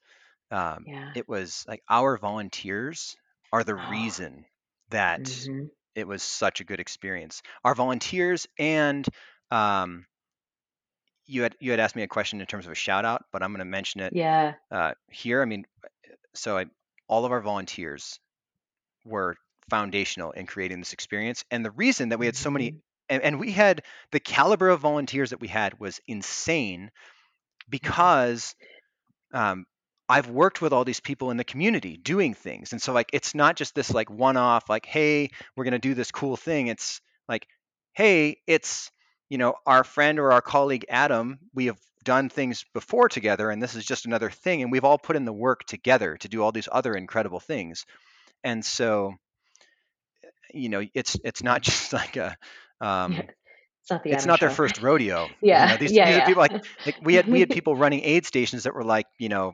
um, 0.51 0.87
yeah. 0.87 1.15
it 1.15 1.29
was 1.29 1.65
like 1.69 1.83
our 1.91 2.19
volunteers 2.19 3.17
are 3.53 3.65
the 3.65 3.77
Oh, 3.77 4.15
reason 4.29 4.47
that 4.91 5.49
hmm 5.49 5.69
it 5.95 6.09
was 6.09 6.23
such 6.23 6.61
a 6.61 6.65
good 6.65 6.81
experience. 6.81 7.43
Our 7.65 7.75
volunteers 7.75 8.47
and 8.59 9.07
um, 9.51 10.07
you 11.27 11.43
had 11.43 11.57
you 11.61 11.71
had 11.71 11.81
asked 11.81 11.97
me 11.97 12.03
a 12.03 12.09
question 12.09 12.41
in 12.41 12.47
terms 12.47 12.67
of 12.67 12.73
a 12.73 12.77
shout 12.77 13.05
out, 13.05 13.25
but 13.33 13.43
I'm 13.43 13.51
going 13.51 13.61
to 13.61 13.65
mention 13.65 14.01
it 14.01 14.13
Yeah. 14.13 14.57
uh, 14.71 14.95
here. 15.11 15.43
I 15.43 15.47
mean, 15.47 15.67
so 16.35 16.59
I, 16.59 16.67
all 17.09 17.25
of 17.25 17.33
our 17.33 17.41
volunteers 17.43 18.21
were 19.05 19.37
foundational 19.71 20.33
in 20.33 20.47
creating 20.47 20.81
this 20.81 20.93
experience, 20.93 21.45
and 21.51 21.65
the 21.65 21.71
reason 21.71 22.11
that 22.11 22.19
we 22.19 22.27
had 22.27 22.37
so 22.37 22.51
many 22.51 22.73
hmm 22.73 22.81
and, 23.11 23.23
and 23.23 23.39
we 23.41 23.53
had 23.53 23.83
the 24.13 24.21
caliber 24.21 24.71
of 24.71 24.81
volunteers 24.81 25.31
that 25.31 25.41
we 25.41 25.49
had 25.49 25.79
was 25.79 26.01
insane 26.07 26.91
hmm 27.83 28.05
because 28.09 28.55
um, 29.33 29.67
I've 30.09 30.29
worked 30.29 30.61
with 30.63 30.73
all 30.73 30.85
these 30.85 31.01
people 31.01 31.31
in 31.31 31.37
the 31.37 31.45
community 31.45 31.97
doing 31.97 32.35
things. 32.35 32.73
And 32.73 32.83
so 32.83 32.93
like 32.93 33.11
it's 33.13 33.35
not 33.35 33.57
just 33.57 33.75
this 33.75 33.93
like 33.93 34.11
one 34.11 34.37
off 34.37 34.69
like 34.69 34.87
hey, 34.87 35.31
we're 35.57 35.65
going 35.65 35.73
to 35.73 35.79
do 35.79 35.95
this 35.95 36.11
cool 36.11 36.37
thing. 36.37 36.69
It's 36.69 37.01
like 37.29 37.47
hey, 37.95 38.39
it's 38.47 38.91
you 39.31 39.39
know, 39.39 39.55
our 39.67 39.85
friend 39.85 40.19
or 40.19 40.33
our 40.33 40.43
colleague 40.43 40.87
Adam, 40.89 41.39
we 41.55 41.67
have 41.67 41.79
done 42.05 42.29
things 42.29 42.65
before 42.75 43.09
together 43.09 43.51
and 43.51 43.63
this 43.63 43.75
is 43.75 43.85
just 43.85 44.05
another 44.07 44.31
thing 44.31 44.63
and 44.63 44.71
we've 44.71 44.85
all 44.85 44.99
put 44.99 45.17
in 45.17 45.25
the 45.25 45.33
work 45.33 45.65
together 45.65 46.17
to 46.19 46.29
do 46.29 46.43
all 46.43 46.53
these 46.53 46.69
other 46.71 46.95
incredible 46.95 47.41
things. 47.41 47.87
And 48.45 48.65
so, 48.65 49.15
you 50.53 50.69
know, 50.69 50.83
it's 50.95 51.17
it's 51.25 51.43
not 51.43 51.63
just 51.63 51.93
like 51.93 52.17
a 52.17 52.37
um 52.81 53.29
It's 53.83 53.91
not 53.91 54.03
the 54.03 54.11
it's 54.11 54.27
not 54.27 54.41
their 54.41 54.51
first 54.51 54.79
rodeo. 54.81 55.31
You 55.53 55.67
know, 55.67 55.77
Yeah. 55.77 55.79
these 55.79 55.99
these 56.03 56.17
are 56.19 56.23
people 56.23 56.41
like 56.43 56.55
like 56.87 56.97
we 57.03 57.15
had 57.15 57.27
we 57.31 57.41
had 57.41 57.51
people 57.51 57.77
running 57.77 58.03
aid 58.03 58.27
stations 58.27 58.65
that 58.65 58.75
were 58.75 58.85
like, 58.85 59.07
you 59.19 59.29
know, 59.29 59.53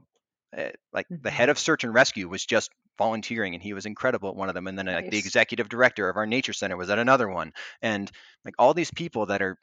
uh, 0.57 0.71
like 0.93 1.07
the 1.23 1.31
head 1.31 1.49
hmm 1.49 1.51
of 1.51 1.59
search 1.59 1.85
and 1.85 1.95
rescue 1.95 2.29
was 2.29 2.45
just 2.47 2.71
volunteering 2.99 3.55
and 3.55 3.63
he 3.63 3.75
was 3.75 3.87
incredible 3.87 4.31
at 4.31 4.37
one 4.37 4.49
of 4.49 4.55
them 4.55 4.67
and 4.69 4.79
then 4.79 4.87
like 4.87 5.09
the 5.11 5.19
executive 5.19 5.69
director 5.69 6.09
of 6.09 6.17
our 6.17 6.27
nature 6.27 6.53
center 6.53 6.77
was 6.77 6.91
at 6.91 6.99
another 6.99 7.29
one 7.29 7.53
and 7.83 8.11
like 8.45 8.55
all 8.59 8.75
these 8.75 8.91
people 8.93 9.27
that 9.27 9.43
are 9.43 9.57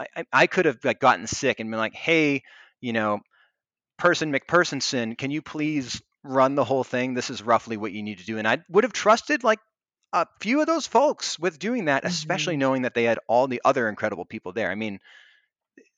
I, 0.00 0.06
I 0.16 0.24
I 0.32 0.46
could 0.46 0.66
have 0.66 0.78
like 0.84 1.00
gotten 1.00 1.26
sick 1.26 1.60
and 1.60 1.70
been 1.70 1.78
like 1.78 1.94
hey 1.94 2.42
you 2.80 2.92
know 2.92 3.20
person 3.98 4.32
mcpersonson 4.32 5.16
can 5.16 5.30
you 5.30 5.42
please 5.42 6.00
run 6.22 6.54
the 6.54 6.64
whole 6.64 6.84
thing 6.84 7.14
this 7.14 7.30
is 7.30 7.42
roughly 7.42 7.76
what 7.76 7.92
you 7.92 8.02
need 8.02 8.18
to 8.18 8.26
do 8.26 8.38
and 8.38 8.46
i 8.48 8.58
would 8.68 8.84
have 8.84 8.92
trusted 8.92 9.42
like 9.44 9.60
a 10.12 10.26
few 10.40 10.60
of 10.60 10.66
those 10.66 10.86
folks 10.86 11.38
with 11.38 11.58
doing 11.58 11.86
that 11.86 12.04
especially 12.04 12.56
hmm 12.56 12.58
knowing 12.58 12.82
that 12.82 12.94
they 12.94 13.04
had 13.04 13.18
all 13.28 13.46
the 13.48 13.62
other 13.64 13.88
incredible 13.88 14.24
people 14.24 14.52
there 14.52 14.70
i 14.70 14.74
mean 14.74 15.00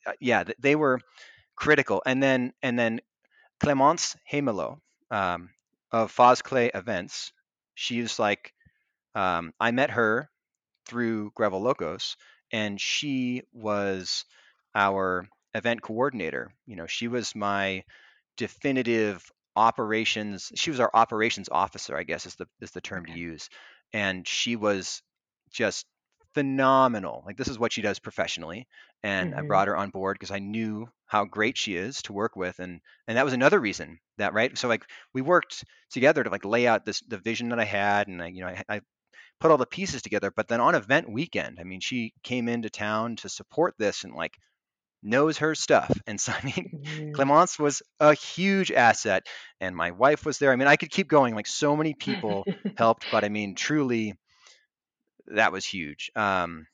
uh, 0.05 0.13
yeah, 0.19 0.43
they 0.59 0.75
were 0.75 0.99
critical. 1.55 2.01
And 2.05 2.21
then 2.21 2.53
and 2.61 2.77
then 2.77 3.01
Clemence 3.61 4.17
Hemelo 4.31 4.79
um, 5.11 5.51
of 5.91 6.15
Foz 6.15 6.43
Clay 6.43 6.71
Events, 6.73 7.33
she's 7.75 8.19
like 8.19 8.53
um, 9.15 9.53
I 9.59 9.71
met 9.71 9.91
her 9.91 10.29
through 10.87 11.31
Gravel 11.35 11.61
Locos, 11.61 12.17
and 12.51 12.79
she 12.81 13.43
was 13.53 14.25
our 14.75 15.27
event 15.55 15.81
coordinator. 15.81 16.53
You 16.67 16.75
know, 16.77 16.87
she 16.87 17.07
was 17.07 17.35
my 17.35 17.83
definitive 18.37 19.29
operations. 19.55 20.51
She 20.55 20.69
was 20.71 20.79
our 20.79 20.91
operations 20.93 21.49
officer, 21.51 21.95
I 21.97 22.03
guess 22.03 22.25
is 22.25 22.35
the 22.35 22.47
is 22.61 22.71
the 22.71 22.81
term 22.81 23.05
to 23.05 23.11
use, 23.11 23.49
and 23.93 24.27
she 24.27 24.55
was 24.55 25.01
just 25.51 25.85
phenomenal. 26.33 27.23
Like 27.25 27.37
this 27.37 27.47
is 27.47 27.59
what 27.59 27.71
she 27.71 27.81
does 27.81 27.99
professionally, 27.99 28.67
and 29.03 29.33
I 29.35 29.41
hmm 29.41 29.43
brought 29.43 29.67
her 29.67 29.77
on 29.77 29.89
board 29.91 30.15
because 30.15 30.31
I 30.31 30.39
knew 30.39 30.87
how 31.05 31.25
great 31.25 31.57
she 31.57 31.75
is 31.75 32.01
to 32.03 32.13
work 32.13 32.35
with, 32.35 32.59
and 32.59 32.81
and 33.07 33.17
that 33.17 33.25
was 33.25 33.33
another 33.33 33.59
reason 33.59 33.99
that 34.17 34.33
right. 34.33 34.57
So 34.57 34.67
like 34.67 34.85
we 35.13 35.21
worked 35.21 35.63
together 35.91 36.23
to 36.23 36.29
like 36.29 36.45
lay 36.45 36.67
out 36.67 36.85
this 36.85 37.01
the 37.01 37.17
vision 37.17 37.49
that 37.49 37.59
I 37.59 37.65
had, 37.65 38.07
and 38.07 38.21
I 38.21 38.27
you 38.27 38.41
know 38.41 38.47
I, 38.49 38.63
I 38.69 38.81
put 39.39 39.51
all 39.51 39.57
the 39.57 39.65
pieces 39.65 40.01
together. 40.01 40.31
But 40.35 40.47
then 40.47 40.61
on 40.61 40.75
event 40.75 41.11
weekend, 41.11 41.59
I 41.59 41.63
mean, 41.63 41.79
she 41.81 42.13
came 42.23 42.47
into 42.49 42.69
town 42.69 43.15
to 43.17 43.29
support 43.29 43.75
this 43.77 44.03
and 44.03 44.13
like 44.13 44.37
knows 45.03 45.37
her 45.39 45.55
stuff. 45.55 45.91
And 46.07 46.19
so, 46.19 46.31
I 46.33 46.43
mean, 46.45 46.71
hmm 46.71 47.13
Clemence 47.13 47.59
was 47.59 47.81
a 47.99 48.13
huge 48.13 48.71
asset, 48.71 49.23
and 49.59 49.75
my 49.75 49.91
wife 49.91 50.25
was 50.25 50.37
there. 50.39 50.51
I 50.51 50.55
mean, 50.55 50.67
I 50.67 50.75
could 50.75 50.91
keep 50.91 51.07
going. 51.07 51.35
Like, 51.35 51.47
so 51.47 51.75
many 51.75 51.93
people 51.93 52.47
helped, 52.75 53.07
but 53.11 53.23
I 53.23 53.29
mean, 53.29 53.55
truly, 53.55 54.15
that 55.27 55.51
was 55.51 55.65
huge. 55.65 56.11
Um, 56.15 56.67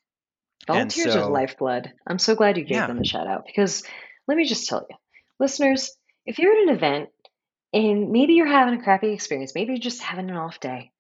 Volunteers 0.68 1.16
are 1.16 1.26
lifeblood. 1.26 1.92
I'm 2.06 2.20
so 2.20 2.36
glad 2.36 2.58
you 2.58 2.64
gave 2.64 2.72
yeah, 2.72 2.88
them 2.88 3.00
a 3.00 3.06
shout 3.06 3.28
out 3.28 3.46
because 3.46 3.84
let 4.28 4.38
me 4.38 4.46
just 4.46 4.68
tell 4.68 4.86
you, 4.90 4.96
listeners, 5.40 5.96
if 6.26 6.38
you're 6.38 6.54
at 6.54 6.70
an 6.70 6.76
event 6.76 7.10
and 7.74 8.12
maybe 8.12 8.34
you're 8.34 8.46
having 8.46 8.80
a 8.80 8.84
crappy 8.84 9.12
experience, 9.14 9.54
maybe 9.56 9.74
you're 9.74 9.80
just 9.80 10.02
having 10.02 10.30
an 10.30 10.36
off 10.38 10.60
day, 10.60 10.92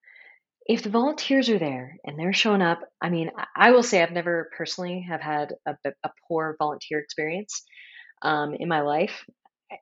if 0.69 0.83
the 0.83 0.89
volunteers 0.91 1.49
are 1.49 1.57
there 1.57 1.97
and 2.05 2.17
they're 2.17 2.31
showing 2.31 2.61
up, 2.61 2.79
I 3.01 3.09
mean, 3.09 3.31
I 3.55 3.71
will 3.71 3.81
say 3.81 4.03
I've 4.03 4.11
never 4.11 4.51
personally 4.55 5.03
have 5.09 5.19
had 5.19 5.55
a, 5.65 5.75
a 6.03 6.11
poor 6.27 6.55
volunteer 6.59 6.99
experience 6.99 7.63
um, 8.21 8.53
in 8.53 8.69
my 8.69 8.81
life. 8.81 9.25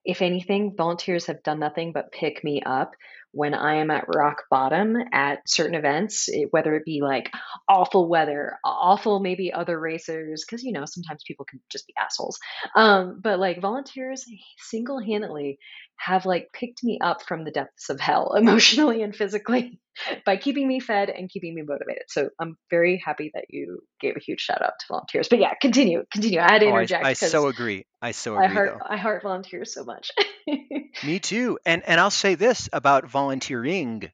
If 0.06 0.22
anything, 0.22 0.76
volunteers 0.78 1.26
have 1.26 1.44
done 1.44 1.60
nothing 1.60 1.92
but 1.92 2.14
pick 2.14 2.42
me 2.42 2.62
up 2.66 2.92
when 3.38 3.54
I 3.54 3.76
am 3.76 3.92
at 3.92 4.06
rock 4.16 4.46
bottom 4.50 4.98
at 5.14 5.48
certain 5.48 5.76
events, 5.76 6.28
it, 6.28 6.48
whether 6.50 6.76
it 6.76 6.84
be 6.84 7.02
like 7.04 7.32
awful 7.70 8.10
weather, 8.10 8.58
awful 8.64 9.20
maybe 9.20 9.54
other 9.54 9.80
racers, 9.80 10.44
because 10.44 10.64
you 10.64 10.74
know 10.74 10.86
sometimes 10.86 11.22
people 11.26 11.46
can 11.46 11.60
just 11.72 11.86
be 11.86 11.94
assholes. 12.02 12.40
Um, 12.76 13.20
but 13.22 13.38
like 13.40 13.62
volunteers 13.62 14.26
single 14.58 15.00
handedly 15.00 15.60
have 16.00 16.26
like 16.26 16.50
picked 16.52 16.84
me 16.84 17.00
up 17.02 17.22
from 17.22 17.44
the 17.44 17.52
depths 17.52 17.90
of 17.90 18.00
hell 18.00 18.34
emotionally 18.38 19.04
and 19.04 19.16
physically 19.16 19.80
by 20.26 20.38
keeping 20.38 20.68
me 20.68 20.80
fed 20.80 21.10
and 21.10 21.30
keeping 21.30 21.56
me 21.56 21.64
motivated. 21.64 22.04
So 22.08 22.30
I'm 22.40 22.58
very 22.70 23.02
happy 23.04 23.32
that 23.34 23.46
you 23.50 23.80
gave 24.00 24.16
a 24.16 24.20
huge 24.20 24.42
shout 24.42 24.62
out 24.62 24.74
to 24.80 24.86
volunteers. 24.90 25.28
But 25.28 25.40
yeah, 25.40 25.54
continue, 25.60 26.04
continue. 26.12 26.40
I 26.40 26.52
had 26.52 26.60
to 26.60 26.68
oh, 26.68 26.70
I, 26.70 26.74
interject 26.74 27.06
I 27.06 27.12
because 27.12 27.32
so 27.32 27.48
agree. 27.48 27.86
I 28.02 28.12
so 28.12 28.36
I 28.36 28.46
agree, 28.46 28.56
heart 28.56 28.78
though. 28.80 28.86
I 28.88 28.98
heart 28.98 29.24
volunteers 29.24 29.74
so 29.74 29.84
much. 29.84 30.12
Me 31.04 31.20
too. 31.20 31.58
And 31.66 31.84
and 31.86 32.00
I'll 32.00 32.12
say 32.12 32.36
this 32.36 32.70
about 32.72 33.08
volunteering. 33.28 34.12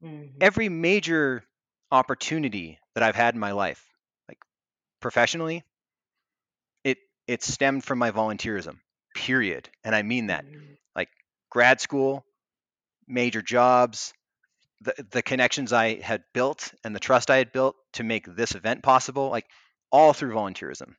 Mhm. 0.00 0.40
Every 0.40 0.68
major 0.68 1.44
opportunity 1.90 2.78
that 2.94 3.02
I've 3.02 3.16
had 3.16 3.34
in 3.34 3.40
my 3.40 3.52
life, 3.52 3.84
like 4.28 4.38
professionally, 5.00 5.64
it 6.84 6.98
it 7.26 7.42
stemmed 7.42 7.84
from 7.84 7.98
my 7.98 8.10
volunteerism. 8.10 8.78
Period. 9.14 9.68
And 9.84 9.94
I 9.94 10.02
mean 10.02 10.26
that. 10.28 10.44
Mhm. 10.44 10.76
Like 10.96 11.08
grad 11.50 11.80
school, 11.80 12.24
major 13.08 13.42
jobs, 13.42 14.14
the 14.82 14.94
the 15.10 15.22
connections 15.22 15.72
I 15.72 16.00
had 16.00 16.24
built 16.34 16.74
and 16.84 16.94
the 16.94 17.00
trust 17.00 17.30
I 17.30 17.38
had 17.38 17.52
built 17.52 17.76
to 17.94 18.04
make 18.04 18.26
this 18.26 18.54
event 18.54 18.82
possible, 18.82 19.30
like 19.30 19.46
all 19.92 20.12
through 20.12 20.34
volunteerism. 20.34 20.96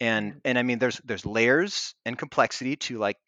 And 0.00 0.34
Yeah. 0.34 0.40
and 0.44 0.58
I 0.58 0.62
mean 0.62 0.78
there's 0.78 1.00
there's 1.04 1.26
layers 1.26 1.94
and 2.06 2.18
complexity 2.18 2.76
to 2.76 2.98
like 2.98 3.18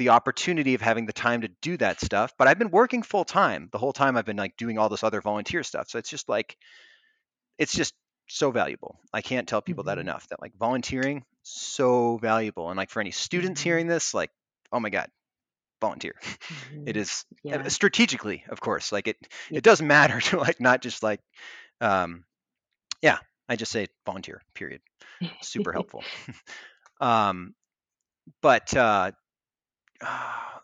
the 0.00 0.10
opportunity 0.10 0.74
of 0.74 0.80
having 0.80 1.06
the 1.06 1.12
time 1.12 1.42
to 1.42 1.48
do 1.62 1.76
that 1.76 2.00
stuff. 2.00 2.34
But 2.38 2.48
I've 2.48 2.58
been 2.58 2.70
working 2.72 3.02
full 3.04 3.24
time 3.24 3.68
the 3.72 3.78
whole 3.78 3.92
time 3.92 4.16
I've 4.16 4.24
been 4.26 4.38
like 4.38 4.56
doing 4.56 4.78
all 4.78 4.88
this 4.88 5.04
other 5.04 5.20
volunteer 5.20 5.62
stuff. 5.62 5.90
So 5.90 5.98
it's 6.00 6.10
just 6.10 6.28
like 6.28 6.56
it's 7.58 7.74
just 7.74 7.94
so 8.28 8.50
valuable. 8.50 8.98
I 9.12 9.22
can't 9.22 9.48
tell 9.48 9.60
people 9.62 9.84
that 9.84 9.98
Mhm. 9.98 10.00
enough 10.00 10.28
that 10.28 10.40
like 10.40 10.54
volunteering 10.56 11.24
so 11.42 12.18
valuable. 12.18 12.70
And 12.70 12.76
like 12.76 12.90
for 12.90 13.00
any 13.00 13.10
students 13.10 13.60
Mhm. 13.60 13.62
hearing 13.62 13.86
this, 13.86 14.14
like 14.14 14.30
oh 14.72 14.80
my 14.80 14.90
god, 14.90 15.08
volunteer. 15.80 16.14
It 16.86 16.96
Mhm. 16.96 16.96
is 16.96 17.26
uh, 17.52 17.58
Yeah. 17.58 17.68
strategically, 17.68 18.44
of 18.48 18.60
course. 18.60 18.92
Like 18.92 19.08
it 19.08 19.16
Yeah. 19.48 19.58
it 19.58 19.64
does 19.64 19.82
matter 19.82 20.20
to 20.30 20.38
like 20.38 20.60
not 20.60 20.82
just 20.82 21.02
like 21.02 21.20
um 21.80 22.24
yeah, 23.02 23.18
I 23.48 23.56
just 23.56 23.72
say 23.72 23.88
volunteer, 24.06 24.42
period. 24.54 24.82
Super 25.42 25.72
helpful. 25.74 26.04
um 27.00 27.54
but 28.42 28.74
uh 28.76 29.12
Ah, 30.02 30.62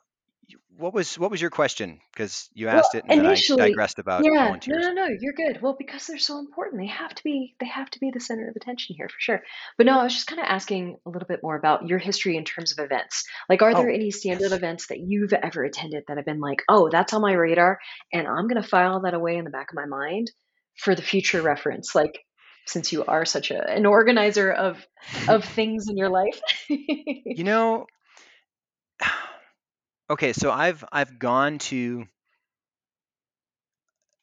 what 0.79 0.93
was 0.93 1.19
what 1.19 1.31
was 1.31 1.41
your 1.41 1.51
question? 1.51 2.01
Because 2.13 2.51
you 2.55 2.69
Well, 2.71 2.77
asked 2.79 2.95
it 2.95 3.05
and 3.09 3.19
then 3.19 3.27
I 3.27 3.31
initially, 3.31 3.57
digressed 3.57 3.99
about 3.99 4.25
yeah, 4.25 4.31
no, 4.31 4.45
volunteers. 4.45 4.91
no, 4.93 4.93
no, 4.93 5.07
you're 5.21 5.33
good. 5.33 5.63
Well, 5.63 5.75
because 5.79 6.07
they're 6.07 6.19
so 6.19 6.39
important, 6.39 6.81
they 6.81 6.87
have 6.89 7.15
to 7.15 7.23
be 7.25 7.55
they 7.61 7.67
have 7.67 7.89
to 7.91 7.99
be 8.01 8.11
the 8.11 8.21
center 8.21 8.49
of 8.49 8.57
attention 8.57 8.95
here 8.97 9.09
for 9.09 9.17
sure. 9.19 9.43
But 9.79 9.87
no, 9.87 9.99
I 9.99 10.05
was 10.05 10.15
just 10.15 10.27
kind 10.27 10.41
of 10.41 10.47
asking 10.49 10.99
a 11.07 11.11
little 11.11 11.27
bit 11.29 11.43
more 11.43 11.57
about 11.57 11.87
your 11.89 11.99
history 11.99 12.37
in 12.37 12.45
terms 12.45 12.73
of 12.73 12.85
events. 12.85 13.25
Like, 13.49 13.63
are 13.63 13.75
there 13.75 13.91
Oh, 13.91 13.95
any 13.95 14.11
stand-up 14.11 14.51
yes. 14.51 14.53
events 14.53 14.87
that 14.89 15.01
you've 15.01 15.33
ever 15.33 15.65
attended 15.65 16.05
that 16.09 16.19
have 16.19 16.27
been 16.27 16.41
like, 16.41 16.63
oh, 16.69 16.89
that's 16.91 17.13
on 17.15 17.23
my 17.23 17.33
radar, 17.33 17.79
and 18.13 18.27
I'm 18.29 18.47
gonna 18.49 18.63
file 18.63 19.01
that 19.03 19.15
away 19.15 19.37
in 19.37 19.45
the 19.45 19.51
back 19.51 19.71
of 19.71 19.77
my 19.77 19.87
mind 19.87 20.31
for 20.77 20.95
the 20.95 21.03
future 21.03 21.41
reference? 21.43 21.95
Like, 21.95 22.19
since 22.67 22.93
you 22.93 23.05
are 23.07 23.25
such 23.25 23.51
a 23.51 23.67
an 23.71 23.87
organizer 23.87 24.53
of 24.53 24.85
of 25.29 25.45
things 25.45 25.89
in 25.89 25.97
your 25.97 26.11
life. 26.11 26.41
You 26.69 27.45
know, 27.45 27.87
okay, 30.11 30.33
so 30.33 30.51
I've 30.51 30.85
I've 30.93 31.19
gone 31.19 31.59
to 31.71 32.07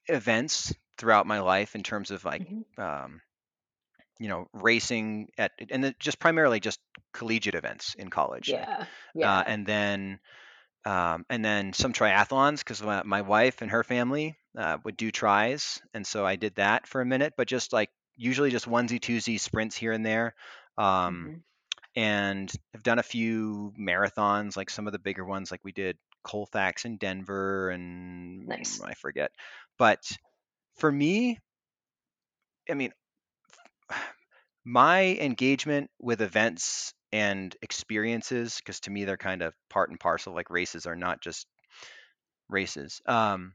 events 0.07 0.73
throughout 0.97 1.25
my 1.27 1.39
life 1.39 1.75
in 1.75 1.83
terms 1.83 2.11
of 2.11 2.23
like 2.25 2.43
Mhm. 2.43 2.63
um, 2.77 3.21
you 4.19 4.27
know, 4.29 4.47
racing 4.53 5.29
at 5.37 5.51
and 5.69 5.85
it 5.85 5.99
just 5.99 6.19
primarily 6.19 6.59
just 6.59 6.79
collegiate 7.13 7.55
events 7.55 7.95
in 7.95 8.09
college. 8.09 8.55
Yeah, 8.55 8.65
uh, 9.21 9.43
yeah, 9.43 9.43
and 9.45 9.65
then 9.65 10.19
um, 10.85 11.25
and 11.29 11.43
then 11.45 11.73
some 11.73 11.93
triathlons 11.93 12.59
because 12.59 12.81
my, 12.83 13.03
my 13.03 13.21
wife 13.21 13.61
and 13.61 13.71
her 13.71 13.83
family 13.83 14.37
uh, 14.57 14.77
would 14.85 14.97
do 14.97 15.11
tries, 15.11 15.81
and 15.93 16.05
so 16.05 16.25
I 16.25 16.35
did 16.35 16.55
that 16.55 16.87
for 16.87 17.01
a 17.01 17.05
minute. 17.05 17.33
But 17.37 17.47
just 17.47 17.73
like 17.73 17.89
usually 18.15 18.51
just 18.51 18.67
onesie 18.69 18.99
twosie 18.99 19.39
sprints 19.39 19.75
here 19.77 19.91
and 19.93 20.05
there, 20.05 20.35
um, 20.77 21.31
hmm 21.31 21.43
and 21.95 22.51
I've 22.73 22.83
done 22.83 22.99
a 22.99 23.03
few 23.03 23.73
marathons, 23.79 24.57
like 24.57 24.69
some 24.69 24.87
of 24.87 24.93
the 24.93 24.99
bigger 24.99 25.25
ones, 25.25 25.51
like 25.51 25.63
we 25.63 25.71
did 25.71 25.97
Colfax 26.23 26.85
in 26.85 26.97
Denver, 26.97 27.69
and 27.69 28.47
nice. 28.47 28.81
I 28.83 28.93
forget. 28.95 29.31
But 29.77 30.01
for 30.77 30.91
me, 30.91 31.39
I 32.69 32.73
mean, 32.73 32.91
my 34.65 35.03
engagement 35.03 35.91
with 35.99 36.21
events 36.21 36.93
and 37.11 37.55
experiences, 37.61 38.57
because 38.57 38.81
to 38.81 38.91
me 38.91 39.05
they're 39.05 39.17
kind 39.17 39.41
of 39.41 39.53
part 39.69 39.89
and 39.89 39.99
parcel, 39.99 40.33
like 40.33 40.49
races 40.49 40.85
are 40.85 40.95
not 40.95 41.21
just 41.21 41.47
races. 42.49 43.01
Um, 43.05 43.53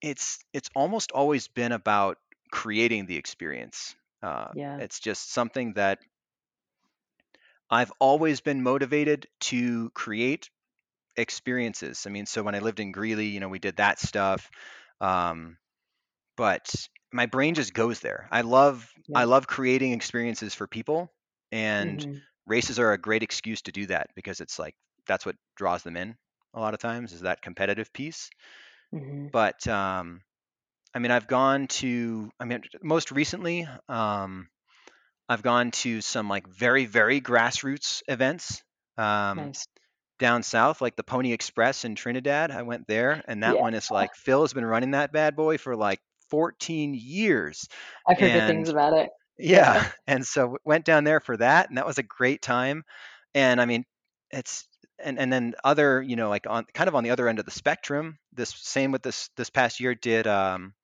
it's 0.00 0.38
it's 0.52 0.70
almost 0.74 1.12
always 1.12 1.48
been 1.48 1.72
about 1.72 2.18
creating 2.50 3.06
the 3.06 3.16
experience. 3.16 3.94
Uh, 4.22 4.54
Yeah, 4.54 4.78
it's 4.78 5.00
just 5.00 5.32
something 5.32 5.74
that 5.74 6.00
I've 7.72 7.92
always 8.00 8.42
been 8.42 8.62
motivated 8.64 9.28
to 9.42 9.90
create 9.92 10.50
experiences. 11.16 12.06
I 12.06 12.10
mean, 12.10 12.26
so 12.26 12.42
when 12.42 12.54
I 12.54 12.60
lived 12.60 12.80
in 12.80 12.92
Greeley, 12.92 13.26
you 13.28 13.40
know, 13.40 13.48
we 13.48 13.58
did 13.60 13.76
that 13.76 14.00
stuff. 14.00 14.50
Um, 15.00 15.58
but 16.36 16.74
my 17.12 17.26
brain 17.26 17.54
just 17.54 17.74
goes 17.74 18.00
there. 18.00 18.28
I 18.32 18.42
love 18.42 18.92
I 19.14 19.24
love 19.24 19.46
creating 19.46 19.92
experiences 19.92 20.54
for 20.54 20.66
people, 20.68 21.12
and 21.52 22.04
hmm 22.04 22.22
races 22.46 22.78
are 22.78 22.92
a 22.92 22.98
great 22.98 23.22
excuse 23.22 23.62
to 23.62 23.72
do 23.72 23.86
that 23.86 24.08
because 24.16 24.40
it's 24.40 24.58
like 24.58 24.74
that's 25.06 25.26
what 25.26 25.36
draws 25.56 25.82
them 25.82 25.96
in 25.96 26.16
a 26.54 26.60
lot 26.60 26.74
of 26.74 26.80
times 26.80 27.12
is 27.12 27.22
that 27.22 27.42
competitive 27.42 27.92
piece. 27.92 28.30
hmm 28.92 29.28
But 29.32 29.66
um, 29.66 30.22
I 30.94 31.00
mean, 31.00 31.10
I've 31.12 31.28
gone 31.28 31.68
to 31.68 32.30
I 32.40 32.44
mean, 32.46 32.62
most 32.82 33.12
recently, 33.12 33.68
um, 33.88 34.48
I've 35.32 35.42
gone 35.42 35.70
to 35.72 36.00
some 36.00 36.28
like 36.28 36.46
very 36.48 36.86
very 36.86 37.20
grassroots 37.20 38.02
events. 38.08 38.62
Um, 38.98 39.54
Nice. 39.54 39.66
down 40.18 40.42
south, 40.42 40.80
like 40.80 40.96
the 40.96 41.04
Pony 41.04 41.32
Express 41.32 41.84
in 41.84 41.94
Trinidad. 41.96 42.50
I 42.50 42.62
went 42.62 42.86
there, 42.88 43.22
and 43.28 43.42
that 43.42 43.58
Yeah, 43.58 43.60
one 43.60 43.74
is 43.74 43.90
like 43.90 44.14
Phil 44.14 44.42
has 44.42 44.52
been 44.54 44.64
running 44.64 44.92
that 44.92 45.12
bad 45.12 45.36
boy 45.36 45.58
for 45.58 45.76
like 45.76 46.00
14 46.30 46.94
years. 46.94 47.68
I've 48.08 48.18
heard 48.18 48.32
good 48.32 48.46
things 48.46 48.68
about 48.68 48.92
it. 48.92 49.10
yeah, 49.38 49.74
Yeah. 49.74 49.90
and 50.06 50.26
so 50.26 50.58
went 50.64 50.84
down 50.84 51.04
there 51.04 51.20
for 51.20 51.36
that, 51.36 51.68
and 51.68 51.78
that 51.78 51.86
was 51.86 51.98
a 51.98 52.02
great 52.02 52.42
time. 52.42 52.84
And 53.34 53.60
I 53.60 53.66
mean, 53.66 53.84
it's 54.30 54.68
and 54.98 55.18
and 55.18 55.32
then 55.32 55.54
other, 55.64 56.02
you 56.02 56.16
know, 56.16 56.28
like 56.28 56.46
on 56.48 56.64
kind 56.74 56.88
of 56.88 56.94
on 56.94 57.04
the 57.04 57.10
other 57.10 57.28
end 57.28 57.38
of 57.38 57.44
the 57.44 57.50
spectrum. 57.50 58.18
This 58.32 58.50
same 58.50 58.92
with 58.92 59.02
this 59.02 59.30
this 59.36 59.50
past 59.50 59.80
year 59.80 59.94
did 59.94 60.26
um 60.26 60.74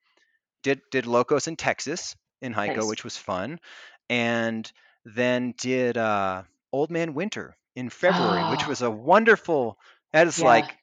did 0.63 0.81
did 0.91 1.05
Locos 1.05 1.47
in 1.47 1.55
Texas 1.57 2.15
in 2.41 2.53
Hico, 2.53 2.85
Nice. 2.85 2.87
which 2.87 3.03
was 3.03 3.17
fun, 3.17 3.59
and 4.09 4.71
then 5.05 5.53
did 5.57 5.97
uh 5.97 6.43
Old 6.71 6.91
Man 6.91 7.13
Winter 7.13 7.57
in 7.75 7.89
February, 7.89 8.43
which 8.45 8.65
Oh, 8.65 8.67
was 8.67 8.81
a 8.81 8.91
wonderful. 8.91 9.77
That 10.13 10.27
is 10.27 10.41
yeah. 10.41 10.43
like 10.43 10.77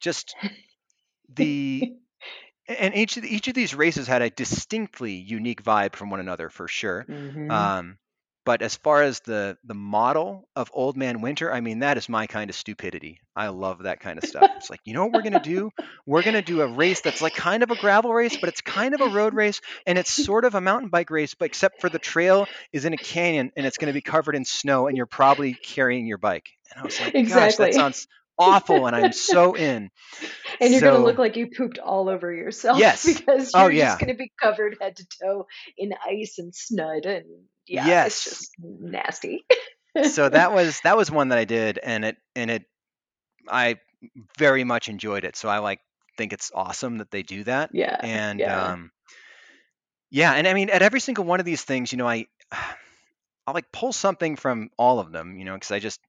just 0.00 0.36
the 1.28 1.90
and 2.68 2.94
each 2.94 3.16
of 3.16 3.22
the, 3.22 3.34
each 3.34 3.48
of 3.48 3.54
these 3.54 3.74
races 3.74 4.06
had 4.06 4.22
a 4.22 4.30
distinctly 4.30 5.12
unique 5.14 5.62
vibe 5.62 5.94
from 5.96 6.10
one 6.10 6.20
another 6.20 6.48
for 6.48 6.68
sure. 6.68 7.06
hmm 7.06 7.48
Um, 7.48 7.98
but 8.50 8.62
as 8.62 8.74
far 8.74 9.04
as 9.04 9.20
the 9.20 9.56
the 9.62 9.74
model 9.74 10.48
of 10.56 10.72
Old 10.74 10.96
Man 10.96 11.20
Winter, 11.20 11.52
I 11.52 11.60
mean 11.60 11.78
that 11.78 11.96
is 11.96 12.08
my 12.08 12.26
kind 12.26 12.50
of 12.50 12.56
stupidity. 12.56 13.20
I 13.36 13.46
love 13.46 13.84
that 13.84 14.00
kind 14.00 14.18
of 14.18 14.24
stuff. 14.24 14.50
It's 14.56 14.68
like 14.68 14.80
you 14.82 14.92
know 14.92 15.04
what 15.04 15.12
we're 15.12 15.22
gonna 15.22 15.38
do? 15.38 15.70
We're 16.04 16.24
gonna 16.24 16.42
do 16.42 16.60
a 16.60 16.66
race 16.66 17.00
that's 17.00 17.22
like 17.22 17.32
kind 17.32 17.62
of 17.62 17.70
a 17.70 17.76
gravel 17.76 18.12
race, 18.12 18.36
but 18.36 18.48
it's 18.48 18.60
kind 18.60 18.92
of 18.92 19.02
a 19.02 19.06
road 19.06 19.34
race, 19.34 19.60
and 19.86 19.96
it's 19.96 20.10
sort 20.10 20.44
of 20.44 20.56
a 20.56 20.60
mountain 20.60 20.88
bike 20.88 21.10
race, 21.10 21.34
but 21.34 21.44
except 21.44 21.80
for 21.80 21.88
the 21.88 22.00
trail 22.00 22.48
is 22.72 22.84
in 22.84 22.92
a 22.92 22.96
canyon 22.96 23.52
and 23.56 23.64
it's 23.66 23.78
gonna 23.78 23.92
be 23.92 24.00
covered 24.00 24.34
in 24.34 24.44
snow, 24.44 24.88
and 24.88 24.96
you're 24.96 25.06
probably 25.06 25.54
carrying 25.54 26.08
your 26.08 26.18
bike. 26.18 26.48
And 26.72 26.80
I 26.80 26.84
was 26.84 27.00
like, 27.00 27.28
gosh, 27.28 27.54
that 27.54 27.72
sounds 27.72 28.08
awful, 28.36 28.86
and 28.88 28.96
I'm 28.96 29.12
so 29.12 29.54
in. 29.54 29.90
And 30.62 30.72
you're 30.72 30.82
gonna 30.82 30.98
look 31.02 31.16
like 31.18 31.36
you 31.36 31.46
pooped 31.56 31.78
all 31.78 32.10
over 32.10 32.30
yourself 32.34 32.78
yes, 32.78 33.06
because 33.18 33.52
oh 33.54 33.68
you're 33.68 33.70
just 33.70 34.00
yeah, 34.00 34.06
gonna 34.06 34.18
be 34.18 34.30
covered 34.42 34.76
head 34.78 34.96
to 34.96 35.06
toe 35.22 35.46
in 35.78 35.94
ice 36.04 36.38
and 36.38 36.52
snud 36.52 37.06
and 37.06 37.24
yeah, 37.66 37.98
it's 38.04 38.22
yes. 38.22 38.24
just 38.24 38.52
nasty. 38.58 39.44
so 40.02 40.28
that 40.28 40.52
was 40.52 40.80
that 40.82 40.96
was 40.96 41.10
one 41.10 41.28
that 41.28 41.38
I 41.38 41.44
did, 41.44 41.78
and 41.78 42.04
it 42.04 42.16
and 42.34 42.50
it 42.50 42.64
I 43.48 43.76
very 44.38 44.64
much 44.64 44.88
enjoyed 44.88 45.24
it. 45.24 45.36
So 45.36 45.48
I 45.48 45.58
like 45.58 45.80
think 46.16 46.32
it's 46.32 46.52
awesome 46.54 46.98
that 46.98 47.10
they 47.10 47.22
do 47.22 47.44
that, 47.44 47.70
Yeah, 47.70 48.00
and 48.00 48.46
yeah. 48.46 48.48
um, 48.48 48.92
yeah, 50.10 50.32
and 50.32 50.46
I 50.46 50.54
mean 50.54 50.70
at 50.70 50.82
every 50.82 51.00
single 51.00 51.24
one 51.24 51.40
of 51.40 51.46
these 51.46 51.62
things, 51.64 51.92
you 51.92 51.98
know, 51.98 52.08
I 52.08 52.26
I 53.46 53.52
like 53.52 53.72
pull 53.72 53.92
something 53.92 54.36
from 54.36 54.70
all 54.78 55.00
of 55.00 55.12
them, 55.12 55.36
you 55.36 55.44
know, 55.44 55.54
because 55.54 55.70
I 55.70 55.78
just 55.78 56.00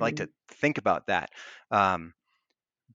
like 0.00 0.16
hmm 0.16 0.18
to 0.18 0.28
think 0.48 0.78
about 0.78 1.06
that. 1.08 1.30
Um, 1.70 2.14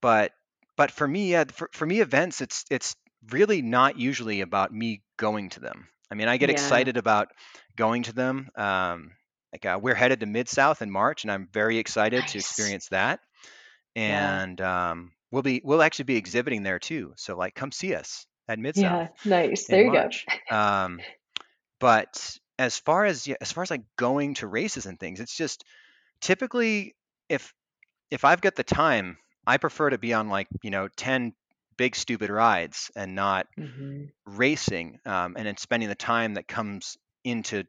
but 0.02 0.34
but 0.78 0.92
for 0.92 1.08
me, 1.08 1.32
yeah, 1.32 1.46
for, 1.46 1.70
for 1.74 1.86
me, 1.86 2.02
events, 2.02 2.42
it's 2.42 2.66
it's 2.72 2.96
really 3.32 3.62
not 3.62 3.98
usually 4.00 4.42
about 4.42 4.74
me 4.74 5.04
going 5.18 5.50
to 5.52 5.60
them. 5.62 5.88
I 6.12 6.16
mean, 6.16 6.28
I 6.28 6.38
get 6.38 6.50
Yeah, 6.50 6.52
excited 6.52 6.98
about 6.98 7.30
going 7.76 8.04
to 8.04 8.14
them. 8.14 8.50
Um, 8.56 9.12
like 9.54 9.66
uh, 9.66 9.80
we're 9.82 9.96
headed 9.96 10.20
to 10.22 10.26
Mid 10.26 10.50
South 10.50 10.82
in 10.82 10.92
March, 10.92 11.24
and 11.24 11.32
I'm 11.32 11.48
very 11.52 11.78
excited 11.78 12.28
to 12.28 12.40
experience 12.40 12.90
that. 12.90 13.22
Yeah, 14.06 14.38
And 14.38 14.60
um, 14.62 15.14
we'll 15.32 15.44
be 15.44 15.62
we'll 15.64 15.82
actually 15.84 16.06
be 16.06 16.18
exhibiting 16.18 16.64
there 16.64 16.80
too. 16.80 17.14
So 17.18 17.38
like, 17.38 17.56
come 17.56 17.72
see 17.72 17.96
us 17.96 18.28
at 18.48 18.60
Mid 18.60 18.76
South 18.78 19.02
yeah, 19.02 19.08
nice. 19.24 19.68
There 19.68 19.84
you 19.84 19.92
go. 19.92 20.10
Um, 20.50 21.06
but 21.80 22.38
as 22.60 22.78
far 22.80 23.06
as 23.06 23.28
yeah, 23.28 23.36
as 23.42 23.52
far 23.52 23.64
as 23.64 23.72
like 23.72 23.84
going 23.98 24.36
to 24.36 24.48
races 24.48 24.86
and 24.86 25.00
things, 25.00 25.20
it's 25.20 25.36
just 25.36 25.64
typically 26.22 26.96
if 27.30 27.54
if 28.12 28.26
I've 28.26 28.42
got 28.42 28.56
the 28.56 28.64
time, 28.66 29.18
I 29.48 29.58
prefer 29.58 29.92
to 29.92 29.98
be 30.00 30.14
on 30.14 30.30
like 30.30 30.48
you 30.64 30.72
know 30.72 30.90
ten 30.90 31.34
big 31.78 31.96
stupid 31.96 32.30
rides 32.32 32.92
and 32.96 33.16
not 33.16 33.48
hmm 33.58 34.06
racing, 34.26 35.00
um, 35.06 35.36
and 35.38 35.48
then 35.48 35.58
spending 35.58 35.90
the 35.90 35.96
time 35.96 36.36
that 36.36 36.48
comes 36.48 36.98
into 37.26 37.66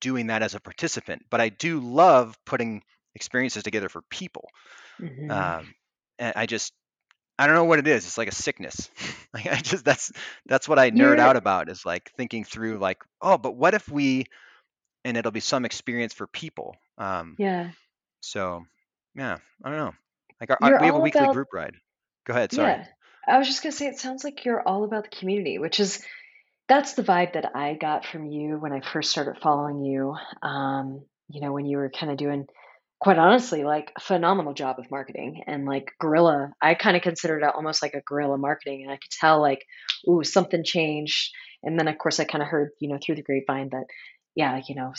doing 0.00 0.28
that 0.28 0.42
as 0.42 0.54
a 0.54 0.60
participant. 0.60 1.24
But 1.30 1.40
I 1.40 1.50
do 1.50 1.78
love 1.78 2.36
putting 2.44 2.82
experiences 3.14 3.62
together 3.62 3.88
for 3.88 4.02
people. 4.02 4.48
hmm 4.98 5.30
Um, 5.30 5.74
and 6.18 6.32
I 6.36 6.46
just 6.46 6.72
I 7.38 7.46
don't 7.46 7.56
know 7.56 7.64
what 7.64 7.80
it 7.80 7.88
is. 7.88 8.06
It's 8.06 8.18
like 8.18 8.28
a 8.28 8.34
sickness. 8.34 8.90
like 9.34 9.46
I 9.46 9.56
just 9.56 9.84
that's 9.84 10.12
that's 10.46 10.68
what 10.68 10.78
I 10.78 10.90
nerd 10.90 10.98
You're 10.98 11.20
out 11.20 11.36
about 11.36 11.68
is 11.68 11.84
like 11.84 12.10
thinking 12.16 12.44
through 12.44 12.78
like, 12.78 13.02
oh, 13.20 13.38
but 13.38 13.56
what 13.56 13.74
if 13.74 13.88
we 13.88 14.26
and 15.04 15.16
it'll 15.16 15.32
be 15.32 15.40
some 15.40 15.64
experience 15.64 16.14
for 16.14 16.26
people. 16.26 16.76
Um, 16.96 17.36
yeah. 17.38 17.70
so 18.20 18.64
yeah, 19.14 19.38
I 19.62 19.68
don't 19.68 19.78
know. 19.78 19.94
Like 20.40 20.50
our, 20.50 20.58
our, 20.62 20.80
we 20.80 20.86
have 20.86 20.94
a 20.94 21.00
weekly 21.00 21.20
about 21.20 21.34
group 21.34 21.48
ride. 21.52 21.76
Go 22.24 22.32
ahead. 22.32 22.52
Sorry. 22.52 22.72
yeah. 22.72 22.86
I 23.26 23.38
was 23.38 23.46
just 23.46 23.62
gonna 23.62 23.72
say 23.72 23.86
it 23.86 23.98
sounds 23.98 24.24
like 24.24 24.44
you're 24.44 24.66
all 24.66 24.84
about 24.84 25.04
the 25.04 25.16
community, 25.16 25.58
which 25.58 25.80
is 25.80 26.04
that's 26.68 26.94
the 26.94 27.02
vibe 27.02 27.34
that 27.34 27.54
I 27.54 27.74
got 27.74 28.06
from 28.06 28.26
you 28.26 28.56
when 28.58 28.72
I 28.72 28.80
first 28.80 29.10
started 29.10 29.40
following 29.42 29.84
you. 29.84 30.14
Um, 30.42 31.04
you 31.28 31.40
know, 31.40 31.52
when 31.52 31.66
you 31.66 31.76
were 31.76 31.90
kind 31.90 32.10
of 32.10 32.18
doing 32.18 32.46
quite 33.00 33.18
honestly 33.18 33.64
like 33.64 33.92
a 33.96 34.00
phenomenal 34.00 34.54
job 34.54 34.78
of 34.78 34.90
marketing 34.90 35.42
and 35.46 35.66
like 35.66 35.92
guerrilla 36.00 36.50
i 36.62 36.74
kind 36.74 36.96
of 36.96 37.02
considered 37.02 37.42
it 37.42 37.54
almost 37.54 37.82
like 37.82 37.92
a 37.92 38.00
guerrilla 38.00 38.38
marketing 38.38 38.82
and 38.82 38.90
i 38.90 38.94
could 38.94 39.10
tell 39.10 39.42
like 39.42 39.62
ooh 40.08 40.22
something 40.24 40.64
changed 40.64 41.30
and 41.62 41.78
then 41.78 41.86
of 41.86 41.98
course 41.98 42.18
i 42.18 42.24
kind 42.24 42.40
of 42.40 42.48
heard 42.48 42.70
you 42.80 42.88
know 42.88 42.98
through 43.04 43.14
the 43.14 43.22
grapevine 43.22 43.68
that 43.70 43.84
yeah 44.34 44.60
you 44.68 44.74
know 44.74 44.92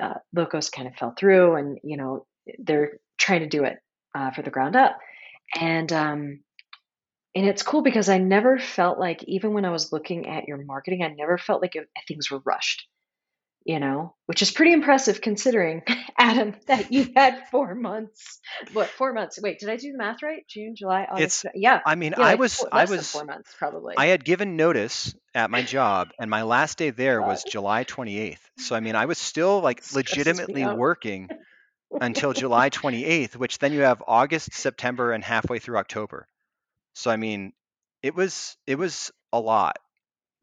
uh, 0.00 0.14
locos 0.34 0.70
kind 0.70 0.88
of 0.88 0.94
fell 0.94 1.14
through 1.18 1.56
and 1.56 1.78
you 1.82 1.98
know 1.98 2.24
they're 2.58 2.92
trying 3.18 3.40
to 3.40 3.48
do 3.48 3.64
it 3.64 3.76
uh, 4.14 4.30
for 4.30 4.40
the 4.40 4.50
ground 4.50 4.74
up 4.74 4.98
and 5.54 5.92
um 5.92 6.40
and 7.34 7.46
it's 7.46 7.62
cool 7.62 7.82
because 7.82 8.08
i 8.08 8.18
never 8.18 8.58
felt 8.58 8.98
like 8.98 9.22
even 9.24 9.52
when 9.52 9.64
i 9.64 9.70
was 9.70 9.92
looking 9.92 10.28
at 10.28 10.48
your 10.48 10.58
marketing 10.58 11.02
i 11.02 11.08
never 11.08 11.38
felt 11.38 11.62
like 11.62 11.76
it, 11.76 11.88
things 12.08 12.30
were 12.30 12.40
rushed 12.44 12.86
you 13.64 13.78
know, 13.78 14.14
which 14.26 14.42
is 14.42 14.50
pretty 14.50 14.72
impressive 14.72 15.20
considering, 15.20 15.82
Adam, 16.18 16.54
that 16.66 16.92
you 16.92 17.12
had 17.14 17.48
four 17.50 17.74
months. 17.74 18.40
What, 18.72 18.88
four 18.88 19.12
months? 19.12 19.38
Wait, 19.40 19.58
did 19.58 19.68
I 19.68 19.76
do 19.76 19.92
the 19.92 19.98
math 19.98 20.22
right? 20.22 20.44
June, 20.48 20.74
July, 20.76 21.06
August? 21.10 21.44
It's. 21.44 21.54
Yeah, 21.54 21.80
I 21.84 21.94
mean, 21.94 22.14
yeah, 22.16 22.24
I 22.24 22.30
like 22.30 22.38
was. 22.40 22.54
four, 22.54 22.68
I 22.72 22.84
was. 22.84 23.10
four 23.10 23.24
months, 23.24 23.54
probably. 23.56 23.94
I 23.96 24.06
had 24.06 24.24
given 24.24 24.56
notice 24.56 25.14
at 25.34 25.50
my 25.50 25.62
job, 25.62 26.10
and 26.18 26.30
my 26.30 26.42
last 26.42 26.78
day 26.78 26.90
there 26.90 27.22
was 27.22 27.44
July 27.44 27.84
28th. 27.84 28.38
So 28.58 28.74
I 28.74 28.80
mean, 28.80 28.96
I 28.96 29.06
was 29.06 29.18
still 29.18 29.60
like 29.60 29.82
legitimately 29.94 30.66
working 30.66 31.28
until 32.00 32.32
July 32.32 32.70
28th, 32.70 33.36
which 33.36 33.58
then 33.58 33.72
you 33.72 33.80
have 33.80 34.02
August, 34.06 34.54
September, 34.54 35.12
and 35.12 35.22
halfway 35.22 35.58
through 35.58 35.78
October. 35.78 36.26
So 36.94 37.10
I 37.10 37.16
mean, 37.16 37.52
it 38.02 38.14
was 38.14 38.56
it 38.66 38.76
was 38.76 39.10
a 39.32 39.40
lot. 39.40 39.78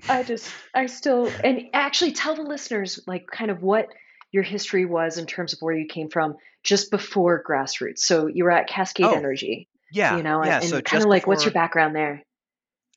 I 0.07 0.23
just, 0.23 0.51
I 0.73 0.85
still, 0.87 1.31
and 1.43 1.69
actually 1.73 2.13
tell 2.13 2.35
the 2.35 2.41
listeners, 2.41 3.01
like, 3.05 3.27
kind 3.27 3.51
of 3.51 3.61
what 3.61 3.87
your 4.31 4.43
history 4.43 4.85
was 4.85 5.17
in 5.17 5.25
terms 5.25 5.53
of 5.53 5.59
where 5.59 5.75
you 5.75 5.87
came 5.87 6.09
from 6.09 6.37
just 6.63 6.89
before 6.89 7.43
grassroots. 7.43 7.99
So 7.99 8.27
you 8.27 8.45
were 8.45 8.51
at 8.51 8.67
Cascade 8.67 9.05
Oh, 9.05 9.15
Energy, 9.15 9.67
Yeah. 9.91 10.15
you 10.15 10.23
yeah, 10.23 10.23
know, 10.23 10.41
and. 10.41 10.63
So 10.63 10.81
kind 10.81 11.03
of 11.03 11.09
like, 11.09 11.27
what's 11.27 11.45
your 11.45 11.53
background 11.53 11.95
there? 11.95 12.23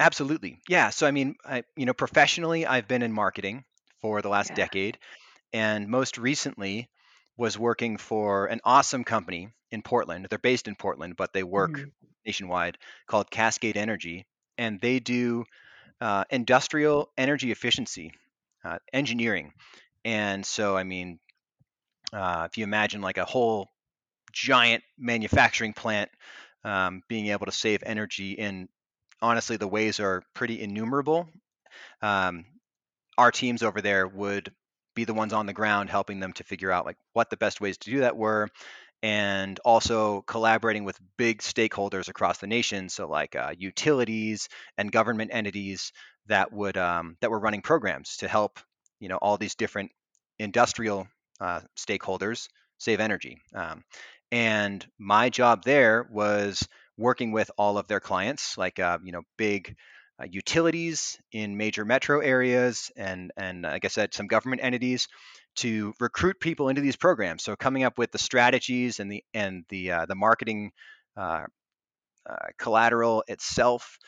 Absolutely. 0.00 0.58
Yeah. 0.68 0.90
So, 0.90 1.06
I 1.06 1.10
mean, 1.10 1.36
I, 1.44 1.64
you 1.76 1.86
know, 1.86 1.92
professionally, 1.92 2.66
I've 2.66 2.88
been 2.88 3.02
in 3.02 3.12
marketing 3.12 3.64
for 4.00 4.22
the 4.22 4.28
last 4.28 4.50
Yeah. 4.50 4.56
decade, 4.56 4.98
and 5.52 5.88
most 5.88 6.18
recently 6.18 6.88
was 7.42 7.58
working 7.58 7.98
for 7.98 8.46
an 8.46 8.60
awesome 8.64 9.04
company 9.04 9.52
in 9.72 9.82
Portland. 9.82 10.26
They're 10.30 10.38
based 10.38 10.68
in 10.68 10.76
Portland, 10.76 11.16
but 11.16 11.32
they 11.34 11.44
work 11.44 11.74
Mhm. 11.74 11.92
nationwide 12.26 12.78
called 13.08 13.30
Cascade 13.30 13.76
Energy, 13.76 14.26
and 14.58 14.80
they 14.80 15.00
do 15.00 15.44
uh, 16.00 16.24
industrial 16.30 17.12
energy 17.18 17.52
efficiency 17.52 18.12
uh, 18.64 18.78
engineering. 18.92 19.52
And 20.04 20.46
so, 20.46 20.76
I 20.76 20.84
mean, 20.84 21.20
uh, 22.12 22.48
if 22.50 22.58
you 22.58 22.64
imagine 22.64 23.00
like 23.00 23.18
a 23.18 23.24
whole 23.24 23.68
giant 24.32 24.84
manufacturing 24.98 25.74
plant 25.74 26.10
um, 26.64 27.02
being 27.08 27.28
able 27.28 27.46
to 27.46 27.52
save 27.52 27.82
energy 27.84 28.32
in 28.32 28.68
honestly, 29.22 29.56
the 29.58 29.68
ways 29.68 30.00
are 30.00 30.22
pretty 30.34 30.60
innumerable. 30.62 31.28
Um, 32.02 32.46
our 33.18 33.32
teams 33.32 33.62
over 33.62 33.80
there 33.82 34.08
would 34.08 34.54
be 34.94 35.04
the 35.04 35.14
ones 35.14 35.32
on 35.32 35.46
the 35.46 35.52
ground 35.52 35.90
helping 35.90 36.20
them 36.20 36.32
to 36.34 36.44
figure 36.44 36.70
out 36.70 36.86
like 36.86 36.96
what 37.12 37.30
the 37.30 37.36
best 37.36 37.60
ways 37.60 37.78
to 37.78 37.90
do 37.90 38.00
that 38.00 38.16
were 38.16 38.48
and 39.02 39.58
also 39.64 40.22
collaborating 40.22 40.84
with 40.84 41.00
big 41.16 41.38
stakeholders 41.38 42.08
across 42.08 42.38
the 42.38 42.46
nation 42.46 42.88
so 42.88 43.08
like 43.08 43.34
uh, 43.34 43.52
utilities 43.58 44.48
and 44.78 44.92
government 44.92 45.30
entities 45.32 45.92
that 46.26 46.52
would 46.52 46.76
um, 46.76 47.16
that 47.20 47.30
were 47.30 47.40
running 47.40 47.62
programs 47.62 48.18
to 48.18 48.28
help 48.28 48.60
you 49.00 49.08
know 49.08 49.16
all 49.16 49.36
these 49.36 49.54
different 49.54 49.90
industrial 50.38 51.08
uh, 51.40 51.60
stakeholders 51.76 52.48
save 52.78 53.00
energy 53.00 53.38
um, 53.54 53.82
and 54.30 54.86
my 54.98 55.28
job 55.28 55.64
there 55.64 56.08
was 56.10 56.66
working 56.96 57.32
with 57.32 57.50
all 57.58 57.78
of 57.78 57.88
their 57.88 58.00
clients 58.00 58.56
like 58.56 58.78
uh, 58.78 58.98
you 59.02 59.12
know 59.12 59.22
big 59.36 59.74
uh, 60.22 60.26
utilities 60.30 61.18
in 61.32 61.56
major 61.56 61.84
metro 61.84 62.20
areas 62.20 62.90
and 62.96 63.32
and 63.36 63.62
like 63.62 63.84
I 63.84 63.88
said, 63.88 64.14
some 64.14 64.26
government 64.26 64.62
entities 64.62 65.08
to 65.56 65.92
recruit 66.00 66.40
people 66.40 66.68
into 66.68 66.80
these 66.80 66.96
programs. 66.96 67.42
So 67.42 67.56
coming 67.56 67.84
up 67.84 67.98
with 67.98 68.12
the 68.12 68.18
strategies 68.18 69.00
and 69.00 69.10
the 69.10 69.24
and 69.34 69.64
the 69.68 69.92
uh, 69.92 70.06
the 70.06 70.14
marketing 70.14 70.72
uh, 71.16 71.44
uh, 72.28 72.46
collateral 72.58 73.24
itself 73.26 73.98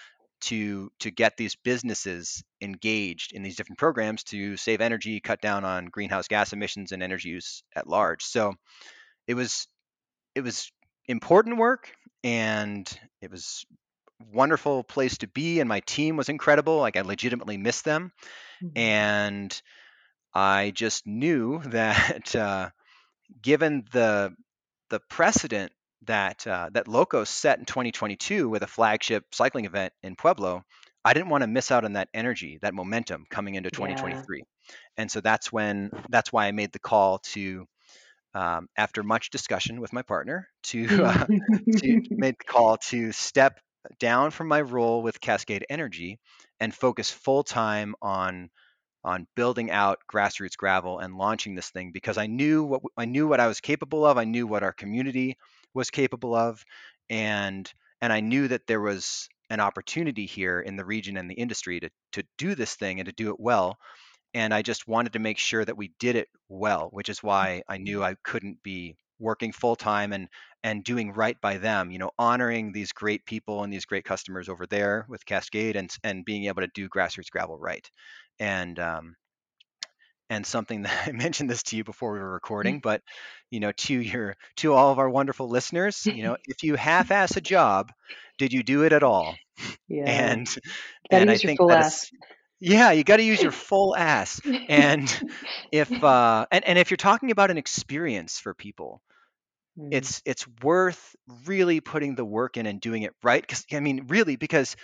to 0.42 0.90
to 1.00 1.10
get 1.10 1.36
these 1.36 1.56
businesses 1.56 2.42
engaged 2.60 3.32
in 3.32 3.42
these 3.42 3.56
different 3.56 3.78
programs 3.78 4.24
to 4.24 4.56
save 4.56 4.80
energy, 4.80 5.20
cut 5.20 5.40
down 5.40 5.64
on 5.64 5.86
greenhouse 5.86 6.28
gas 6.28 6.52
emissions 6.52 6.92
and 6.92 7.02
energy 7.02 7.30
use 7.30 7.62
at 7.74 7.88
large. 7.88 8.22
So 8.24 8.54
it 9.26 9.34
was 9.34 9.66
it 10.34 10.42
was 10.42 10.70
important 11.08 11.58
work 11.58 11.92
and 12.22 12.88
it 13.20 13.30
was 13.30 13.64
wonderful 14.32 14.82
place 14.84 15.18
to 15.18 15.28
be 15.28 15.60
and 15.60 15.68
my 15.68 15.80
team 15.80 16.16
was 16.16 16.28
incredible 16.28 16.78
like 16.78 16.96
i 16.96 17.02
legitimately 17.02 17.56
missed 17.56 17.84
them 17.84 18.12
Mhm. 18.60 18.76
and 18.76 19.60
i 20.34 20.70
just 20.74 21.06
knew 21.06 21.60
that 21.66 22.34
uh, 22.36 22.70
given 23.42 23.84
the 23.92 24.34
the 24.90 25.00
precedent 25.10 25.72
that 26.02 26.46
uh, 26.46 26.68
that 26.72 26.88
locos 26.88 27.30
set 27.30 27.58
in 27.58 27.64
2022 27.64 28.48
with 28.48 28.62
a 28.62 28.66
flagship 28.68 29.24
cycling 29.32 29.64
event 29.66 29.92
in 30.02 30.16
pueblo 30.16 30.62
i 31.04 31.12
didn't 31.14 31.30
want 31.30 31.42
to 31.42 31.48
miss 31.48 31.70
out 31.70 31.84
on 31.84 31.94
that 31.94 32.08
energy 32.14 32.58
that 32.62 32.74
momentum 32.74 33.24
coming 33.30 33.54
into 33.54 33.70
Yeah. 33.72 33.96
2023 33.96 34.44
and 34.96 35.10
so 35.10 35.20
that's 35.20 35.52
when 35.52 35.90
that's 36.10 36.32
why 36.32 36.46
i 36.46 36.52
made 36.52 36.72
the 36.72 36.78
call 36.78 37.18
to 37.18 37.66
um, 38.34 38.68
after 38.76 39.02
much 39.02 39.30
discussion 39.30 39.80
with 39.80 39.92
my 39.92 40.02
partner 40.02 40.48
to 40.64 40.88
uh, 41.04 41.26
to 41.76 42.00
made 42.16 42.34
the 42.38 42.44
call 42.44 42.76
to 42.78 43.12
step 43.12 43.58
down 43.98 44.30
from 44.30 44.48
my 44.48 44.60
role 44.60 45.02
with 45.02 45.20
Cascade 45.20 45.66
Energy 45.68 46.18
and 46.60 46.74
focus 46.74 47.10
full 47.10 47.42
time 47.44 47.94
on 48.02 48.50
on 49.04 49.26
building 49.36 49.70
out 49.70 49.98
grassroots 50.10 50.56
gravel 50.56 50.98
and 50.98 51.18
launching 51.18 51.54
this 51.54 51.68
thing 51.68 51.92
because 51.92 52.16
I 52.16 52.26
knew 52.26 52.64
what 52.64 52.82
I 52.96 53.04
knew 53.04 53.28
what 53.28 53.40
I 53.40 53.46
was 53.46 53.60
capable 53.60 54.04
of. 54.04 54.18
I 54.18 54.24
knew 54.24 54.46
what 54.46 54.62
our 54.62 54.72
community 54.72 55.36
was 55.74 55.90
capable 55.90 56.34
of, 56.34 56.64
and 57.10 57.70
and 58.00 58.12
I 58.12 58.20
knew 58.20 58.48
that 58.48 58.66
there 58.66 58.80
was 58.80 59.28
an 59.50 59.60
opportunity 59.60 60.26
here 60.26 60.60
in 60.60 60.76
the 60.76 60.84
region 60.84 61.16
and 61.16 61.30
the 61.30 61.34
industry 61.34 61.80
to 61.80 61.90
to 62.12 62.24
do 62.38 62.54
this 62.54 62.74
thing 62.74 63.00
and 63.00 63.06
to 63.06 63.12
do 63.12 63.30
it 63.30 63.38
well 63.38 63.78
and 64.34 64.52
I 64.52 64.62
just 64.62 64.88
wanted 64.88 65.12
to 65.12 65.20
make 65.20 65.38
sure 65.38 65.64
that 65.64 65.76
we 65.76 65.92
did 66.00 66.16
it 66.16 66.28
well, 66.48 66.88
which 66.90 67.08
is 67.08 67.20
mm. 67.20 67.24
why 67.24 67.62
I 67.68 67.78
knew 67.78 68.02
I 68.02 68.16
couldn't 68.24 68.62
be 68.62 68.96
working 69.18 69.52
full 69.52 69.76
time 69.76 70.12
and 70.12 70.28
and 70.62 70.82
doing 70.82 71.12
right 71.12 71.38
by 71.42 71.58
them, 71.58 71.90
you 71.90 71.98
know, 71.98 72.10
honoring 72.18 72.72
these 72.72 72.92
great 72.92 73.24
people 73.26 73.62
and 73.62 73.72
these 73.72 73.84
great 73.84 74.04
customers 74.04 74.48
over 74.48 74.66
there 74.66 75.06
with 75.08 75.26
Cascade 75.26 75.76
and 75.76 75.90
and 76.02 76.24
being 76.24 76.46
able 76.46 76.62
to 76.62 76.68
do 76.74 76.88
grassroots 76.88 77.30
gravel 77.30 77.58
right. 77.58 77.88
And 78.38 78.78
um, 78.78 79.16
and 80.30 80.46
something 80.46 80.82
that 80.82 81.08
I 81.08 81.12
mentioned 81.12 81.50
this 81.50 81.62
to 81.64 81.76
you 81.76 81.84
before 81.84 82.12
we 82.12 82.18
were 82.18 82.32
recording, 82.32 82.80
but 82.80 83.02
you 83.50 83.60
know, 83.60 83.72
to 83.72 83.94
your 83.94 84.36
to 84.56 84.72
all 84.72 84.90
of 84.90 84.98
our 84.98 85.08
wonderful 85.08 85.48
listeners, 85.48 86.06
you 86.06 86.22
know, 86.22 86.36
if 86.48 86.62
you 86.62 86.76
half-ass 86.76 87.36
a 87.36 87.40
job, 87.40 87.92
did 88.38 88.52
you 88.52 88.62
do 88.62 88.82
it 88.84 88.92
at 88.92 89.02
all? 89.02 89.34
Yeah. 89.88 90.04
And 90.06 90.46
Gotta 91.10 91.22
and 91.22 91.30
I 91.30 91.36
think 91.36 91.60
that 91.68 91.86
is 91.86 92.10
yeah, 92.64 92.92
you 92.92 93.04
got 93.04 93.18
to 93.18 93.22
use 93.24 93.42
your 93.42 93.52
full 93.52 93.96
ass. 93.96 94.40
And 94.68 95.22
if 95.72 95.92
uh 96.02 96.46
and, 96.50 96.64
and 96.64 96.78
if 96.78 96.90
you're 96.90 96.96
talking 96.96 97.30
about 97.30 97.50
an 97.50 97.58
experience 97.58 98.38
for 98.38 98.54
people, 98.54 99.02
Mm, 99.78 99.90
it's 99.90 100.22
it's 100.24 100.46
worth 100.62 101.16
really 101.46 101.80
putting 101.80 102.14
the 102.14 102.24
work 102.24 102.56
in 102.56 102.66
and 102.66 102.80
doing 102.80 103.02
it 103.02 103.14
right. 103.22 103.42
Because 103.42 103.64
I 103.72 103.80
mean, 103.80 104.06
really, 104.08 104.36
because 104.36 104.76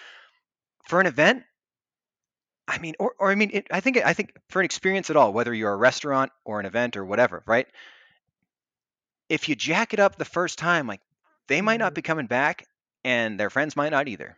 for 0.89 1.01
an 1.01 1.07
event, 1.07 1.45
I 2.69 2.79
mean, 2.79 2.95
or, 2.99 3.15
or 3.19 3.31
I 3.31 3.35
mean, 3.35 3.51
it, 3.53 3.67
I 3.71 3.81
think 3.81 3.99
I 3.99 4.15
think 4.15 4.33
for 4.49 4.61
an 4.61 4.65
experience 4.65 5.11
at 5.11 5.17
all, 5.17 5.33
whether 5.33 5.53
you're 5.53 5.73
a 5.73 5.77
restaurant 5.77 6.33
or 6.45 6.61
an 6.61 6.67
event 6.67 6.97
or 6.97 7.05
whatever, 7.05 7.43
right? 7.47 7.67
If 9.29 9.49
you 9.49 9.55
jack 9.57 9.93
it 9.95 10.01
up 10.01 10.17
the 10.17 10.25
first 10.25 10.59
time, 10.59 10.87
like 10.87 11.01
they 11.49 11.61
might 11.63 11.79
not 11.79 11.95
be 11.95 12.03
coming 12.03 12.27
back 12.27 12.67
and 13.05 13.39
their 13.39 13.51
friends 13.51 13.77
might 13.77 13.91
not 13.91 14.09
either 14.09 14.37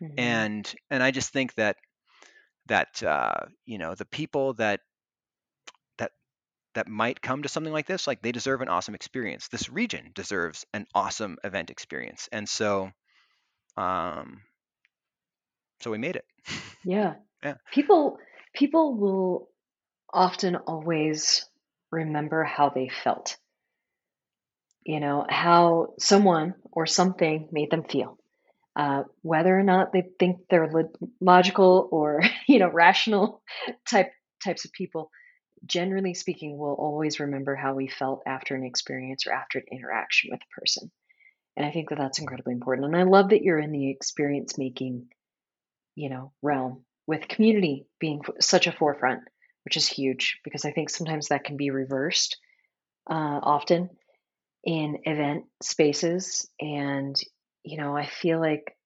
Mhm. 0.00 0.16
and 0.16 0.74
and 0.90 1.02
i 1.02 1.10
just 1.10 1.32
think 1.32 1.54
that 1.54 1.76
that 2.66 3.02
uh, 3.02 3.34
you 3.64 3.78
know 3.78 3.94
the 3.94 4.04
people 4.04 4.54
that 4.54 4.80
that 5.98 6.12
that 6.74 6.88
might 6.88 7.20
come 7.20 7.42
to 7.42 7.48
something 7.48 7.72
like 7.72 7.86
this 7.86 8.06
like 8.06 8.22
they 8.22 8.32
deserve 8.32 8.60
an 8.60 8.68
awesome 8.68 8.94
experience 8.94 9.48
this 9.48 9.68
region 9.68 10.10
deserves 10.14 10.66
an 10.74 10.86
awesome 10.94 11.38
event 11.44 11.70
experience 11.70 12.28
and 12.32 12.48
so 12.48 12.90
um 13.76 14.42
so 15.80 15.90
we 15.90 15.98
made 15.98 16.16
it 16.16 16.24
Yeah. 16.84 17.14
Yeah. 17.44 17.54
People 17.72 18.18
people 18.54 18.96
will 18.96 19.50
often 20.12 20.56
always 20.56 21.44
remember 21.90 22.44
how 22.44 22.70
they 22.70 22.88
felt. 22.88 23.36
You 24.84 25.00
know, 25.00 25.26
how 25.28 25.94
someone 25.98 26.54
or 26.72 26.86
something 26.86 27.48
made 27.52 27.70
them 27.70 27.84
feel. 27.84 28.18
Uh, 28.76 29.04
whether 29.22 29.58
or 29.58 29.62
not 29.62 29.92
they 29.92 30.04
think 30.18 30.38
they're 30.50 30.70
lo- 30.70 30.92
logical 31.20 31.88
or 31.90 32.22
you 32.46 32.58
know 32.58 32.68
rational 32.68 33.42
type 33.90 34.12
types 34.44 34.64
of 34.64 34.72
people, 34.72 35.10
generally 35.64 36.14
speaking, 36.14 36.58
will 36.58 36.74
always 36.74 37.18
remember 37.20 37.54
how 37.54 37.74
we 37.74 37.88
felt 37.88 38.22
after 38.26 38.54
an 38.54 38.64
experience 38.64 39.26
or 39.26 39.32
after 39.32 39.58
an 39.58 39.64
interaction 39.72 40.30
with 40.30 40.40
a 40.40 40.60
person. 40.60 40.90
And 41.56 41.64
I 41.64 41.70
think 41.70 41.88
that 41.88 41.98
that's 41.98 42.18
incredibly 42.18 42.52
important. 42.52 42.88
And 42.88 42.96
I 42.96 43.04
love 43.04 43.30
that 43.30 43.42
you're 43.42 43.58
in 43.58 43.72
the 43.72 43.90
experience 43.90 44.58
making 44.58 45.08
you 45.96 46.10
know, 46.10 46.32
realm 46.42 46.84
with 47.06 47.26
community 47.26 47.86
being 47.98 48.20
such 48.40 48.66
a 48.66 48.72
forefront, 48.72 49.22
which 49.64 49.76
is 49.76 49.88
huge 49.88 50.38
because 50.44 50.64
I 50.64 50.70
think 50.70 50.90
sometimes 50.90 51.28
that 51.28 51.44
can 51.44 51.56
be 51.56 51.70
reversed 51.70 52.36
uh, 53.10 53.40
often 53.42 53.90
in 54.62 54.98
event 55.04 55.44
spaces. 55.62 56.48
And, 56.60 57.16
you 57.66 57.76
know, 57.78 57.96
I 57.96 58.06
feel 58.06 58.40
like 58.40 58.76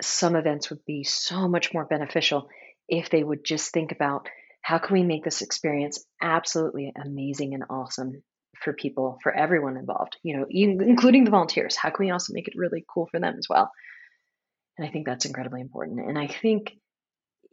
some 0.00 0.36
events 0.36 0.70
would 0.70 0.84
be 0.86 1.04
so 1.04 1.48
much 1.48 1.74
more 1.74 1.84
beneficial 1.84 2.48
if 2.88 3.10
they 3.10 3.22
would 3.22 3.44
just 3.44 3.72
think 3.72 3.92
about 3.92 4.28
how 4.62 4.78
can 4.78 4.94
we 4.94 5.02
make 5.02 5.24
this 5.24 5.42
experience 5.42 6.04
absolutely 6.22 6.92
amazing 7.04 7.54
and 7.54 7.64
awesome 7.70 8.22
for 8.62 8.72
people, 8.72 9.18
for 9.22 9.34
everyone 9.34 9.76
involved, 9.76 10.16
you 10.22 10.36
know, 10.36 10.46
in- 10.48 10.82
including 10.82 11.24
the 11.24 11.30
volunteers. 11.30 11.76
How 11.76 11.90
can 11.90 12.06
we 12.06 12.12
also 12.12 12.32
make 12.32 12.48
it 12.48 12.54
really 12.56 12.84
cool 12.92 13.08
for 13.10 13.18
them 13.18 13.36
as 13.38 13.48
well? 13.48 13.70
And 14.76 14.86
I 14.86 14.90
think 14.90 15.06
that's 15.06 15.24
incredibly 15.24 15.60
important. 15.60 16.00
And 16.00 16.18
I 16.18 16.26
think 16.28 16.72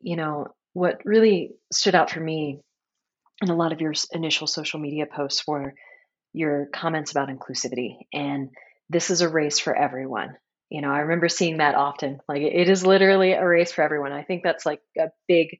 you 0.05 0.15
know, 0.15 0.47
what 0.73 1.01
really 1.03 1.51
stood 1.73 1.95
out 1.95 2.11
for 2.11 2.19
me 2.19 2.61
in 3.41 3.49
a 3.49 3.55
lot 3.55 3.73
of 3.73 3.81
your 3.81 3.93
initial 4.11 4.47
social 4.47 4.79
media 4.79 5.05
posts 5.05 5.45
were 5.47 5.73
your 6.31 6.67
comments 6.73 7.11
about 7.11 7.29
inclusivity. 7.29 7.97
And 8.13 8.49
this 8.89 9.09
is 9.09 9.21
a 9.21 9.29
race 9.29 9.59
for 9.59 9.75
everyone. 9.75 10.35
You 10.69 10.81
know, 10.81 10.91
I 10.91 10.99
remember 10.99 11.29
seeing 11.29 11.57
that 11.57 11.75
often. 11.75 12.19
Like, 12.27 12.41
it 12.41 12.69
is 12.69 12.85
literally 12.85 13.33
a 13.33 13.45
race 13.45 13.71
for 13.71 13.83
everyone. 13.83 14.11
I 14.11 14.23
think 14.23 14.43
that's 14.43 14.65
like 14.65 14.81
a 14.97 15.09
big, 15.27 15.59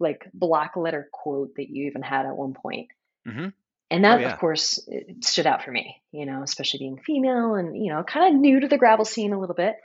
like, 0.00 0.28
block 0.32 0.76
letter 0.76 1.08
quote 1.12 1.54
that 1.56 1.68
you 1.68 1.86
even 1.86 2.02
had 2.02 2.26
at 2.26 2.36
one 2.36 2.54
point. 2.54 2.88
hmm 3.24 3.48
And 3.90 4.04
Oh, 4.04 4.18
that, 4.18 4.20
yeah. 4.20 4.32
of 4.32 4.38
course, 4.38 4.78
it 4.88 5.24
stood 5.24 5.46
out 5.46 5.62
for 5.62 5.70
me, 5.70 6.02
you 6.12 6.26
know, 6.26 6.42
especially 6.42 6.78
being 6.80 6.98
female 6.98 7.54
and, 7.54 7.76
you 7.76 7.92
know, 7.92 8.02
kind 8.02 8.34
of 8.34 8.40
new 8.40 8.60
to 8.60 8.68
the 8.68 8.78
gravel 8.78 9.04
scene 9.04 9.32
a 9.32 9.40
little 9.40 9.54
bit. 9.54 9.76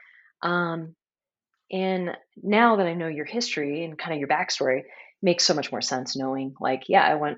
Um, 0.42 0.96
and 1.72 2.18
now 2.42 2.78
that 2.78 2.88
I 2.88 2.94
know 2.94 3.08
your 3.08 3.26
history 3.26 3.84
and 3.86 3.98
kind 3.98 4.14
of 4.14 4.20
your 4.20 4.28
backstory, 4.28 4.84
makes 5.22 5.44
so 5.46 5.54
much 5.54 5.72
more 5.72 5.82
sense 5.82 6.16
knowing, 6.18 6.56
like, 6.60 6.84
yeah, 6.90 7.04
I 7.04 7.16
want 7.16 7.38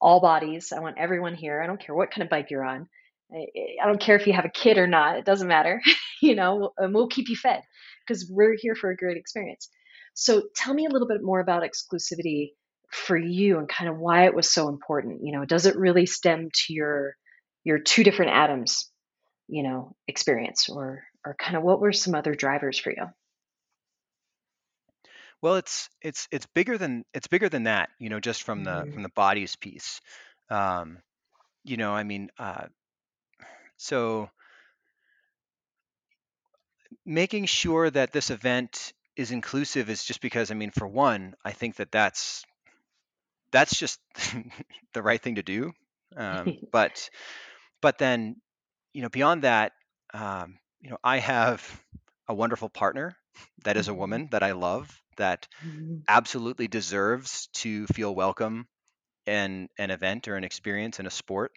all 0.00 0.20
bodies. 0.20 0.72
I 0.72 0.80
want 0.80 0.98
everyone 0.98 1.34
here. 1.34 1.60
I 1.60 1.66
don't 1.66 1.80
care 1.80 1.94
what 1.94 2.10
kind 2.10 2.22
of 2.22 2.30
bike 2.30 2.50
you're 2.50 2.64
on. 2.64 2.88
I, 3.32 3.46
I 3.82 3.86
don't 3.86 4.00
care 4.00 4.16
if 4.16 4.26
you 4.26 4.32
have 4.32 4.44
a 4.44 4.50
kid 4.50 4.78
or 4.78 4.86
not. 4.86 5.16
It 5.18 5.24
doesn't 5.24 5.48
matter. 5.48 5.80
you 6.22 6.34
know, 6.34 6.72
and 6.78 6.94
we'll 6.94 7.08
keep 7.08 7.28
you 7.28 7.36
fed 7.36 7.62
because 8.06 8.28
we're 8.30 8.56
here 8.58 8.74
for 8.74 8.90
a 8.90 8.96
great 8.96 9.16
experience. 9.16 9.68
So 10.14 10.44
tell 10.54 10.74
me 10.74 10.86
a 10.86 10.90
little 10.90 11.08
bit 11.08 11.22
more 11.22 11.40
about 11.40 11.62
exclusivity 11.64 12.52
for 12.90 13.16
you 13.16 13.58
and 13.58 13.68
kind 13.68 13.90
of 13.90 13.98
why 13.98 14.26
it 14.26 14.34
was 14.34 14.52
so 14.52 14.68
important. 14.68 15.20
You 15.22 15.32
know, 15.32 15.44
does 15.44 15.66
it 15.66 15.76
really 15.76 16.06
stem 16.06 16.50
to 16.66 16.72
your 16.72 17.16
your 17.64 17.78
two 17.78 18.04
different 18.04 18.32
Adams, 18.32 18.90
you 19.48 19.62
know, 19.62 19.96
experience 20.06 20.68
or 20.68 21.04
or 21.26 21.34
kind 21.38 21.56
of 21.56 21.62
what 21.62 21.80
were 21.80 21.92
some 21.92 22.14
other 22.14 22.34
drivers 22.34 22.78
for 22.78 22.90
you? 22.90 23.06
Well, 25.42 25.56
it's 25.56 25.88
it's 26.02 26.26
it's 26.30 26.46
bigger 26.46 26.78
than 26.78 27.04
it's 27.12 27.26
bigger 27.26 27.48
than 27.48 27.64
that, 27.64 27.90
you 27.98 28.08
know, 28.08 28.20
just 28.20 28.42
from 28.42 28.64
the 28.64 28.86
Mhm. 28.86 28.92
from 28.92 29.02
the 29.02 29.10
bodies 29.10 29.56
piece. 29.56 30.00
Um, 30.50 31.02
you 31.64 31.76
know, 31.76 31.92
I 31.94 32.04
mean, 32.04 32.30
uh, 32.38 32.66
so 33.76 34.30
making 37.06 37.46
sure 37.46 37.90
that 37.90 38.12
this 38.12 38.30
event 38.30 38.92
is 39.16 39.30
inclusive 39.30 39.88
is 39.88 40.04
just 40.04 40.20
because, 40.20 40.50
I 40.50 40.54
mean, 40.54 40.70
for 40.70 40.86
one, 40.86 41.34
I 41.44 41.52
think 41.52 41.76
that 41.76 41.90
that's 41.92 42.44
that's 43.52 43.78
just 43.78 44.00
the 44.94 45.02
right 45.02 45.20
thing 45.20 45.36
to 45.36 45.42
do. 45.42 45.72
Um, 46.16 46.58
but 46.72 47.08
but 47.82 47.98
then, 47.98 48.36
you 48.92 49.02
know, 49.02 49.08
beyond 49.08 49.42
that, 49.44 49.72
um, 50.14 50.58
you 50.80 50.90
know, 50.90 50.98
I 51.04 51.18
have 51.18 51.62
a 52.28 52.34
wonderful 52.34 52.68
partner 52.68 53.16
that 53.64 53.76
is 53.76 53.88
a 53.88 53.94
Mhm. 53.94 53.94
woman 53.94 54.28
that 54.32 54.42
I 54.42 54.52
love 54.52 55.00
that 55.16 55.46
Mhm. 55.60 56.04
absolutely 56.08 56.68
deserves 56.68 57.48
to 57.54 57.86
feel 57.88 58.14
welcome 58.14 58.66
in 59.26 59.68
an 59.78 59.90
event 59.90 60.28
or 60.28 60.36
an 60.36 60.44
experience 60.44 61.00
in 61.00 61.06
a 61.06 61.10
sport. 61.10 61.52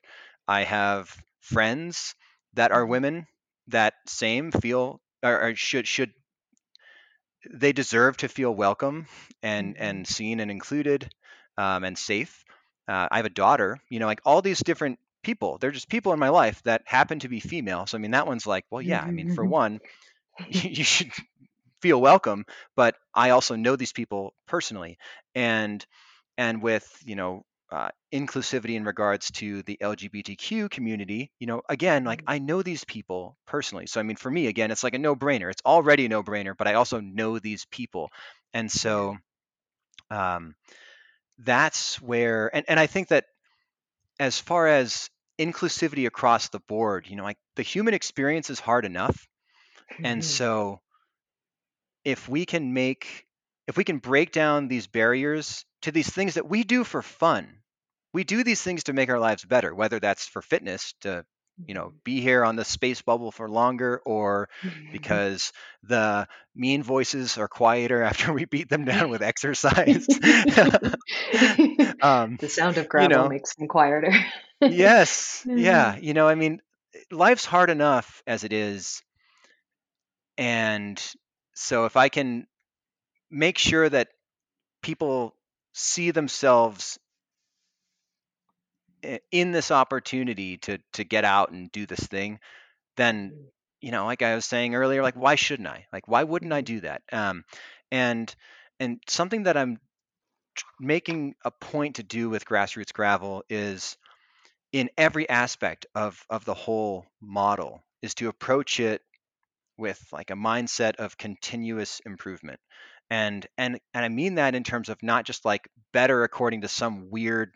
I 0.47 0.63
have 0.63 1.15
friends 1.39 2.15
that 2.53 2.71
are 2.71 2.85
Mhm. 2.85 2.87
women 2.87 3.27
that 3.67 3.93
same 4.07 4.51
feel 4.51 5.01
or, 5.23 5.49
or 5.49 5.55
should 5.55 5.87
should 5.87 6.13
they 7.49 7.71
deserve 7.71 8.17
to 8.17 8.27
feel 8.27 8.53
welcome 8.53 9.07
and 9.41 9.77
Mhm. 9.77 9.77
and 9.77 10.07
seen 10.07 10.39
and 10.39 10.51
included 10.51 11.09
um, 11.57 11.83
and 11.83 11.97
safe. 11.97 12.43
Uh, 12.87 13.07
I 13.11 13.17
have 13.17 13.25
a 13.25 13.29
daughter, 13.29 13.79
you 13.89 13.99
know, 13.99 14.05
like 14.05 14.21
all 14.25 14.41
these 14.41 14.59
different 14.59 14.99
people. 15.23 15.57
They're 15.57 15.71
just 15.71 15.89
people 15.89 16.13
in 16.13 16.19
my 16.19 16.29
life 16.29 16.61
that 16.63 16.83
happen 16.85 17.19
to 17.19 17.29
be 17.29 17.39
female. 17.39 17.85
So 17.85 17.97
I 17.97 18.01
mean, 18.01 18.11
that 18.11 18.27
one's 18.27 18.47
like, 18.47 18.65
well, 18.69 18.81
yeah. 18.81 19.03
I 19.07 19.11
mean, 19.11 19.27
for 19.27 19.45
one, 19.45 19.79
you 20.49 20.83
should 20.83 21.11
feel 21.81 22.01
welcome 22.01 22.45
but 22.75 22.95
i 23.13 23.29
also 23.31 23.55
know 23.55 23.75
these 23.75 23.91
people 23.93 24.33
personally 24.47 24.97
and 25.35 25.85
and 26.37 26.61
with 26.61 26.87
you 27.05 27.15
know 27.15 27.43
uh, 27.71 27.89
inclusivity 28.13 28.75
in 28.75 28.85
regards 28.85 29.31
to 29.31 29.61
the 29.63 29.77
lgbtq 29.81 30.69
community 30.69 31.31
you 31.39 31.47
know 31.47 31.61
again 31.69 32.03
like 32.05 32.21
Mhm. 32.21 32.27
i 32.27 32.39
know 32.39 32.61
these 32.61 32.83
people 32.85 33.37
personally. 33.45 33.87
So 33.87 33.99
i 33.99 34.03
mean 34.03 34.15
for 34.17 34.31
me 34.31 34.47
again 34.47 34.71
it's 34.71 34.83
like 34.83 34.95
a 34.95 34.99
no-brainer. 34.99 35.51
It's 35.51 35.61
already 35.65 36.05
a 36.05 36.09
no-brainer 36.09 36.55
but 36.57 36.67
i 36.67 36.73
also 36.75 36.99
know 37.01 37.39
these 37.39 37.65
people. 37.65 38.09
And 38.53 38.71
so 38.71 39.17
um, 40.11 40.55
that's 41.39 42.01
where 42.01 42.53
and, 42.55 42.65
and 42.67 42.79
i 42.79 42.87
think 42.87 43.09
that 43.09 43.25
as 44.19 44.39
far 44.39 44.67
as 44.67 45.09
inclusivity 45.39 46.07
across 46.07 46.49
the 46.49 46.59
board 46.61 47.07
you 47.07 47.15
know 47.15 47.23
like 47.23 47.37
the 47.55 47.63
human 47.63 47.93
experience 47.93 48.49
is 48.49 48.59
hard 48.59 48.85
enough. 48.85 49.27
And 50.03 50.23
Mhm. 50.23 50.25
so 50.25 50.81
if 52.03 52.27
we 52.29 52.45
can 52.45 52.73
make 52.73 53.27
if 53.67 53.77
we 53.77 53.83
can 53.83 53.97
break 53.99 54.31
down 54.31 54.67
these 54.67 54.87
barriers 54.87 55.65
to 55.81 55.91
these 55.91 56.09
things 56.09 56.35
that 56.35 56.49
we 56.49 56.63
do 56.63 56.83
for 56.83 57.01
fun 57.01 57.47
we 58.13 58.23
do 58.23 58.43
these 58.43 58.61
things 58.61 58.83
to 58.83 58.93
make 58.93 59.09
our 59.09 59.19
lives 59.19 59.45
better 59.45 59.73
whether 59.73 59.99
that's 59.99 60.27
for 60.27 60.41
fitness 60.41 60.93
to 61.01 61.23
you 61.67 61.73
know 61.73 61.91
Mhm. 61.91 61.99
be 62.03 62.21
here 62.21 62.43
on 62.43 62.55
the 62.55 62.65
space 62.65 63.01
bubble 63.01 63.31
for 63.31 63.49
longer 63.49 64.01
or 64.05 64.49
Mhm. 64.63 64.91
because 64.91 65.51
the 65.83 66.27
mean 66.55 66.83
voices 66.83 67.37
are 67.37 67.47
quieter 67.47 68.01
after 68.11 68.33
we 68.33 68.45
beat 68.45 68.69
them 68.69 68.85
down 68.85 69.09
with 69.09 69.21
exercise 69.21 70.07
um 72.01 72.39
The 72.39 72.49
sound 72.49 72.77
of 72.77 72.89
you 72.93 73.07
gravel 73.07 73.07
know 73.07 73.29
makes 73.29 73.55
them 73.55 73.67
quieter. 73.67 74.11
yes 74.65 75.45
yeah 75.53 75.95
you 75.97 76.13
know 76.13 76.27
i 76.27 76.35
mean 76.35 76.61
life's 77.11 77.45
hard 77.45 77.69
enough 77.69 78.21
as 78.27 78.43
it 78.43 78.53
is 78.53 79.01
and 80.37 81.01
so 81.55 81.85
if 81.85 81.97
i 81.97 82.09
can 82.09 82.47
make 83.31 83.57
sure 83.59 83.89
that 83.89 84.09
people 84.83 85.35
see 85.77 86.11
themselves 86.11 86.99
in 89.31 89.51
this 89.51 89.71
opportunity 89.71 90.57
to 90.57 90.79
to 90.93 91.03
get 91.03 91.23
out 91.23 91.51
and 91.51 91.71
do 91.71 91.85
this 91.85 91.99
thing, 92.07 92.39
then 92.97 93.33
Mhm. 93.33 93.51
you 93.81 93.91
know, 93.91 94.05
like 94.05 94.21
I 94.23 94.35
was 94.35 94.45
saying 94.45 94.75
earlier, 94.75 95.03
like 95.03 95.15
why 95.15 95.35
shouldn't 95.35 95.69
I? 95.69 95.87
Like 95.93 96.07
why 96.07 96.23
wouldn't 96.23 96.53
I 96.53 96.61
do 96.61 96.81
that? 96.81 97.03
Um, 97.11 97.45
and 97.91 98.33
and 98.79 99.01
something 99.07 99.43
that 99.43 99.57
I'm 99.57 99.79
making 100.79 101.35
a 101.45 101.51
point 101.51 101.97
to 101.97 102.03
do 102.03 102.29
with 102.29 102.45
grassroots 102.45 102.93
gravel 102.93 103.43
is 103.49 103.97
in 104.73 104.89
every 104.97 105.29
aspect 105.29 105.87
of 105.95 106.25
of 106.29 106.45
the 106.45 106.55
whole 106.55 107.05
model 107.21 107.83
is 108.01 108.15
to 108.15 108.29
approach 108.29 108.79
it 108.79 109.01
with 109.77 110.01
like 110.11 110.31
a 110.31 110.35
mindset 110.35 110.97
of 110.97 111.17
continuous 111.17 112.01
improvement 112.05 112.59
and 113.09 113.47
and 113.57 113.79
and 113.93 114.05
i 114.05 114.09
mean 114.09 114.35
that 114.35 114.55
in 114.55 114.63
terms 114.63 114.89
of 114.89 115.01
not 115.03 115.25
just 115.25 115.45
like 115.45 115.67
better 115.93 116.23
according 116.23 116.61
to 116.61 116.67
some 116.67 117.09
weird 117.09 117.55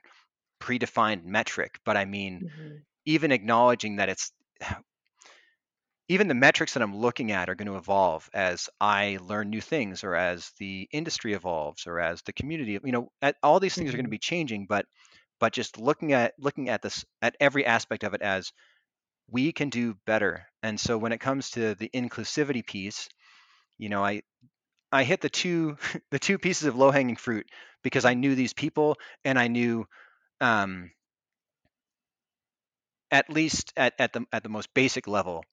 predefined 0.61 1.23
metric, 1.25 1.79
but 1.85 1.97
I 1.97 2.05
mean, 2.05 2.41
Mhm. 2.41 2.83
even 3.05 3.31
acknowledging 3.31 3.97
that 3.97 4.09
it's 4.09 4.31
even 6.07 6.27
the 6.27 6.33
metrics 6.33 6.73
that 6.73 6.83
I'm 6.83 6.95
looking 6.95 7.31
at 7.31 7.49
are 7.49 7.55
going 7.55 7.67
to 7.67 7.77
evolve 7.77 8.29
as 8.33 8.69
I 8.79 9.17
learn 9.21 9.49
new 9.49 9.61
things 9.61 10.03
or 10.03 10.15
as 10.15 10.51
the 10.57 10.87
industry 10.91 11.33
evolves 11.33 11.87
or 11.87 11.99
as 11.99 12.21
the 12.23 12.33
community, 12.33 12.77
you 12.83 12.91
know, 12.91 13.11
at, 13.21 13.37
all 13.43 13.59
these 13.59 13.75
things 13.75 13.93
are 13.93 13.97
going 13.97 14.05
to 14.05 14.09
be 14.09 14.19
changing, 14.19 14.65
but 14.67 14.85
but 15.39 15.53
just 15.53 15.79
looking 15.79 16.13
at 16.13 16.33
looking 16.37 16.69
at 16.69 16.81
this 16.81 17.05
at 17.21 17.35
every 17.39 17.65
aspect 17.65 18.03
of 18.03 18.13
it 18.13 18.21
as 18.21 18.51
we 19.29 19.53
can 19.53 19.69
do 19.69 19.95
better. 20.05 20.47
And 20.63 20.79
so 20.79 20.97
when 20.97 21.13
it 21.13 21.19
comes 21.19 21.51
to 21.51 21.75
the 21.75 21.89
inclusivity 21.93 22.65
piece, 22.65 23.09
you 23.77 23.89
know, 23.89 24.03
I 24.05 24.23
I 24.91 25.03
hit 25.03 25.21
the 25.21 25.29
two 25.29 25.77
the 26.11 26.19
two 26.19 26.37
pieces 26.37 26.67
of 26.67 26.75
low 26.75 26.91
hanging 26.91 27.15
fruit 27.17 27.47
because 27.83 28.05
I 28.05 28.13
knew 28.13 28.35
these 28.35 28.53
people 28.53 28.97
and 29.25 29.37
I 29.39 29.47
knew 29.47 29.87
um, 30.41 30.91
at 33.11 33.29
least 33.29 33.73
at, 33.77 33.93
at 33.99 34.13
the 34.13 34.25
at 34.31 34.43
the 34.43 34.49
most 34.49 34.73
basic 34.73 35.07
level 35.07 35.43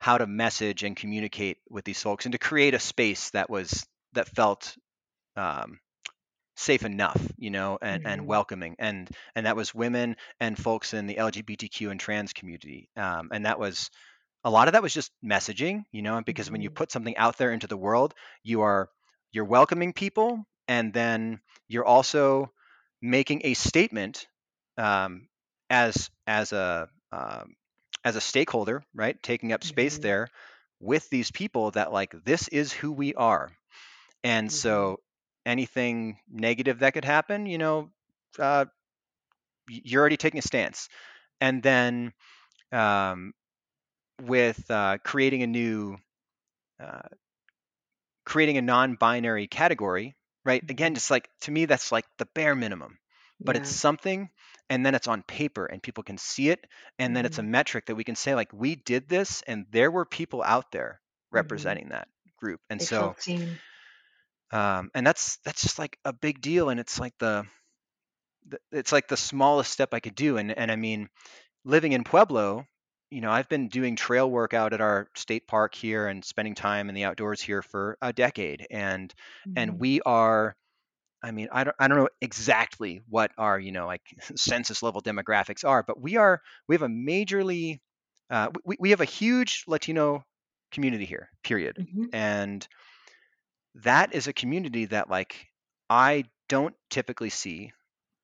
how 0.00 0.18
to 0.18 0.26
message 0.26 0.82
and 0.84 0.96
communicate 0.96 1.58
with 1.70 1.84
these 1.84 2.02
folks 2.02 2.26
and 2.26 2.32
to 2.32 2.38
create 2.38 2.74
a 2.74 2.78
space 2.80 3.30
that 3.30 3.50
was 3.50 3.86
that 4.12 4.28
felt 4.28 4.76
um, 5.36 5.78
safe 6.56 6.84
enough, 6.84 7.20
you 7.36 7.50
know, 7.50 7.78
and, 7.82 8.00
and 8.04 8.22
Mhm. 8.22 8.26
welcoming, 8.26 8.76
and 8.78 9.10
and 9.34 9.46
that 9.46 9.56
was 9.56 9.74
women 9.74 10.16
and 10.40 10.58
folks 10.58 10.94
in 10.94 11.06
the 11.06 11.18
LGBTQ 11.18 11.90
and 11.90 12.00
trans 12.00 12.32
community, 12.32 12.88
um, 12.96 13.30
and 13.32 13.46
that 13.46 13.58
was 13.58 13.90
a 14.44 14.50
lot 14.50 14.68
of 14.68 14.72
that 14.72 14.82
was 14.82 14.94
just 14.94 15.12
messaging, 15.24 15.84
you 15.92 16.02
know, 16.02 16.20
because 16.22 16.50
when 16.50 16.62
you 16.62 16.68
Mhm. 16.68 16.70
put 16.70 16.92
something 16.92 17.16
out 17.16 17.38
there 17.38 17.52
into 17.52 17.66
the 17.66 17.76
world, 17.76 18.14
you 18.42 18.62
are 18.62 18.90
you're 19.32 19.44
welcoming 19.44 19.92
people, 19.92 20.44
and 20.68 20.92
then 20.92 21.40
you're 21.68 21.84
also 21.86 22.52
making 23.02 23.42
a 23.44 23.54
statement 23.54 24.26
um, 24.78 25.28
as 25.70 26.10
as 26.26 26.52
a 26.52 26.88
um, 27.12 27.54
as 28.04 28.16
a 28.16 28.20
stakeholder, 28.20 28.84
right? 28.94 29.20
Taking 29.22 29.52
up 29.52 29.64
space 29.64 29.98
Mhm. 29.98 29.98
there 29.98 30.28
with 30.80 31.08
these 31.10 31.30
people 31.30 31.70
that 31.72 31.92
like 31.92 32.14
this 32.24 32.48
is 32.48 32.72
who 32.72 32.92
we 32.92 33.14
are, 33.14 33.50
and 34.24 34.50
Mhm. 34.50 34.52
so 34.52 35.00
anything 35.46 36.18
negative 36.30 36.80
that 36.80 36.94
could 36.94 37.04
happen, 37.04 37.46
you 37.46 37.58
know, 37.58 37.90
uh, 38.38 38.66
you're 39.68 40.00
already 40.00 40.16
taking 40.16 40.38
a 40.38 40.42
stance, 40.42 40.88
and 41.40 41.62
then 41.62 42.12
um, 42.72 43.32
with 44.22 44.70
uh, 44.70 44.98
creating 45.04 45.42
a 45.42 45.46
new 45.46 45.96
uh, 46.80 47.02
creating 48.24 48.56
a 48.58 48.62
non-binary 48.62 49.46
category, 49.46 50.14
right? 50.44 50.62
Again, 50.68 50.94
Mhm. 50.94 50.94
just 50.94 51.10
like 51.10 51.28
to 51.42 51.50
me, 51.50 51.64
that's 51.66 51.92
like 51.92 52.04
the 52.18 52.26
bare 52.34 52.54
minimum, 52.54 52.98
but 53.44 53.56
it's 53.56 53.70
something, 53.70 54.30
and 54.70 54.84
then 54.84 54.94
it's 54.94 55.08
on 55.08 55.22
paper, 55.22 55.66
and 55.66 55.82
people 55.82 56.02
can 56.04 56.18
see 56.18 56.48
it, 56.50 56.66
and 56.98 57.14
then 57.16 57.24
it's 57.26 57.38
a 57.38 57.42
Mhm. 57.42 57.44
metric 57.44 57.86
that 57.86 57.94
we 57.96 58.04
can 58.04 58.16
say 58.16 58.34
like 58.34 58.52
we 58.52 58.74
did 58.76 59.08
this, 59.08 59.42
and 59.46 59.66
there 59.70 59.90
were 59.90 60.04
people 60.04 60.42
out 60.42 60.70
there 60.72 61.00
Mhm. 61.32 61.80
representing 61.80 61.88
that 61.90 62.08
group, 62.38 62.60
and 62.70 62.80
They 62.80 62.82
so 62.82 63.16
um, 64.52 64.90
and 64.94 65.06
that's 65.06 65.38
that's 65.44 65.62
just 65.62 65.78
like 65.78 65.98
a 66.04 66.12
big 66.12 66.40
deal, 66.40 66.68
and 66.68 66.78
it's 66.80 66.98
like 67.00 67.14
the 67.18 67.46
the- 68.48 68.60
it's 68.72 68.92
like 68.92 69.08
the 69.08 69.16
smallest 69.16 69.70
step 69.72 69.92
I 69.94 70.00
could 70.00 70.14
do, 70.14 70.36
and 70.38 70.50
and 70.52 70.70
I 70.70 70.76
mean 70.76 71.08
living 71.64 71.92
in 71.92 72.04
Pueblo, 72.04 72.66
you 73.14 73.20
know, 73.20 73.30
I've 73.30 73.48
been 73.48 73.68
doing 73.68 73.96
trail 73.96 74.30
work 74.30 74.54
out 74.54 74.72
at 74.72 74.80
our 74.80 75.08
state 75.16 75.46
park 75.46 75.74
here 75.74 76.08
and 76.08 76.24
spending 76.24 76.54
time 76.54 76.88
in 76.88 76.94
the 76.94 77.04
outdoors 77.04 77.40
here 77.40 77.62
for 77.62 77.98
a 78.02 78.12
decade. 78.12 78.66
And 78.70 79.14
and 79.56 79.78
Mhm. 79.78 79.80
we 79.80 80.00
are, 80.02 80.56
I 81.22 81.30
mean, 81.32 81.48
I 81.52 81.64
don't 81.64 81.76
I 81.80 81.88
don't 81.88 81.98
know 81.98 82.08
exactly 82.20 83.02
what 83.08 83.32
our, 83.38 83.58
you 83.58 83.72
know, 83.72 83.86
like 83.86 84.02
census 84.36 84.82
level 84.82 85.02
demographics 85.02 85.66
are, 85.68 85.82
but 85.82 86.00
we 86.00 86.16
are 86.16 86.42
we 86.68 86.74
have 86.74 86.82
a 86.82 86.88
majorly 86.88 87.80
uh, 88.30 88.50
we, 88.64 88.76
we 88.80 88.90
have 88.90 89.00
a 89.02 89.06
huge 89.06 89.64
Latino 89.68 90.24
community 90.72 91.04
here, 91.06 91.30
period. 91.44 91.78
Mhm. 91.78 92.10
And 92.12 92.66
that 93.74 94.14
is 94.14 94.26
a 94.26 94.32
community 94.32 94.86
that 94.86 95.08
like 95.10 95.48
I 95.90 96.24
don't 96.48 96.76
typically 96.90 97.30
see 97.30 97.72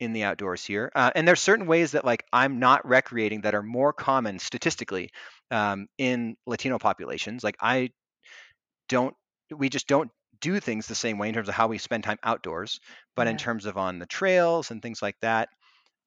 in 0.00 0.12
the 0.14 0.24
outdoors 0.24 0.64
here. 0.64 0.90
Uh, 0.94 1.10
and 1.14 1.28
there's 1.28 1.40
certain 1.40 1.66
ways 1.66 1.92
that 1.92 2.04
like 2.04 2.24
I'm 2.32 2.58
not 2.58 2.88
recreating 2.88 3.42
that 3.42 3.54
are 3.54 3.62
more 3.62 3.92
common 3.92 4.38
statistically 4.38 5.10
um, 5.50 5.86
in 5.98 6.36
Latino 6.46 6.78
populations. 6.78 7.44
Like 7.44 7.56
I 7.60 7.90
don't, 8.88 9.14
we 9.54 9.68
just 9.68 9.86
don't 9.86 10.10
do 10.40 10.58
things 10.58 10.86
the 10.86 10.94
same 10.94 11.18
way 11.18 11.28
in 11.28 11.34
terms 11.34 11.48
of 11.48 11.54
how 11.54 11.68
we 11.68 11.78
spend 11.78 12.02
time 12.02 12.18
outdoors, 12.22 12.80
but 13.14 13.26
in 13.26 13.36
terms 13.36 13.66
of 13.66 13.76
on 13.76 13.98
the 13.98 14.06
trails 14.06 14.70
and 14.70 14.80
things 14.80 15.02
like 15.02 15.16
that, 15.20 15.50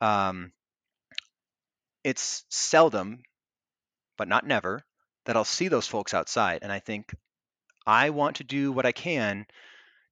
um, 0.01 0.51
it's 2.03 2.43
seldom, 2.49 3.19
but 4.17 4.27
not 4.27 4.45
never, 4.45 4.81
that 5.25 5.37
I'll 5.37 5.45
see 5.45 5.67
those 5.67 5.87
folks 5.87 6.13
outside. 6.13 6.59
And 6.63 6.71
I 6.71 6.79
think 6.79 7.13
I 7.85 8.09
want 8.09 8.37
to 8.37 8.43
do 8.43 8.71
what 8.71 8.85
I 8.85 8.91
can 8.91 9.45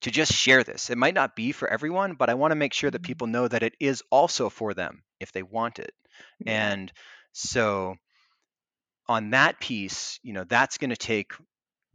to 0.02 0.12
just 0.12 0.34
share 0.34 0.64
this. 0.64 0.90
It 0.90 0.98
might 0.98 1.14
not 1.16 1.36
be 1.36 1.52
for 1.52 1.70
everyone, 1.70 2.16
but 2.16 2.30
I 2.30 2.36
want 2.36 2.52
to 2.52 2.56
make 2.56 2.74
sure 2.74 2.92
that 2.92 3.02
Mhm. 3.02 3.12
people 3.12 3.28
know 3.28 3.48
that 3.48 3.64
it 3.64 3.76
is 3.80 4.04
also 4.12 4.50
for 4.50 4.74
them 4.74 5.04
if 5.20 5.32
they 5.32 5.44
want 5.44 5.80
it. 5.80 5.94
And 6.46 6.92
so 7.34 7.96
on 9.08 9.32
that 9.32 9.60
piece, 9.60 10.20
you 10.24 10.34
know, 10.34 10.44
that's 10.44 10.78
going 10.78 10.90
to 10.90 10.96
take 10.98 11.34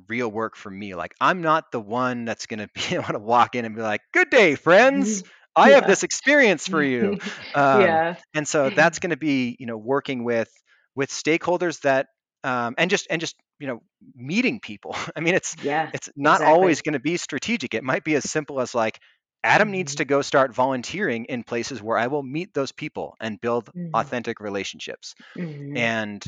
real 0.09 0.30
work 0.30 0.57
for 0.57 0.70
me. 0.70 0.94
Like 0.94 1.14
I'm 1.20 1.42
not 1.42 1.72
the 1.72 1.80
one 1.80 2.24
that's 2.24 2.46
going 2.46 2.61
to 2.66 2.68
be 2.74 2.96
able 2.96 3.12
to 3.14 3.18
walk 3.18 3.54
in 3.54 3.64
and 3.64 3.74
be 3.76 3.82
like, 3.82 4.02
"Good 4.12 4.30
day, 4.30 4.54
friends. 4.57 5.22
Mhm. 5.22 5.30
I 5.57 5.70
have 5.70 5.86
this 5.86 6.02
experience 6.02 6.68
for 6.68 6.82
you." 6.82 7.16
Um, 7.54 8.02
Yeah. 8.04 8.16
and 8.34 8.46
so 8.48 8.70
that's 8.70 8.98
going 9.00 9.11
to 9.11 9.16
be, 9.16 9.57
you 9.61 9.66
know, 9.66 9.78
working 9.78 10.24
with 10.24 10.50
with 10.94 11.11
stakeholders 11.11 11.82
that 11.82 12.09
um, 12.44 12.74
and 12.78 12.90
just 12.90 13.07
and 13.11 13.20
just 13.20 13.36
you 13.59 13.66
know 13.66 13.82
meeting 14.14 14.61
people. 14.61 14.96
I 15.16 15.20
mean, 15.20 15.34
it's 15.34 15.57
Yeah. 15.61 15.92
it's 15.92 16.09
not 16.16 16.42
always 16.42 16.82
going 16.82 16.94
to 16.94 17.00
be 17.00 17.16
strategic. 17.16 17.74
It 17.74 17.84
might 17.84 18.04
be 18.04 18.14
as 18.14 18.30
simple 18.30 18.61
as 18.61 18.74
like 18.74 19.00
Adam 19.44 19.70
needs 19.70 19.94
Mhm. 19.94 19.96
to 19.96 20.04
go 20.04 20.22
start 20.22 20.54
volunteering 20.54 21.26
in 21.26 21.44
places 21.44 21.82
where 21.82 21.98
I 21.98 22.09
will 22.09 22.22
meet 22.22 22.54
those 22.54 22.72
people 22.72 23.16
and 23.20 23.40
build 23.40 23.70
Mhm. 23.74 23.94
authentic 23.94 24.40
relationships. 24.40 25.14
Mhm. 25.34 25.76
And 25.76 26.24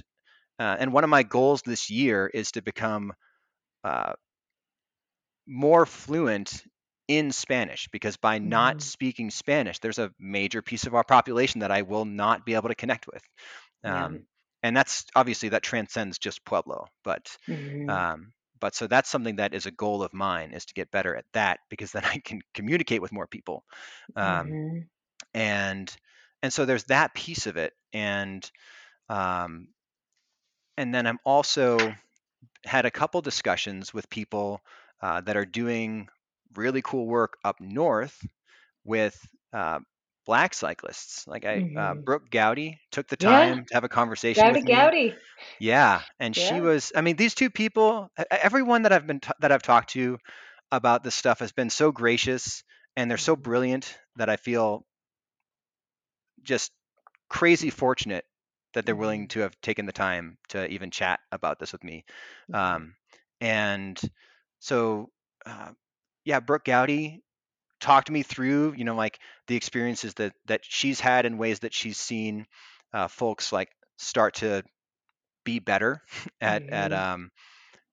uh, 0.61 0.77
and 0.81 0.93
one 0.93 1.05
of 1.05 1.11
my 1.11 1.25
goals 1.25 1.63
this 1.63 1.91
year 1.91 2.29
is 2.33 2.53
to 2.53 2.63
become 2.63 3.13
uh, 3.85 4.15
more 5.47 5.87
fluent 5.87 6.65
in 7.09 7.33
Spanish 7.33 7.89
because 7.91 8.17
by 8.17 8.39
not 8.39 8.81
Mhm. 8.81 8.83
speaking 8.83 9.31
Spanish, 9.31 9.79
there's 9.79 9.99
a 9.99 10.13
major 10.19 10.61
piece 10.61 10.87
of 10.87 10.95
our 10.95 11.05
population 11.05 11.61
that 11.61 11.71
I 11.71 11.83
will 11.83 12.05
not 12.05 12.45
be 12.45 12.55
able 12.55 12.69
to 12.69 12.75
connect 12.75 13.07
with. 13.07 13.23
Um, 13.85 14.21
and 14.63 14.77
that's 14.77 15.07
obviously 15.15 15.51
that 15.51 15.63
transcends 15.63 16.19
just 16.19 16.45
Pueblo, 16.45 16.87
but 17.05 17.37
Mhm. 17.49 17.89
um, 17.89 18.33
but 18.61 18.75
so 18.75 18.87
that's 18.87 19.09
something 19.11 19.37
that 19.37 19.55
is 19.55 19.67
a 19.67 19.71
goal 19.71 20.03
of 20.03 20.13
mine 20.15 20.53
is 20.53 20.67
to 20.67 20.75
get 20.75 20.91
better 20.91 21.15
at 21.17 21.25
that 21.33 21.61
because 21.71 21.93
then 21.93 22.05
I 22.07 22.19
can 22.25 22.41
communicate 22.55 23.03
with 23.03 23.13
more 23.13 23.27
people. 23.27 23.65
Um, 24.17 24.59
Mhm. 24.59 24.89
and 25.35 25.95
and 26.43 26.53
so 26.53 26.65
there's 26.67 26.85
that 26.85 27.15
piece 27.15 27.47
of 27.47 27.57
it, 27.57 27.73
and 27.93 28.49
um, 29.09 29.69
and 30.77 30.95
then 30.95 31.07
I'm 31.07 31.19
also 31.25 31.95
had 32.65 32.87
a 32.87 32.91
couple 32.91 33.21
discussions 33.21 33.95
with 33.95 34.11
people 34.11 34.61
uh, 35.03 35.21
that 35.23 35.37
are 35.37 35.47
doing 35.47 36.09
really 36.55 36.83
cool 36.83 37.07
work 37.07 37.39
up 37.45 37.61
north 37.61 38.27
with 38.85 39.19
uh, 39.53 39.81
black 40.29 40.55
cyclists. 40.55 41.27
Like 41.29 41.47
I, 41.47 41.65
uh, 41.77 41.95
Mhm. 41.95 42.07
Brooke 42.07 42.31
Goudy 42.31 42.79
took 42.93 43.09
the 43.09 43.17
Yeah. 43.19 43.57
time 43.57 43.67
to 43.67 43.75
have 43.75 43.85
a 43.85 43.91
conversation 43.91 44.51
Goudy 44.51 44.63
with 44.63 44.65
me. 44.65 44.93
goudy. 44.93 45.07
Yeah, 45.61 46.03
and 46.21 46.37
she 46.37 46.61
was. 46.61 46.93
I 46.97 47.03
mean, 47.03 47.17
these 47.17 47.35
two 47.35 47.51
people, 47.51 48.11
everyone 48.31 48.83
that 48.83 48.93
I've 48.93 49.07
been 49.07 49.21
t- 49.21 49.33
that 49.41 49.53
I've 49.53 49.63
talked 49.63 49.91
to 49.93 50.19
about 50.73 51.05
this 51.05 51.15
stuff 51.17 51.41
has 51.41 51.53
been 51.53 51.71
so 51.71 51.93
gracious, 51.93 52.65
and 52.97 53.11
they're 53.11 53.19
so 53.19 53.37
Mhm. 53.37 53.37
brilliant 53.37 53.99
that 54.17 54.31
I 54.31 54.37
feel 54.37 54.87
just 56.43 56.73
crazy 57.31 57.71
fortunate 57.71 58.25
that 58.75 58.87
they're 58.87 58.97
willing 58.97 59.27
Mhm. 59.27 59.31
to 59.31 59.41
have 59.41 59.61
taken 59.63 59.87
the 59.87 59.93
time 59.93 60.39
to 60.49 60.69
even 60.69 60.91
chat 60.91 61.21
about 61.33 61.59
this 61.59 61.73
with 61.73 61.85
me. 61.85 62.05
Um, 62.53 62.95
and 63.41 64.01
so, 64.61 65.11
uh, 65.47 65.73
yeah, 66.25 66.41
Brooke 66.41 66.65
Goudy 66.65 67.21
talked 67.81 68.11
me 68.11 68.23
through, 68.23 68.75
you 68.77 68.85
know, 68.85 68.95
like 68.95 69.19
the 69.47 69.57
experiences 69.57 70.15
that 70.15 70.35
that 70.47 70.61
she's 70.65 71.01
had 71.01 71.27
in 71.27 71.39
ways 71.39 71.61
that 71.61 71.75
she's 71.75 71.99
seen 71.99 72.47
uh, 72.93 73.09
folks 73.09 73.53
like 73.53 73.71
start 73.99 74.35
to 74.37 74.63
be 75.45 75.59
better 75.59 76.03
at 76.41 76.65
at 76.71 76.93
Mhm. 76.93 76.95
um, 76.95 77.31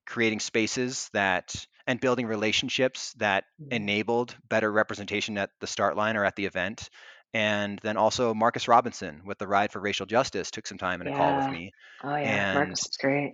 creating 0.06 0.40
spaces 0.40 1.10
that 1.14 1.66
and 1.88 2.00
building 2.00 2.28
relationships 2.28 3.14
that 3.14 3.46
Mhm. 3.60 3.72
enabled 3.72 4.36
better 4.50 4.72
representation 4.72 5.38
at 5.38 5.52
the 5.62 5.68
start 5.68 5.96
line 5.98 6.18
or 6.18 6.26
at 6.26 6.36
the 6.36 6.46
event. 6.46 6.90
And 7.34 7.80
then 7.84 7.98
also 7.98 8.34
Marcus 8.34 8.68
Robinson 8.68 9.24
with 9.26 9.38
the 9.40 9.48
Ride 9.48 9.72
for 9.72 9.80
Racial 9.82 10.06
Justice 10.06 10.52
took 10.52 10.68
some 10.68 10.78
time 10.78 11.02
in 11.02 11.08
a 11.08 11.12
call 11.12 11.36
with 11.36 11.50
me. 11.50 11.74
Oh 12.04 12.16
yeah. 12.16 12.38
And 12.38 12.50
Marcus 12.54 12.88
is 12.90 12.98
great. 12.98 13.34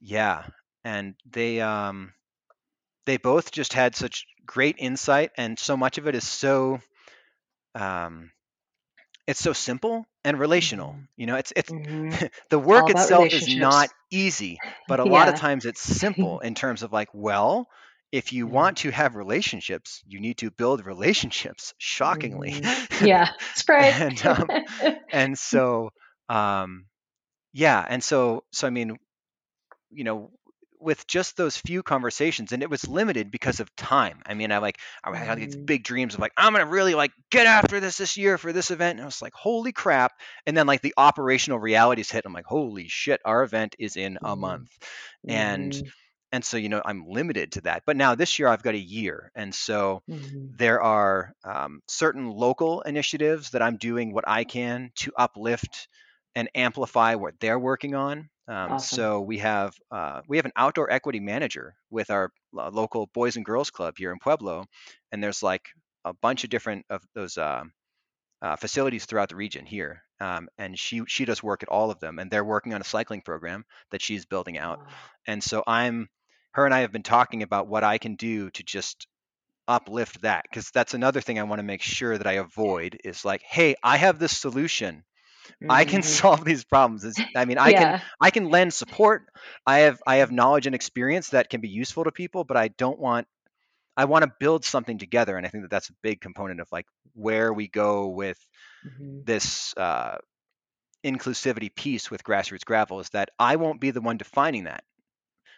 yeah, 0.00 0.46
and 0.84 1.14
they 1.26 1.60
um 1.60 2.12
they 3.06 3.16
both 3.16 3.50
just 3.52 3.72
had 3.72 3.94
such 3.96 4.26
great 4.46 4.76
insight 4.78 5.30
and 5.36 5.58
so 5.58 5.76
much 5.76 5.98
of 5.98 6.06
it 6.06 6.14
is 6.14 6.26
so 6.26 6.80
um 7.74 8.30
it's 9.26 9.40
so 9.40 9.52
simple 9.52 10.06
and 10.24 10.38
relational. 10.38 10.96
Mhm. 10.96 11.08
You 11.16 11.26
know, 11.26 11.36
it's 11.36 11.52
it's 11.56 11.72
Mhm. 11.72 12.20
the 12.50 12.58
work 12.58 12.88
about 12.88 13.12
itself 13.12 13.28
is 13.32 13.48
not 13.48 13.90
easy, 14.10 14.62
but 14.88 15.00
a 15.00 15.04
lot 15.04 15.28
of 15.28 15.34
times 15.34 15.66
it's 15.66 15.80
simple 15.82 16.38
in 16.40 16.54
terms 16.54 16.82
of 16.82 16.92
like, 16.92 17.08
well, 17.12 17.68
if 18.12 18.32
you 18.32 18.46
Yeah. 18.46 18.48
want 18.48 18.78
to 18.78 18.90
have 18.90 19.14
relationships, 19.16 20.02
you 20.06 20.20
need 20.20 20.38
to 20.38 20.50
build 20.50 20.84
relationships. 20.86 21.74
Shockingly, 21.78 22.54
Mhm. 22.54 23.00
Yeah. 23.00 23.28
Spray. 23.54 23.94
and 23.94 24.24
um, 24.26 24.50
and 25.12 25.38
so 25.38 25.90
um, 26.28 26.86
yeah, 27.52 27.84
and 27.88 28.02
so 28.02 28.44
so 28.52 28.66
I 28.66 28.70
mean, 28.70 28.96
you 29.90 30.04
know, 30.04 30.30
with 30.80 31.06
just 31.06 31.36
those 31.36 31.56
few 31.56 31.82
conversations, 31.82 32.52
and 32.52 32.62
it 32.62 32.70
was 32.70 32.88
limited 32.88 33.30
because 33.30 33.60
of 33.60 33.74
time. 33.76 34.22
I 34.26 34.34
mean, 34.34 34.52
I 34.52 34.58
like 34.58 34.78
I 35.04 35.14
had 35.16 35.38
these 35.38 35.48
Mhm. 35.48 35.66
big 35.66 35.84
dreams 35.84 36.14
of 36.14 36.20
like 36.20 36.32
I'm 36.36 36.52
gonna 36.52 36.66
really 36.66 36.94
like 36.94 37.12
get 37.30 37.46
after 37.46 37.80
this 37.80 37.98
this 37.98 38.16
year 38.16 38.38
for 38.38 38.52
this 38.52 38.70
event, 38.70 38.98
and 38.98 39.02
I 39.02 39.06
was 39.06 39.22
like, 39.22 39.34
holy 39.34 39.72
crap! 39.72 40.12
And 40.46 40.56
then 40.56 40.66
like 40.66 40.82
the 40.82 40.94
operational 40.96 41.58
realities 41.58 42.10
hit. 42.10 42.24
I'm 42.26 42.32
like, 42.32 42.46
holy 42.46 42.88
shit, 42.88 43.20
our 43.24 43.42
event 43.42 43.76
is 43.78 43.96
in 43.96 44.18
a 44.24 44.34
Mhm. 44.34 44.36
month, 44.36 44.70
and 45.28 45.76
Mhm. 45.78 45.90
and 46.32 46.44
so 46.44 46.56
you 46.56 46.68
know 46.68 46.82
I'm 46.84 47.06
limited 47.06 47.52
to 47.52 47.62
that. 47.62 47.82
But 47.86 47.96
now 47.96 48.14
this 48.14 48.38
year 48.38 48.48
I've 48.48 48.62
got 48.62 48.74
a 48.74 48.78
year, 48.78 49.30
and 49.34 49.54
so 49.54 50.02
Mhm. 50.06 50.58
there 50.58 50.80
are 50.82 51.32
um, 51.44 51.80
certain 51.88 52.28
local 52.30 52.82
initiatives 52.82 53.50
that 53.50 53.62
I'm 53.62 53.76
doing 53.76 54.12
what 54.12 54.24
I 54.28 54.44
can 54.44 54.90
to 54.96 55.12
uplift 55.16 55.88
and 56.34 56.48
amplify 56.54 57.14
what 57.16 57.38
they're 57.40 57.58
working 57.58 57.94
on. 57.94 58.28
Um, 58.50 58.72
Awesome. 58.72 58.96
so 58.96 59.20
we 59.20 59.38
have 59.38 59.74
uh, 59.92 60.22
we 60.28 60.36
have 60.38 60.46
an 60.46 60.52
outdoor 60.56 60.90
equity 60.92 61.20
manager 61.20 61.74
with 61.90 62.10
our 62.10 62.32
uh, 62.58 62.70
local 62.70 63.06
Boys 63.14 63.36
and 63.36 63.44
Girls 63.44 63.70
Club 63.70 63.94
here 63.96 64.12
in 64.12 64.18
Pueblo, 64.18 64.66
and 65.12 65.22
there's 65.24 65.42
like 65.42 65.68
a 66.04 66.12
bunch 66.14 66.44
of 66.44 66.50
different 66.50 66.84
of 66.90 67.02
those 67.14 67.38
uh, 67.38 67.62
uh, 68.42 68.56
facilities 68.56 69.06
throughout 69.06 69.28
the 69.28 69.36
region 69.36 69.66
here, 69.66 70.02
um, 70.20 70.48
and 70.58 70.78
she 70.78 71.02
she 71.06 71.24
does 71.24 71.42
work 71.42 71.62
at 71.62 71.68
all 71.68 71.90
of 71.92 72.00
them, 72.00 72.18
and 72.18 72.30
they're 72.30 72.44
working 72.44 72.74
on 72.74 72.80
a 72.80 72.84
cycling 72.84 73.22
program 73.22 73.64
that 73.92 74.02
she's 74.02 74.26
building 74.26 74.58
out, 74.58 74.80
Wow. 74.80 74.86
and 75.28 75.42
so 75.44 75.62
I'm 75.66 76.08
her 76.52 76.64
and 76.64 76.74
I 76.74 76.80
have 76.80 76.92
been 76.92 77.04
talking 77.04 77.42
about 77.44 77.68
what 77.68 77.84
I 77.84 77.98
can 77.98 78.16
do 78.16 78.50
to 78.50 78.62
just 78.64 79.06
uplift 79.68 80.22
that 80.22 80.44
because 80.50 80.70
that's 80.72 80.94
another 80.94 81.20
thing 81.20 81.38
I 81.38 81.44
want 81.44 81.60
to 81.60 81.64
make 81.64 81.82
sure 81.82 82.18
that 82.18 82.26
I 82.26 82.32
avoid 82.34 82.98
is 83.04 83.24
like, 83.24 83.42
hey, 83.42 83.76
I 83.82 83.96
have 83.98 84.18
this 84.18 84.36
solution. 84.36 85.04
I 85.68 85.84
can 85.84 86.02
Mhm. 86.02 86.02
solve 86.02 86.44
these 86.44 86.64
problems. 86.64 87.04
It's, 87.04 87.22
I 87.34 87.44
mean, 87.44 87.58
I 87.58 87.72
can 87.72 87.94
I 88.20 88.30
can 88.30 88.50
lend 88.50 88.74
support. 88.74 89.26
I 89.66 89.80
have 89.80 90.02
I 90.06 90.16
have 90.16 90.32
knowledge 90.32 90.66
and 90.66 90.74
experience 90.74 91.30
that 91.30 91.50
can 91.50 91.60
be 91.60 91.68
useful 91.68 92.04
to 92.04 92.12
people, 92.12 92.44
but 92.44 92.56
I 92.56 92.68
don't 92.68 92.98
want 92.98 93.26
I 93.96 94.06
want 94.06 94.24
to 94.24 94.32
build 94.40 94.64
something 94.64 94.98
together, 94.98 95.36
and 95.36 95.46
I 95.46 95.50
think 95.50 95.64
that 95.64 95.70
that's 95.70 95.90
a 95.90 95.94
big 96.02 96.20
component 96.20 96.60
of 96.60 96.68
like 96.72 96.86
where 97.14 97.52
we 97.52 97.68
go 97.68 98.08
with 98.08 98.38
Mhm. 98.82 99.24
this 99.24 99.74
uh, 99.76 100.18
inclusivity 101.04 101.74
piece 101.74 102.10
with 102.10 102.24
grassroots 102.24 102.64
gravel 102.64 103.00
is 103.00 103.10
that 103.10 103.30
I 103.38 103.56
won't 103.56 103.80
be 103.80 103.90
the 103.92 104.00
one 104.02 104.18
defining 104.18 104.64
that. 104.64 104.84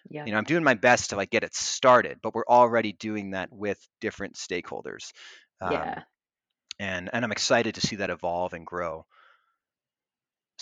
Yeah. 0.08 0.26
You 0.26 0.32
know, 0.32 0.38
I'm 0.38 0.44
doing 0.44 0.62
my 0.64 0.74
best 0.74 1.10
to 1.10 1.16
like 1.16 1.30
get 1.30 1.42
it 1.44 1.54
started, 1.54 2.20
but 2.22 2.34
we're 2.34 2.46
already 2.48 2.92
doing 2.92 3.30
that 3.30 3.52
with 3.52 3.78
different 4.00 4.36
stakeholders. 4.36 5.12
Um, 5.60 5.94
Yeah. 5.94 6.04
and 6.78 7.10
and 7.12 7.24
I'm 7.24 7.32
excited 7.32 7.76
to 7.76 7.82
see 7.82 7.96
that 7.96 8.10
evolve 8.10 8.54
and 8.54 8.66
grow. 8.66 9.06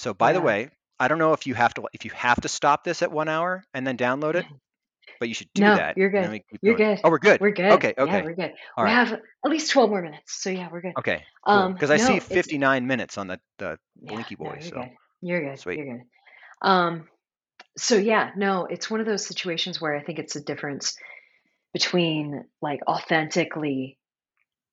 So 0.01 0.15
by 0.15 0.33
the 0.33 0.41
way, 0.41 0.71
I 0.99 1.09
don't 1.09 1.19
know 1.19 1.35
if 1.35 1.47
you 1.47 1.53
have 1.55 1.75
to 1.75 1.87
if 1.93 2.07
you 2.07 2.11
have 2.13 2.41
to 2.41 2.49
stop 2.49 2.85
this 2.85 3.03
at 3.03 3.13
one 3.13 3.29
hour 3.29 3.63
and 3.75 3.87
then 3.87 3.99
download 3.99 4.35
it, 4.35 4.47
but 5.21 5.29
you 5.29 5.35
should 5.35 5.53
do 5.55 5.61
No, 5.61 5.75
that. 5.75 5.95
you're 5.99 6.09
good. 6.09 6.41
You're 6.63 6.75
going. 6.75 6.97
good. 6.97 7.01
Oh, 7.05 7.11
we're 7.11 7.19
good. 7.19 7.39
We're 7.39 7.51
good. 7.51 7.73
Okay, 7.73 7.93
Yeah, 7.99 8.05
okay. 8.05 8.23
we're 8.23 8.35
good. 8.35 8.53
All 8.79 8.85
We 8.85 8.91
right. 8.91 8.95
have 8.95 9.13
at 9.13 9.51
least 9.51 9.71
12 9.73 9.91
more 9.91 10.01
minutes. 10.01 10.43
So 10.43 10.49
yeah, 10.49 10.69
we're 10.73 10.81
good. 10.81 10.95
Okay, 10.99 11.23
cool. 11.45 11.53
Um, 11.53 11.75
Because 11.75 11.91
I 11.91 11.99
no, 11.99 12.07
see 12.07 12.19
59 12.19 12.87
minutes 12.87 13.19
on 13.19 13.27
the 13.27 13.39
the 13.59 13.79
yeah, 14.01 14.13
Blinky 14.13 14.37
no, 14.41 14.53
you're 14.55 14.71
So 14.71 14.77
good. 14.77 14.91
You're 15.21 15.51
good. 15.51 15.59
sweet. 15.59 15.79
You're 15.79 15.99
good. 15.99 16.05
Um, 16.63 17.09
so 17.77 17.97
yeah, 17.97 18.31
no, 18.37 18.65
it's 18.65 18.91
one 18.91 19.01
of 19.01 19.07
those 19.07 19.27
situations 19.27 19.83
where 19.83 19.95
I 19.95 20.03
think 20.03 20.19
it's 20.19 20.37
a 20.37 20.43
difference 20.43 20.97
between 21.75 22.45
like 22.63 22.81
authentically 22.89 23.99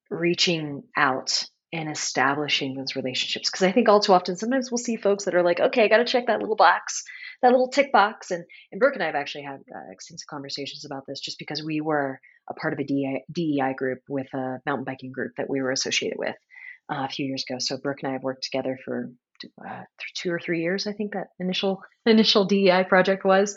reaching 0.09 0.84
out 0.95 1.43
and 1.74 1.91
establishing 1.91 2.76
those 2.76 2.95
relationships. 2.95 3.49
Because 3.49 3.63
I 3.63 3.72
think 3.72 3.89
all 3.89 3.99
too 3.99 4.13
often, 4.13 4.38
sometimes 4.38 4.72
we'll 4.72 4.78
see 4.78 4.95
folks 4.95 5.26
that 5.26 5.36
are 5.36 5.43
like, 5.43 5.59
okay, 5.59 5.84
I 5.84 5.88
got 5.88 5.97
to 5.97 6.05
check 6.05 6.28
that 6.28 6.39
little 6.39 6.55
box, 6.55 7.03
that 7.41 7.51
little 7.51 7.70
tick 7.70 7.91
box. 7.91 8.32
And, 8.32 8.45
and 8.72 8.80
Brooke 8.80 8.95
and 8.95 9.03
I 9.03 9.07
have 9.07 9.15
actually 9.15 9.43
had 9.43 9.59
uh, 9.74 9.91
extensive 9.91 10.28
conversations 10.28 10.86
about 10.86 11.03
this 11.07 11.20
just 11.20 11.39
because 11.39 11.63
we 11.63 11.82
were 11.82 12.20
a 12.49 12.53
part 12.53 12.74
of 12.74 12.80
a 12.80 12.84
DEI, 12.84 13.24
DEI 13.32 13.74
group 13.78 13.99
with 14.07 14.34
a 14.34 14.61
mountain 14.65 14.86
biking 14.86 15.11
group 15.11 15.34
that 15.38 15.49
we 15.49 15.61
were 15.61 15.72
associated 15.72 16.18
with 16.18 16.36
uh, 16.89 17.03
a 17.05 17.09
few 17.09 17.26
years 17.26 17.43
ago. 17.47 17.57
So 17.59 17.78
Brooke 17.78 17.99
and 18.01 18.09
I 18.09 18.13
have 18.13 18.24
worked 18.24 18.43
together 18.43 18.80
for 18.86 19.11
uh, 19.63 19.84
two 20.15 20.32
or 20.32 20.39
three 20.39 20.61
years, 20.61 20.88
I 20.88 20.93
think 20.93 21.13
that 21.13 21.28
initial 21.39 21.84
initial 22.05 22.45
DEI 22.45 22.86
project 22.88 23.26
was. 23.26 23.55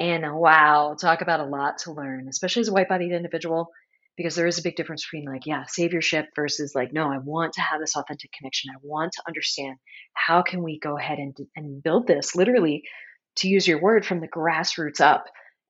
And 0.00 0.24
wow, 0.34 0.96
talk 1.00 1.22
about 1.22 1.40
a 1.40 1.44
lot 1.44 1.78
to 1.78 1.92
learn, 1.92 2.28
especially 2.28 2.60
as 2.60 2.68
a 2.68 2.72
white 2.72 2.88
bodied 2.88 3.12
individual, 3.12 3.70
because 4.18 4.34
there 4.34 4.48
is 4.48 4.58
a 4.58 4.62
big 4.62 4.76
difference 4.76 5.06
between 5.06 5.30
like, 5.32 5.46
yeah, 5.46 5.64
saviorship 5.64 6.24
versus 6.34 6.74
like, 6.74 6.92
no, 6.92 7.10
I 7.10 7.18
want 7.18 7.54
to 7.54 7.60
have 7.62 7.80
this 7.80 7.96
authentic 7.96 8.32
connection. 8.32 8.70
I 8.74 8.78
want 8.82 9.12
to 9.12 9.22
understand 9.26 9.76
how 10.12 10.42
can 10.42 10.62
we 10.62 10.80
go 10.80 10.98
ahead 10.98 11.18
and, 11.18 11.34
and 11.56 11.82
build 11.82 12.08
this 12.08 12.34
literally, 12.34 12.82
to 13.36 13.48
use 13.48 13.66
your 13.66 13.80
word, 13.80 14.04
from 14.04 14.20
the 14.20 14.28
grassroots 14.28 15.00
up 15.00 15.26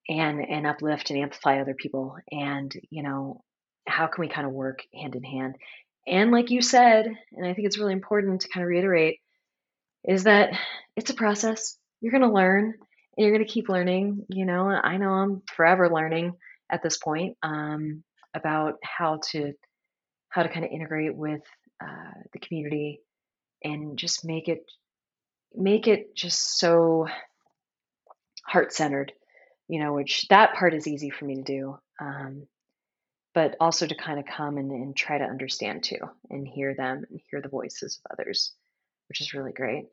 and 0.09 0.41
and 0.41 0.67
uplift 0.67 1.11
and 1.11 1.21
amplify 1.21 1.61
other 1.61 1.75
people. 1.75 2.17
And 2.33 2.73
you 2.91 3.03
know, 3.03 3.45
how 3.87 4.07
can 4.07 4.23
we 4.23 4.29
kind 4.29 4.47
of 4.47 4.55
work 4.55 4.81
hand 4.95 5.15
in 5.15 5.23
hand? 5.23 5.57
And 6.07 6.31
like 6.31 6.51
you 6.51 6.63
said, 6.63 7.05
and 7.05 7.47
I 7.47 7.53
think 7.53 7.67
it's 7.67 7.79
really 7.79 7.93
important 7.93 8.41
to 8.41 8.49
kind 8.49 8.65
of 8.65 8.71
reiterate, 8.71 9.19
is 10.09 10.25
that 10.25 10.59
it's 10.97 11.11
a 11.11 11.15
process. 11.15 11.77
You're 12.01 12.13
going 12.13 12.23
to 12.23 12.35
learn 12.35 12.65
and 12.65 13.27
you're 13.27 13.35
going 13.35 13.47
to 13.47 13.53
keep 13.53 13.69
learning. 13.69 14.25
You 14.31 14.47
know, 14.47 14.71
I 14.71 14.97
know 14.97 15.11
I'm 15.11 15.43
forever 15.55 15.91
learning 15.91 16.33
at 16.71 16.83
this 16.83 16.97
point 16.97 17.37
um, 17.43 18.03
about 18.35 18.75
how 18.83 19.21
to 19.31 19.53
how 20.29 20.43
to 20.43 20.49
kind 20.49 20.65
of 20.65 20.71
integrate 20.71 21.15
with 21.15 21.43
uh, 21.83 22.13
the 22.33 22.39
community 22.39 23.01
and 23.65 23.99
just 23.99 24.25
make 24.25 24.49
it 24.49 24.65
make 25.55 25.87
it 25.87 26.15
just 26.15 26.59
so 26.59 27.07
heart 28.47 28.73
centered. 28.73 29.13
You 29.69 29.81
know, 29.81 29.93
which 29.93 30.27
that 30.29 30.55
part 30.55 30.75
is 30.75 30.87
easy 30.87 31.11
for 31.11 31.25
me 31.25 31.37
to 31.37 31.43
do. 31.43 31.79
Um, 32.01 32.47
but 33.35 33.55
also 33.61 33.87
to 33.87 33.95
kind 33.95 34.19
of 34.19 34.25
come 34.25 34.57
and, 34.57 34.73
and 34.73 34.97
try 34.97 35.19
to 35.19 35.25
understand 35.25 35.85
too 35.85 35.99
and 36.31 36.49
hear 36.49 36.75
them 36.75 37.05
and 37.09 37.21
hear 37.31 37.41
the 37.41 37.49
voices 37.49 38.01
of 38.05 38.11
others, 38.13 38.53
which 39.09 39.21
is 39.21 39.35
really 39.35 39.53
great. 39.53 39.85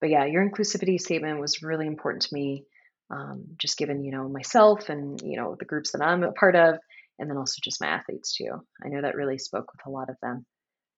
But 0.00 0.10
yeah, 0.10 0.24
your 0.24 0.48
inclusivity 0.48 0.98
statement 0.98 1.38
was 1.38 1.62
really 1.62 1.86
important 1.86 2.22
to 2.22 2.34
me, 2.34 2.64
um, 3.10 3.44
just 3.56 3.78
given, 3.78 4.02
you 4.02 4.10
know, 4.10 4.28
myself 4.28 4.88
and, 4.88 5.20
you 5.22 5.36
know, 5.36 5.54
the 5.56 5.64
groups 5.64 5.92
that 5.92 6.02
I'm 6.02 6.24
a 6.24 6.32
part 6.32 6.56
of, 6.56 6.78
and 7.18 7.28
then 7.30 7.36
also 7.36 7.60
just 7.62 7.80
my 7.80 7.88
athletes 7.88 8.34
too. 8.36 8.50
I 8.84 8.88
know 8.88 9.02
that 9.02 9.14
really 9.16 9.38
spoke 9.38 9.72
with 9.72 9.86
a 9.86 9.90
lot 9.90 10.10
of 10.10 10.16
them. 10.22 10.46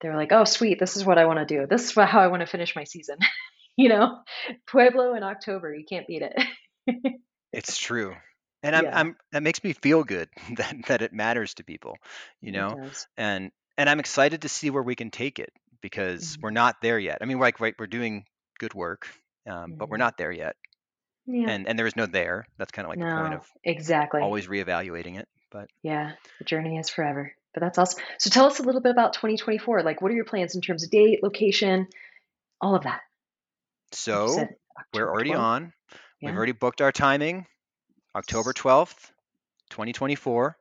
They 0.00 0.08
were 0.08 0.16
like, 0.16 0.32
oh, 0.32 0.44
sweet, 0.44 0.78
this 0.78 0.96
is 0.96 1.04
what 1.04 1.18
I 1.18 1.26
want 1.26 1.40
to 1.40 1.44
do. 1.46 1.66
This 1.68 1.84
is 1.84 1.94
how 1.94 2.20
I 2.20 2.28
want 2.28 2.40
to 2.40 2.46
finish 2.46 2.74
my 2.76 2.84
season. 2.84 3.18
you 3.76 3.88
know, 3.88 4.20
Pueblo 4.66 5.14
in 5.14 5.22
October, 5.22 5.74
you 5.74 5.84
can't 5.88 6.06
beat 6.06 6.22
it. 6.22 7.14
It's 7.52 7.76
true. 7.78 8.16
And 8.62 8.76
I'm 8.76 8.88
yeah, 8.88 8.90
I'm 8.92 9.16
that 9.32 9.42
makes 9.42 9.62
me 9.64 9.72
feel 9.72 10.04
good 10.04 10.28
that 10.56 10.74
that 10.86 11.02
it 11.02 11.12
matters 11.12 11.54
to 11.54 11.64
people, 11.64 11.96
you 12.42 12.52
know? 12.52 12.76
And 13.16 13.50
and 13.78 13.88
I'm 13.88 14.00
excited 14.00 14.42
to 14.42 14.48
see 14.48 14.70
where 14.70 14.82
we 14.82 14.94
can 14.94 15.10
take 15.10 15.38
it 15.38 15.52
because 15.80 16.36
we're 16.42 16.50
hmm 16.50 16.56
not 16.62 16.76
there 16.82 16.98
yet. 16.98 17.18
I 17.20 17.24
mean, 17.24 17.38
like 17.38 17.60
right, 17.60 17.74
we're 17.78 17.86
doing 17.86 18.26
good 18.58 18.74
work, 18.74 19.08
um, 19.46 19.74
but 19.78 19.88
we're 19.90 19.96
hmm 19.96 20.04
not 20.04 20.18
there 20.18 20.32
yet. 20.32 20.56
Yeah, 21.26 21.52
And 21.52 21.68
and 21.68 21.78
there 21.78 21.86
is 21.86 21.96
no 21.96 22.06
there. 22.06 22.46
That's 22.58 22.72
kind 22.72 22.86
of 22.86 22.90
like 22.90 23.00
the 23.00 23.06
point 23.06 23.34
of 23.34 23.44
exactly. 23.64 24.22
always 24.22 24.48
reevaluating 24.48 25.18
it. 25.18 25.28
But 25.50 25.68
Yeah, 25.82 26.12
the 26.38 26.44
journey 26.44 26.78
is 26.78 26.88
forever. 26.88 27.32
But 27.52 27.60
that's 27.60 27.78
awesome. 27.78 28.02
So 28.18 28.30
tell 28.30 28.46
us 28.46 28.60
a 28.60 28.62
little 28.62 28.80
bit 28.80 28.92
about 28.92 29.14
2024. 29.14 29.82
Like, 29.82 30.00
what 30.00 30.10
are 30.10 30.14
your 30.14 30.24
plans 30.24 30.54
in 30.54 30.60
terms 30.60 30.84
of 30.84 30.90
date, 30.90 31.22
location, 31.22 31.88
all 32.60 32.76
of 32.76 32.84
that? 32.84 33.00
So 33.92 34.46
we're 34.94 35.08
already 35.08 35.30
12th. 35.30 35.38
on. 35.38 35.72
We've 36.22 36.36
already 36.36 36.52
booked 36.52 36.80
our 36.80 36.92
timing, 36.92 37.46
October 38.14 38.52
12th, 38.52 39.10
2024. 39.70 40.56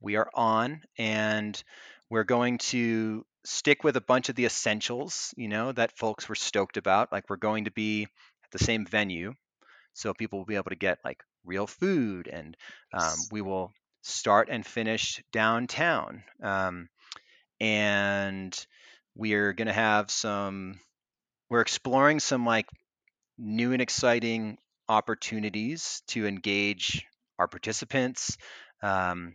We 0.00 0.16
are 0.16 0.30
on 0.34 0.82
and 0.96 1.62
we're 2.08 2.24
going 2.24 2.58
to 2.58 3.24
stick 3.44 3.84
with 3.84 3.96
a 3.96 4.00
bunch 4.00 4.28
of 4.28 4.34
the 4.34 4.46
essentials, 4.46 5.34
you 5.36 5.48
know, 5.48 5.72
that 5.72 5.96
folks 5.96 6.28
were 6.28 6.34
stoked 6.34 6.76
about. 6.76 7.12
Like 7.12 7.28
we're 7.28 7.36
going 7.36 7.64
to 7.64 7.70
be 7.70 8.04
at 8.04 8.50
the 8.52 8.58
same 8.58 8.86
venue, 8.86 9.34
so 9.92 10.14
people 10.14 10.38
will 10.38 10.46
be 10.46 10.56
able 10.56 10.70
to 10.70 10.76
get 10.76 10.98
like 11.04 11.22
real 11.44 11.66
food, 11.66 12.28
and 12.28 12.56
um, 12.92 13.14
we 13.30 13.42
will 13.42 13.72
start 14.02 14.48
and 14.50 14.66
finish 14.66 15.22
downtown. 15.32 16.22
Um, 16.42 16.88
and 17.60 18.54
we're 19.14 19.52
going 19.52 19.68
to 19.68 19.72
have 19.74 20.10
some. 20.10 20.80
We're 21.50 21.60
exploring 21.62 22.20
some 22.20 22.46
like 22.46 22.66
new 23.38 23.72
and 23.72 23.82
exciting 23.82 24.58
opportunities 24.88 26.02
to 26.08 26.26
engage 26.26 27.06
our 27.38 27.48
participants. 27.48 28.36
Um, 28.82 29.34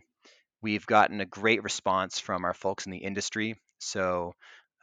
we've 0.62 0.86
gotten 0.86 1.20
a 1.20 1.26
great 1.26 1.62
response 1.62 2.18
from 2.18 2.44
our 2.44 2.54
folks 2.54 2.86
in 2.86 2.92
the 2.92 2.98
industry. 2.98 3.56
So 3.78 4.34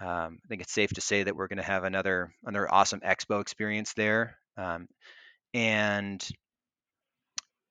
Um, 0.02 0.40
I 0.44 0.48
think 0.48 0.62
it's 0.62 0.74
safe 0.74 0.92
to 0.94 1.02
say 1.02 1.24
that 1.24 1.36
we're 1.36 1.48
going 1.48 1.64
to 1.64 1.72
have 1.74 1.84
another 1.86 2.34
another 2.44 2.68
awesome 2.74 3.00
expo 3.02 3.42
experience 3.42 3.94
there. 3.94 4.38
Um, 4.58 4.88
and 5.54 6.28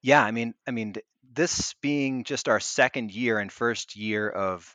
yeah, 0.02 0.22
I 0.24 0.30
mean, 0.30 0.54
I 0.66 0.70
mean, 0.70 0.94
this 1.34 1.74
being 1.82 2.24
just 2.24 2.48
our 2.48 2.60
second 2.60 3.12
year 3.12 3.38
and 3.38 3.50
first 3.50 3.96
year 3.96 4.28
of 4.28 4.74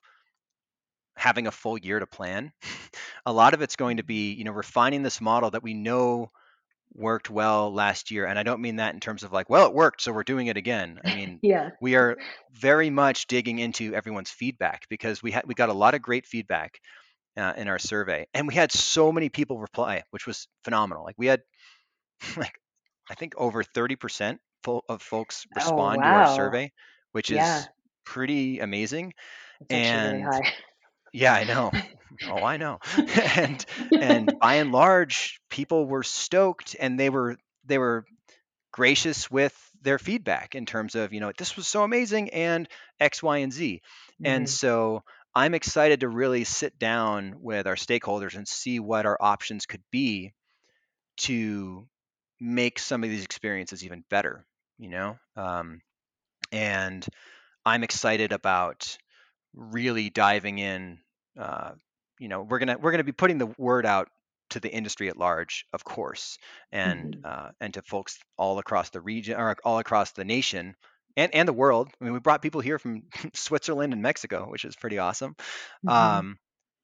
having 1.16 1.47
a 1.47 1.51
full 1.51 1.78
year 1.78 1.99
to 1.99 2.08
plan, 2.08 2.51
a 3.26 3.34
lot 3.34 3.53
of 3.53 3.62
it's 3.62 3.76
going 3.76 3.97
to 3.97 4.03
be, 4.03 4.34
you 4.34 4.43
know, 4.43 4.51
refining 4.51 5.03
this 5.03 5.22
model 5.22 5.51
that 5.51 5.64
we 5.64 5.74
know 5.74 6.32
worked 6.93 7.30
well 7.30 7.74
last 7.74 8.12
year. 8.12 8.26
And 8.26 8.39
I 8.39 8.43
don't 8.43 8.62
mean 8.62 8.78
that 8.78 8.93
in 8.93 8.99
terms 8.99 9.24
of 9.24 9.32
like, 9.34 9.49
well, 9.49 9.68
it 9.68 9.74
worked, 9.74 10.01
so 10.01 10.12
we're 10.14 10.24
doing 10.24 10.47
it 10.47 10.58
again. 10.58 10.99
I 11.05 11.16
mean, 11.16 11.39
Yeah. 11.43 11.72
we 11.82 11.95
are 11.95 12.18
very 12.53 12.89
much 12.89 13.28
digging 13.28 13.60
into 13.60 13.93
everyone's 13.93 14.32
feedback 14.32 14.88
because 14.89 15.22
we 15.22 15.32
had 15.32 15.45
we 15.47 15.53
got 15.53 15.70
a 15.70 15.74
lot 15.74 15.95
of 15.95 16.01
great 16.01 16.26
feedback 16.26 16.80
uh, 17.38 17.53
in 17.58 17.68
our 17.68 17.80
survey, 17.80 18.28
and 18.34 18.47
we 18.47 18.55
had 18.55 18.72
so 18.72 19.12
many 19.12 19.30
people 19.30 19.60
reply, 19.60 20.03
which 20.12 20.26
was 20.28 20.47
phenomenal. 20.64 21.03
Like 21.03 21.16
we 21.18 21.28
had 21.28 21.41
like 22.38 22.53
I 23.10 23.16
think 23.16 23.34
over 23.38 23.64
thirty 23.64 23.95
percent 23.95 24.39
of 24.89 25.01
folks 25.01 25.45
Oh, 25.55 25.55
respond 25.55 26.03
to 26.03 26.14
our 26.14 26.26
survey, 26.26 26.72
which 27.12 27.30
Yeah. 27.30 27.32
is 27.32 27.70
pretty 28.05 28.60
amazing. 28.60 29.14
It's 29.70 29.93
really 29.93 30.20
And 30.20 30.32
high. 30.32 30.51
yeah, 31.14 31.34
I 31.34 31.43
know. 31.45 31.74
Oh, 32.26 32.43
I 32.43 32.58
know. 32.58 32.80
and 33.38 33.66
and 33.99 34.34
by 34.41 34.55
and 34.55 34.72
large, 34.72 35.39
people 35.49 35.86
were 35.88 36.03
stoked 36.03 36.76
and 36.80 36.99
they 36.99 37.10
were 37.10 37.38
they 37.66 37.78
were 37.78 38.05
gracious 38.72 39.30
with 39.32 39.55
their 39.82 39.99
feedback 39.99 40.55
in 40.55 40.66
terms 40.66 40.95
of, 40.95 41.14
you 41.14 41.20
know, 41.20 41.32
this 41.38 41.55
was 41.55 41.68
so 41.68 41.84
amazing 41.84 42.30
and 42.32 42.68
X, 42.99 43.24
Y, 43.24 43.39
and 43.39 43.53
Z. 43.53 43.82
And 44.24 44.47
Mhm. 44.47 44.49
so 44.49 45.03
I'm 45.36 45.53
excited 45.53 46.01
to 46.01 46.10
really 46.10 46.43
sit 46.43 46.80
down 46.80 47.36
with 47.41 47.68
our 47.68 47.76
stakeholders 47.76 48.36
and 48.36 48.47
see 48.47 48.80
what 48.80 49.05
our 49.05 49.18
options 49.22 49.66
could 49.66 49.84
be 49.91 50.34
to 51.20 51.88
make 52.41 52.80
some 52.80 53.03
of 53.05 53.12
these 53.12 53.26
experiences 53.26 53.86
even 53.86 54.05
better, 54.10 54.47
you 54.80 54.89
know? 54.89 55.17
Um, 55.36 55.82
and 56.51 57.05
I'm 57.65 57.84
excited 57.84 58.32
about 58.32 58.97
really 59.55 60.09
diving 60.09 60.59
in. 60.59 60.99
Uh, 61.39 61.73
you 62.19 62.28
know, 62.30 62.43
we're 62.43 62.59
gonna 62.59 62.78
we're 62.78 62.91
gonna 62.91 63.03
be 63.03 63.11
putting 63.11 63.38
the 63.38 63.53
word 63.57 63.86
out 63.86 64.09
to 64.51 64.59
the 64.59 64.71
industry 64.73 65.09
at 65.09 65.17
large, 65.17 65.65
of 65.73 65.84
course, 65.84 66.38
and 66.71 67.15
Mhm. 67.15 67.25
uh, 67.25 67.49
and 67.61 67.73
to 67.75 67.82
folks 67.84 68.19
all 68.38 68.59
across 68.59 68.89
the 68.91 69.01
region 69.01 69.39
or 69.39 69.55
all 69.63 69.80
across 69.80 70.11
the 70.13 70.25
nation 70.25 70.75
and 71.17 71.34
and 71.36 71.47
the 71.47 71.53
world. 71.53 71.89
I 71.99 72.03
mean, 72.05 72.13
we 72.13 72.19
brought 72.19 72.41
people 72.41 72.61
here 72.61 72.80
from 72.80 73.03
Switzerland 73.34 73.93
and 73.93 74.01
Mexico, 74.01 74.49
which 74.49 74.65
is 74.65 74.75
pretty 74.75 74.99
awesome. 74.99 75.36
Mhm. 75.84 76.25
Um, 76.25 76.38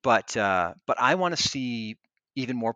but 0.04 0.36
uh, 0.38 0.74
but 0.88 1.00
I 1.00 1.16
want 1.16 1.36
to 1.36 1.42
see 1.42 1.98
even 2.36 2.58
more 2.58 2.74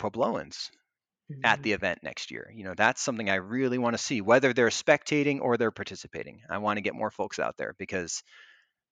Puebloans 1.30 1.44
at 1.44 1.62
the 1.64 1.74
event 1.74 2.00
next 2.04 2.32
year. 2.32 2.52
You 2.54 2.64
know, 2.64 2.74
that's 2.76 3.02
something 3.02 3.30
I 3.30 3.36
really 3.36 3.78
want 3.78 3.94
to 3.96 4.04
see, 4.04 4.22
whether 4.22 4.54
they're 4.54 4.70
spectating 4.70 5.42
or 5.42 5.58
they're 5.58 5.72
participating. 5.72 6.42
I 6.50 6.58
want 6.60 6.78
to 6.78 6.82
get 6.82 6.96
more 6.96 7.12
folks 7.12 7.40
out 7.40 7.58
there 7.58 7.74
because 7.78 8.24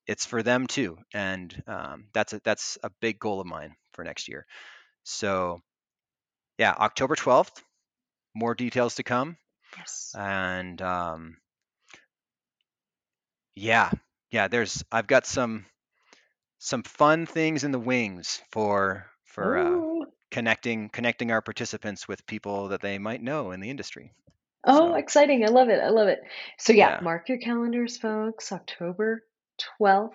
it's 0.08 0.26
for 0.26 0.44
them 0.44 0.68
too, 0.68 0.98
and 1.14 1.64
um, 1.68 2.08
that's 2.14 2.34
a 2.34 2.42
that's 2.44 2.78
a 2.84 2.92
big 3.02 3.20
goal 3.20 3.42
of 3.42 3.48
mine 3.48 3.76
for 3.94 4.04
next 4.04 4.28
year. 4.28 4.46
So 5.04 5.62
yeah, 6.58 6.72
October 6.72 7.16
twelfth, 7.16 7.64
more 8.36 8.56
details 8.56 8.96
to 8.96 9.04
come, 9.04 9.38
Yes. 9.78 10.18
and 10.18 10.82
um, 10.82 11.38
yeah, 13.56 13.92
yeah, 14.32 14.48
there's 14.48 14.84
I've 14.92 15.08
got 15.08 15.26
some 15.26 15.66
some 16.60 16.84
fun 16.84 17.26
things 17.26 17.64
in 17.64 17.72
the 17.72 17.80
wings 17.80 18.42
for 18.52 19.08
for 19.26 19.58
uh. 19.58 19.82
Connecting 20.36 20.90
connecting 20.90 21.32
our 21.32 21.42
participants 21.42 22.10
with 22.10 22.28
people 22.28 22.68
that 22.68 22.82
they 22.82 22.98
might 22.98 23.24
know 23.24 23.52
in 23.52 23.62
the 23.62 23.70
industry. 23.70 24.12
Oh, 24.66 24.90
So 24.90 24.96
exciting. 24.96 25.46
I 25.46 25.48
love 25.48 25.70
it. 25.70 25.80
I 25.82 25.88
love 25.88 26.10
it. 26.10 26.20
So 26.60 26.74
yeah, 26.74 26.96
yeah. 26.96 27.00
mark 27.02 27.30
your 27.30 27.38
calendars, 27.38 27.96
folks. 27.96 28.52
October 28.52 29.24
12th, 29.80 30.10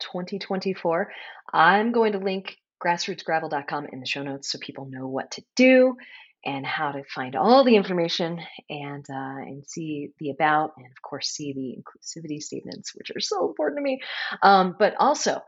2024. 0.00 1.10
I'm 1.50 1.92
going 1.92 2.12
to 2.12 2.18
link 2.18 2.58
grassrootsgravel.com 2.84 3.86
in 3.90 4.00
the 4.00 4.06
show 4.06 4.22
notes 4.22 4.52
so 4.52 4.58
people 4.60 4.86
know 4.90 5.08
what 5.08 5.30
to 5.30 5.42
do 5.56 5.96
and 6.44 6.66
how 6.66 6.92
to 6.92 7.02
find 7.04 7.34
all 7.34 7.64
the 7.64 7.76
information 7.76 8.38
and 8.68 9.06
uh, 9.08 9.40
and 9.48 9.64
see 9.66 10.10
the 10.18 10.28
about 10.28 10.72
and 10.76 10.88
of 10.88 11.00
course 11.00 11.30
see 11.30 11.54
the 11.54 11.74
inclusivity 11.80 12.42
statements, 12.42 12.94
which 12.94 13.10
are 13.16 13.20
so 13.20 13.48
important 13.48 13.78
to 13.78 13.82
me. 13.82 14.02
Um, 14.42 14.76
but 14.78 14.94
also, 14.98 15.40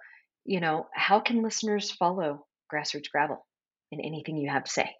you 0.46 0.60
know, 0.60 0.86
how 0.94 1.20
can 1.20 1.42
listeners 1.42 1.90
follow 1.90 2.46
Grassroots 2.72 3.10
Gravel 3.10 3.44
in 3.90 4.00
anything 4.00 4.36
you 4.36 4.50
have 4.50 4.64
to 4.64 4.70
say? 4.70 4.96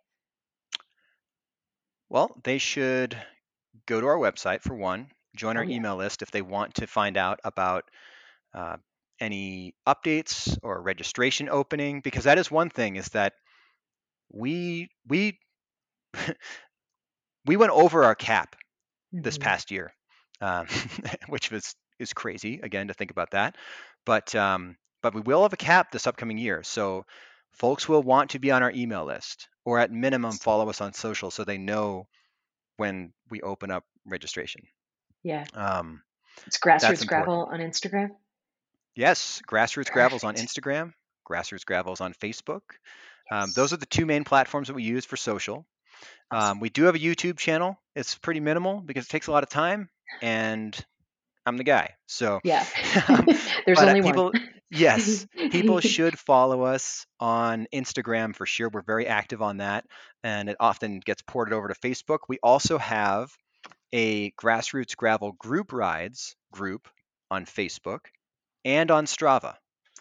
Well, 2.09 2.37
they 2.45 2.59
should 2.59 3.21
go 3.87 4.01
to 4.01 4.07
our 4.07 4.17
website 4.19 4.63
for 4.63 4.75
one, 4.75 5.11
join 5.37 5.57
Oh 5.57 5.59
our 5.59 5.65
yeah. 5.65 5.81
email 5.81 5.97
list 5.97 6.23
if 6.23 6.31
they 6.31 6.43
want 6.43 6.75
to 6.77 6.87
find 6.87 7.17
out 7.17 7.41
about 7.45 7.91
uh, 8.55 8.79
any 9.21 9.75
updates 9.87 10.59
or 10.63 10.81
registration 10.83 11.49
opening, 11.49 12.01
because 12.01 12.25
that 12.25 12.39
is 12.39 12.51
one 12.51 12.71
thing 12.71 12.97
is 12.97 13.09
that 13.11 13.35
we 14.31 14.89
we 15.07 15.39
we 17.47 17.57
went 17.57 17.73
over 17.73 18.05
our 18.05 18.15
cap 18.15 18.57
this 19.23 19.39
Mhm. 19.39 19.39
past 19.39 19.71
year, 19.71 19.93
um, 20.41 20.67
which 21.29 21.51
was 21.51 21.75
is 21.99 22.13
crazy 22.15 22.61
again 22.63 22.89
to 22.89 22.95
think 22.95 23.11
about 23.11 23.33
that. 23.33 23.57
But 24.07 24.35
um, 24.35 24.77
but 25.03 25.15
we 25.15 25.21
will 25.23 25.43
have 25.43 25.53
a 25.53 25.57
cap 25.59 25.93
this 25.93 26.07
upcoming 26.07 26.39
year, 26.39 26.63
so 26.63 27.05
folks 27.57 27.89
will 27.89 28.03
want 28.03 28.31
to 28.31 28.39
be 28.39 28.51
on 28.51 28.63
our 28.63 28.71
email 28.71 29.05
list 29.05 29.49
or 29.65 29.79
at 29.79 29.91
minimum 29.91 30.33
follow 30.33 30.69
us 30.69 30.81
on 30.81 30.93
social 30.93 31.31
so 31.31 31.45
they 31.45 31.59
know 31.59 32.07
when 32.77 33.13
we 33.31 33.41
open 33.41 33.71
up 33.71 33.85
registration. 34.07 34.63
Yeah. 35.23 35.45
Um, 35.55 36.03
It's 36.47 36.59
Grassroots. 36.59 37.07
Gravel 37.07 37.49
on 37.51 37.61
Instagram. 37.61 38.11
Yes, 38.95 39.43
Grassroots 39.47 39.91
Gravels 39.91 40.25
on 40.25 40.37
Instagram, 40.37 40.93
Grassroots 41.29 41.67
Gravels 41.67 42.01
on 42.01 42.15
Facebook. 42.15 42.63
Um, 43.31 43.51
those 43.55 43.73
are 43.73 43.77
the 43.77 43.87
two 43.87 44.07
main 44.07 44.25
platforms 44.25 44.69
that 44.69 44.75
we 44.75 44.85
use 44.85 45.05
for 45.05 45.17
social. 45.17 45.67
Um, 46.31 46.61
we 46.61 46.71
do 46.71 46.85
have 46.85 46.95
a 46.95 46.99
YouTube 46.99 47.37
channel. 47.37 47.79
It's 47.95 48.17
pretty 48.17 48.41
minimal 48.41 48.81
because 48.81 49.05
it 49.07 49.11
takes 49.11 49.27
a 49.27 49.33
lot 49.33 49.43
of 49.43 49.49
time, 49.49 49.91
and 50.23 50.79
I'm 51.45 51.57
the 51.57 51.65
guy. 51.65 51.95
So, 52.07 52.41
Yeah. 52.43 52.65
um, 53.09 53.27
There's 53.67 53.79
uh, 53.79 53.87
only 53.87 54.01
one. 54.01 54.33
Yes, 54.71 55.27
people 55.51 55.81
should 55.81 56.19
follow 56.19 56.63
us 56.65 57.07
on 57.21 57.67
Instagram 57.73 58.35
for 58.35 58.47
sure. 58.47 58.69
We're 58.69 58.83
very 58.83 59.07
active 59.07 59.43
on 59.43 59.59
that, 59.59 59.85
and 60.23 60.49
it 60.49 60.57
often 60.61 61.01
gets 61.01 61.23
ported 61.23 61.55
over 61.55 61.69
to 61.69 61.75
Facebook. 61.75 62.21
We 62.29 62.39
also 62.43 62.79
have 62.79 63.31
a 63.93 64.31
Grassroots 64.33 64.97
Gravel 64.97 65.33
Group 65.33 65.73
Rides 65.73 66.37
group 66.53 66.89
on 67.31 67.47
Facebook 67.47 68.01
and 68.65 68.91
on 68.91 69.07
Strava. 69.07 69.57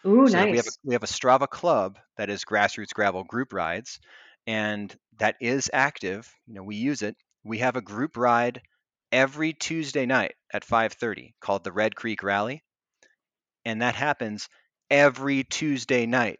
Ooh, 0.05 0.27
So 0.27 0.45
we 0.47 0.57
have 0.57 0.67
a, 0.67 0.71
we 0.83 0.93
have 0.93 1.03
a 1.03 1.07
Strava 1.07 1.47
club 1.47 1.97
that 2.17 2.29
is 2.29 2.45
Grassroots 2.45 2.93
Gravel 2.93 3.23
Group 3.23 3.53
Rides, 3.53 3.99
and 4.47 4.95
that 5.17 5.35
is 5.41 5.69
active. 5.73 6.31
You 6.47 6.55
know, 6.55 6.63
we 6.63 6.75
use 6.75 7.01
it. 7.01 7.15
We 7.43 7.59
have 7.59 7.75
a 7.75 7.81
group 7.81 8.17
ride 8.17 8.61
every 9.11 9.53
Tuesday 9.53 10.05
night 10.05 10.35
at 10.53 10.63
5:30 10.65 11.33
called 11.39 11.63
the 11.63 11.71
Red 11.71 11.95
Creek 11.95 12.21
Rally, 12.23 12.63
and 13.65 13.81
that 13.81 13.95
happens 13.95 14.49
every 14.89 15.43
Tuesday 15.43 16.05
night. 16.05 16.39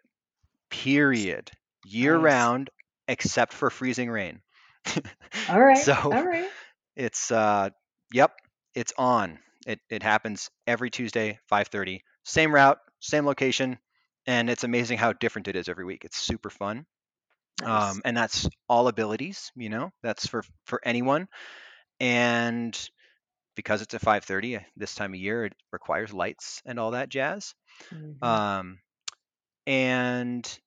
Period. 0.70 1.52
Year 1.86 2.18
Nice. 2.18 2.20
round, 2.20 2.70
except 3.08 3.54
for 3.54 3.70
freezing 3.70 4.10
rain. 4.10 4.42
All 5.48 5.60
right. 5.62 5.88
so 5.88 6.16
All 6.16 6.24
right. 6.24 6.52
it's 6.96 7.32
uh, 7.32 7.70
yep, 8.12 8.32
it's 8.74 8.94
on. 8.98 9.40
It 9.68 9.80
it 9.90 10.04
happens 10.04 10.50
every 10.68 10.90
Tuesday, 10.90 11.40
5:30. 11.48 12.02
Same 12.24 12.54
route, 12.54 12.80
same 13.00 13.26
location, 13.26 13.80
and 14.28 14.50
it's 14.50 14.64
amazing 14.64 14.98
how 14.98 15.14
different 15.14 15.48
it 15.48 15.56
is 15.56 15.70
every 15.70 15.86
week. 15.86 16.06
It's 16.06 16.18
super 16.18 16.50
fun. 16.50 16.86
Nice. 17.60 18.00
Um, 18.00 18.02
and 18.06 18.16
that's 18.18 18.48
all 18.70 18.88
abilities, 18.88 19.52
you 19.56 19.70
know. 19.70 19.92
That's 20.04 20.28
for 20.28 20.44
for 20.66 20.82
anyone. 20.84 21.28
And 22.00 22.78
because 23.56 23.82
it's 23.82 23.94
a 23.94 24.00
5:30 24.00 24.58
uh, 24.58 24.62
this 24.76 24.96
time 24.96 25.14
of 25.14 25.20
year, 25.20 25.46
it 25.46 25.54
requires 25.72 26.14
lights 26.14 26.62
and 26.66 26.80
all 26.80 26.92
that 26.92 27.10
jazz. 27.10 27.56
Mhm. 27.92 28.38
Um, 28.38 28.80
and 29.68 30.60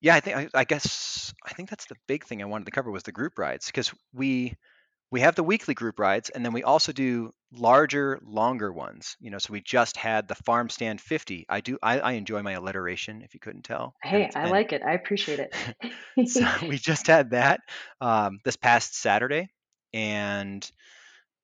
yeah, 0.00 0.14
I 0.14 0.20
think 0.20 0.36
I, 0.36 0.48
I 0.60 0.64
guess 0.64 1.34
I 1.44 1.52
think 1.52 1.68
that's 1.68 1.86
the 1.86 1.96
big 2.06 2.24
thing 2.24 2.42
I 2.42 2.46
wanted 2.46 2.64
to 2.66 2.70
cover 2.70 2.90
was 2.90 3.02
the 3.02 3.12
group 3.12 3.38
rides 3.38 3.66
because 3.66 3.92
we 4.12 4.54
we 5.10 5.20
have 5.22 5.36
the 5.36 5.44
weekly 5.44 5.74
group 5.74 5.98
rides 5.98 6.30
and 6.30 6.44
then 6.44 6.52
we 6.54 6.64
also 6.64 6.92
do 6.92 7.32
larger 7.52 8.18
longer 8.22 8.72
ones 8.72 9.16
you 9.20 9.30
know 9.30 9.38
so 9.38 9.52
we 9.52 9.60
just 9.62 9.96
had 9.98 10.28
the 10.28 10.36
farm 10.36 10.70
stand 10.70 11.00
50 11.02 11.46
i 11.50 11.60
do 11.60 11.78
i, 11.82 12.00
I 12.00 12.12
enjoy 12.14 12.42
my 12.42 12.52
alliteration 12.54 13.22
if 13.22 13.34
you 13.34 13.40
couldn't 13.40 13.62
tell 13.64 13.94
Hey, 14.02 14.24
and 14.24 14.34
I 14.34 14.44
and 14.44 14.60
like 14.60 14.72
it. 14.72 14.82
I 14.82 14.92
appreciate 14.94 15.40
it. 15.40 15.54
so 16.24 16.44
we 16.66 16.76
just 16.78 17.06
had 17.06 17.30
that 17.30 17.60
um, 18.00 18.38
this 18.44 18.56
past 18.56 18.94
saturday 18.94 19.48
and 19.92 20.70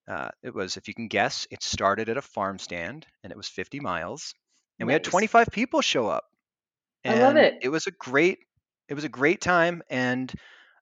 uh, 0.08 0.30
it 0.42 0.54
was 0.54 0.76
if 0.76 0.88
you 0.88 0.94
can 0.94 1.08
guess 1.08 1.46
it 1.50 1.62
started 1.62 2.08
at 2.08 2.16
a 2.16 2.22
farm 2.22 2.58
stand 2.58 3.06
and 3.22 3.32
it 3.32 3.36
was 3.36 3.48
50 3.48 3.80
miles 3.80 4.34
and 4.78 4.86
we 4.86 4.92
had 4.92 5.04
25 5.04 5.48
people 5.52 5.80
show 5.80 6.08
up 6.08 6.24
I 7.08 7.14
love 7.14 7.36
it. 7.36 7.54
it 7.60 7.68
was 7.68 7.86
a 7.86 7.90
great 7.92 8.38
it 8.88 8.94
was 8.94 9.04
a 9.04 9.08
great 9.08 9.40
time 9.40 9.82
and 9.90 10.32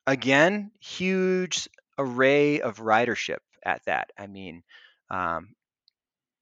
again 0.07 0.73
huge 0.81 1.69
array 1.99 2.61
of 2.61 2.79
ridership 2.79 3.39
at 3.65 3.85
that 3.87 4.11
i 4.19 4.27
mean 4.27 4.63
um, 5.11 5.55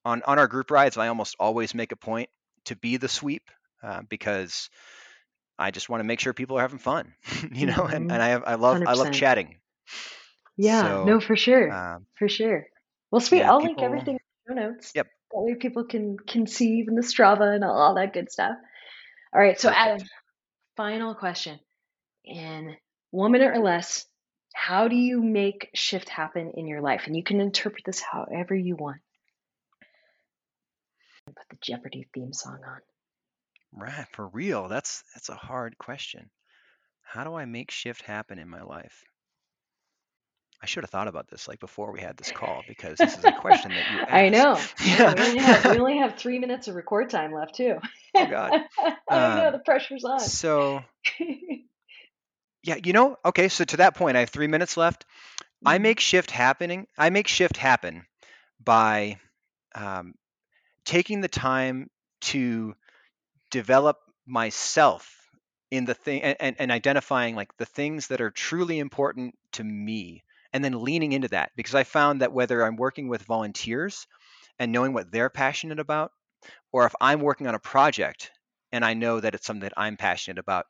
on 0.05 0.23
on 0.25 0.39
our 0.39 0.49
group 0.49 0.71
rides 0.71 0.97
i 0.97 1.09
almost 1.09 1.37
always 1.41 1.75
make 1.75 1.93
a 1.93 1.97
point 1.97 2.31
to 2.65 2.77
be 2.77 2.97
the 2.97 3.09
sweep 3.09 3.51
uh, 3.83 4.03
because 4.09 4.71
i 5.59 5.71
just 5.71 5.89
want 5.89 6.01
to 6.01 6.07
make 6.07 6.21
sure 6.21 6.33
people 6.35 6.59
are 6.59 6.63
having 6.63 6.79
fun 6.79 7.15
you 7.53 7.67
know 7.67 7.87
and, 7.87 8.07
hmm 8.07 8.11
and 8.11 8.23
i 8.23 8.29
have, 8.29 8.45
i 8.47 8.55
love 8.55 8.83
i 8.87 8.95
love 8.95 9.11
chatting 9.11 9.61
Yeah, 10.57 10.99
so 10.99 11.03
no, 11.03 11.21
for 11.21 11.37
sure. 11.37 11.79
um, 11.79 12.07
For 12.19 12.29
sure. 12.29 12.67
Well, 13.13 13.21
sweet. 13.21 13.41
yeah 13.41 13.53
I'll 13.53 13.63
link 13.63 13.81
everything 13.81 14.19
in 14.49 14.55
the 14.57 14.63
show 14.63 14.69
notes. 14.69 14.93
yep 14.95 15.07
That 15.33 15.41
way 15.41 15.55
people 15.55 15.85
can 15.85 16.17
can 16.27 16.47
see 16.49 16.79
even 16.81 16.97
the 16.97 17.03
Strava 17.03 17.55
and 17.55 17.63
all 17.63 17.95
that 17.95 18.13
good 18.13 18.33
stuff. 18.33 18.57
All 19.35 19.41
right, 19.41 19.61
so 19.61 19.71
Adam, 19.71 20.05
final 20.77 21.15
question. 21.15 21.61
In 22.25 22.75
one 23.11 23.33
minute 23.33 23.57
or 23.57 23.61
less, 23.63 24.05
how 24.55 24.89
do 24.89 24.97
you 24.97 25.23
make 25.23 25.69
shift 25.75 26.09
happen 26.09 26.53
in 26.57 26.67
your 26.67 26.81
life? 26.81 27.03
And 27.07 27.17
you 27.17 27.23
can 27.23 27.41
interpret 27.41 27.85
this 27.87 28.01
however 28.01 28.55
you 28.55 28.77
want. 28.77 29.01
Put 31.27 31.37
the 31.51 31.57
Jeopardy 31.63 32.09
theme 32.13 32.33
song 32.33 32.59
on. 32.67 32.81
right 33.87 34.07
for 34.13 34.29
real 34.29 34.69
that's 34.69 35.03
that's 35.15 35.29
a 35.31 35.35
hard 35.35 35.79
question 35.79 36.29
how 37.03 37.25
do 37.25 37.35
i 37.35 37.45
make 37.47 37.71
shift 37.71 38.03
happen 38.03 38.39
in 38.39 38.49
my 38.49 38.63
life 38.63 39.05
i 40.63 40.67
should 40.67 40.85
have 40.85 40.91
thought 40.91 41.09
about 41.09 41.29
this 41.29 41.49
like 41.49 41.61
before 41.61 41.93
we 41.93 42.01
had 42.01 42.17
this 42.17 42.31
call 42.31 42.65
because 42.67 43.01
this 43.01 43.19
is 43.19 43.25
a 43.25 43.33
question 43.33 43.75
that 43.75 43.89
you 43.89 44.01
asked. 44.07 44.15
I 44.15 44.29
know. 44.29 44.57
We 44.85 45.05
only 45.07 45.39
have 45.39 45.67
we 45.67 45.79
only 45.79 45.99
have 45.99 46.17
three 46.17 46.39
minutes 46.39 46.69
of 46.69 46.75
record 46.75 47.11
time 47.11 47.33
left 47.33 47.55
too. 47.55 47.77
oh 48.17 48.27
god 48.27 48.55
I 49.11 49.35
know 49.35 49.51
the 49.53 49.59
um 49.59 49.63
pressure's 49.65 50.05
on. 50.05 50.19
so 50.19 50.83
yeah 52.63 52.77
you 52.83 52.93
know 52.93 53.17
okay 53.25 53.49
so 53.49 53.65
to 53.65 53.79
that 53.79 53.95
point 53.95 54.17
i 54.17 54.21
have 54.21 54.31
three 54.31 54.47
minutes 54.47 54.77
left 54.77 55.05
i 55.65 55.79
Mhm. 55.79 55.83
make 55.83 56.01
shift 56.01 56.31
happening 56.31 56.87
i 56.99 57.11
make 57.11 57.29
shift 57.29 57.57
happen 57.57 58.05
by 58.65 59.19
um, 59.75 60.15
taking 60.85 61.21
the 61.21 61.29
time 61.29 61.89
to 62.21 62.75
develop 63.51 63.99
myself 64.27 65.17
in 65.71 65.85
the 65.85 65.95
thing 65.95 66.23
and, 66.23 66.57
and 66.59 66.71
identifying 66.73 67.35
like 67.37 67.57
the 67.59 67.67
things 67.67 68.09
that 68.09 68.21
are 68.21 68.31
truly 68.31 68.79
important 68.79 69.35
to 69.53 69.65
me 69.65 70.23
and 70.53 70.65
then 70.65 70.83
leaning 70.83 71.13
into 71.13 71.29
that 71.29 71.51
because 71.57 71.75
i 71.75 71.85
found 71.85 72.21
that 72.21 72.33
whether 72.33 72.65
i'm 72.65 72.77
working 72.77 73.09
with 73.09 73.23
volunteers 73.23 74.07
and 74.59 74.73
knowing 74.73 74.93
what 74.93 75.11
they're 75.11 75.31
passionate 75.31 75.81
about 75.81 76.13
or 76.73 76.87
if 76.87 76.95
i'm 77.01 77.21
working 77.21 77.47
on 77.47 77.55
a 77.55 77.61
project 77.61 78.31
and 78.73 78.85
i 78.85 78.95
know 78.95 79.21
that 79.21 79.35
it's 79.35 79.47
something 79.47 79.63
that 79.63 79.75
i'm 79.77 79.97
passionate 79.97 80.39
about 80.39 80.67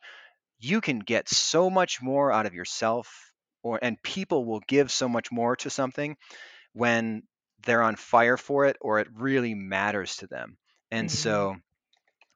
you 0.60 0.80
can 0.80 0.98
get 1.00 1.28
so 1.28 1.70
much 1.70 2.02
more 2.02 2.32
out 2.32 2.46
of 2.46 2.54
yourself 2.54 3.32
or 3.62 3.78
and 3.82 4.02
people 4.02 4.44
will 4.44 4.62
give 4.68 4.90
so 4.90 5.08
much 5.08 5.32
more 5.32 5.56
to 5.56 5.70
something 5.70 6.16
when 6.74 7.22
they're 7.64 7.82
on 7.82 7.96
fire 7.96 8.36
for 8.36 8.66
it 8.66 8.76
or 8.80 9.00
it 9.00 9.08
really 9.14 9.54
matters 9.54 10.16
to 10.16 10.26
them 10.26 10.56
and 10.90 11.10
Mhm. 11.10 11.10
so 11.10 11.56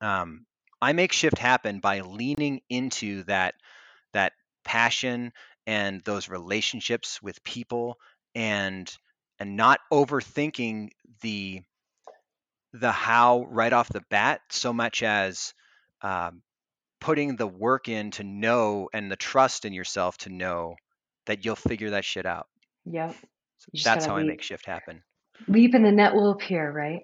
um, 0.01 0.47
I 0.81 0.93
make 0.93 1.12
shift 1.12 1.39
happen 1.39 1.81
by 1.81 2.01
leaning 2.01 2.60
into 2.68 3.24
that 3.24 3.55
that 4.12 4.32
passion 4.64 5.32
and 5.66 6.02
those 6.05 6.28
relationships 6.28 7.20
with 7.22 7.43
people 7.43 7.98
and 8.34 8.97
and 9.38 9.56
not 9.56 9.80
overthinking 9.93 10.90
the 11.20 11.62
the 12.72 12.93
how 12.93 13.47
right 13.51 13.72
off 13.72 13.88
the 13.88 14.05
bat 14.10 14.40
so 14.51 14.72
much 14.72 15.02
as 15.02 15.55
um, 16.02 16.43
putting 17.01 17.36
the 17.36 17.47
work 17.47 17.88
in 17.88 18.10
to 18.12 18.24
know 18.24 18.88
and 18.93 19.10
the 19.10 19.16
trust 19.16 19.64
in 19.64 19.72
yourself 19.72 20.18
to 20.18 20.30
know 20.30 20.76
that 21.26 21.44
you'll 21.44 21.56
figure 21.56 21.90
that 21.90 22.05
shit 22.05 22.26
out. 22.26 22.48
Yep. 22.84 23.14
So 23.59 23.70
that's 23.84 24.06
how 24.06 24.16
I 24.16 24.22
make 24.22 24.43
shift 24.43 24.66
happen. 24.66 25.02
Leap 25.48 25.74
and 25.74 25.84
the 25.84 25.92
net 25.92 26.14
will 26.14 26.30
appear, 26.30 26.70
right? 26.70 27.02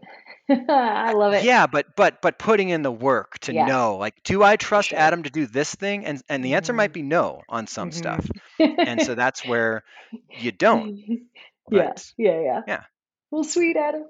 I 0.68 1.12
love 1.12 1.32
it. 1.34 1.44
Yeah, 1.44 1.66
but 1.66 1.96
but 1.96 2.20
but 2.22 2.38
putting 2.38 2.68
in 2.68 2.82
the 2.82 2.92
work 2.92 3.38
to 3.40 3.52
Yeah, 3.52 3.64
know, 3.64 3.96
like, 3.96 4.22
do 4.24 4.42
I 4.42 4.56
trust 4.56 4.92
sure. 4.92 4.98
Adam 4.98 5.22
to 5.24 5.30
do 5.30 5.46
this 5.46 5.74
thing? 5.74 6.04
And 6.06 6.22
and 6.28 6.44
the 6.44 6.54
answer 6.54 6.72
might 6.72 6.92
hmm 6.92 6.92
be 6.92 7.02
no 7.02 7.44
on 7.48 7.66
some 7.66 7.90
stuff. 7.92 8.30
hmm 8.60 8.74
And 8.84 9.00
so 9.02 9.14
that's 9.14 9.44
where 9.44 9.82
you 10.34 10.52
don't. 10.52 10.92
yeah, 11.68 11.92
yeah, 12.18 12.40
yeah. 12.40 12.60
yeah, 12.66 12.84
Well, 13.30 13.44
sweet 13.44 13.76
Adam. 13.76 14.04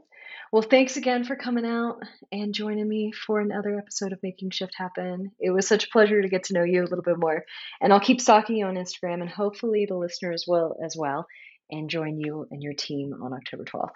Well, 0.52 0.62
thanks 0.62 0.96
again 0.96 1.24
for 1.24 1.36
coming 1.36 1.64
out 1.66 2.00
and 2.32 2.54
joining 2.54 2.88
me 2.88 3.12
for 3.12 3.40
another 3.40 3.78
episode 3.78 4.12
of 4.12 4.22
Making 4.22 4.50
Shift 4.50 4.74
Happen. 4.76 5.32
It 5.40 5.50
was 5.50 5.66
such 5.68 5.84
a 5.84 5.90
pleasure 5.90 6.22
to 6.22 6.28
get 6.28 6.44
to 6.44 6.54
know 6.54 6.64
you 6.64 6.82
a 6.82 6.84
little 6.88 7.02
bit 7.02 7.18
more. 7.18 7.44
And 7.80 7.92
I'll 7.92 8.00
keep 8.00 8.20
stalking 8.20 8.56
you 8.56 8.66
on 8.66 8.74
Instagram, 8.76 9.20
and 9.22 9.30
hopefully 9.30 9.86
the 9.88 9.96
listeners 9.96 10.44
will 10.46 10.76
as 10.84 10.96
well, 10.96 11.26
and 11.70 11.90
join 11.90 12.18
you 12.18 12.46
and 12.50 12.62
your 12.62 12.74
team 12.74 13.14
on 13.22 13.32
October 13.32 13.64
12th. 13.64 13.92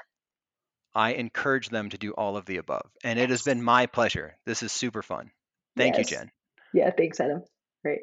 I 0.97 1.13
encourage 1.13 1.69
them 1.69 1.91
to 1.91 1.99
do 1.99 2.13
all 2.13 2.39
of 2.39 2.47
the 2.47 2.57
above. 2.57 2.91
And 3.05 3.19
it 3.19 3.29
has 3.29 3.43
been 3.43 3.63
my 3.63 3.85
pleasure. 3.85 4.35
This 4.47 4.63
is 4.63 4.73
super 4.73 5.03
fun. 5.03 5.31
Thank 5.77 5.99
you, 5.99 6.05
Jen. 6.05 6.31
Yeah, 6.73 6.91
thanks, 6.91 7.21
Adam. 7.21 7.45
Great. 7.85 8.01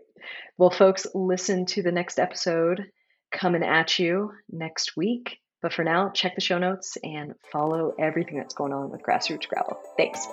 Well, 0.60 0.70
folks, 0.70 1.08
listen 1.16 1.66
to 1.68 1.82
the 1.82 1.92
next 1.92 2.20
episode 2.20 2.86
coming 3.32 3.64
at 3.64 3.98
you 3.98 4.32
next 4.48 4.96
week. 4.96 5.40
But 5.62 5.74
for 5.74 5.84
now, 5.84 6.10
check 6.10 6.36
the 6.36 6.42
show 6.42 6.60
notes 6.60 6.98
and 7.04 7.34
follow 7.52 7.94
everything 7.98 8.38
that's 8.38 8.54
going 8.54 8.74
on 8.74 8.92
with 8.92 9.02
Grassroots 9.02 9.48
Gravel. 9.48 9.80
Thanks. 9.98 10.28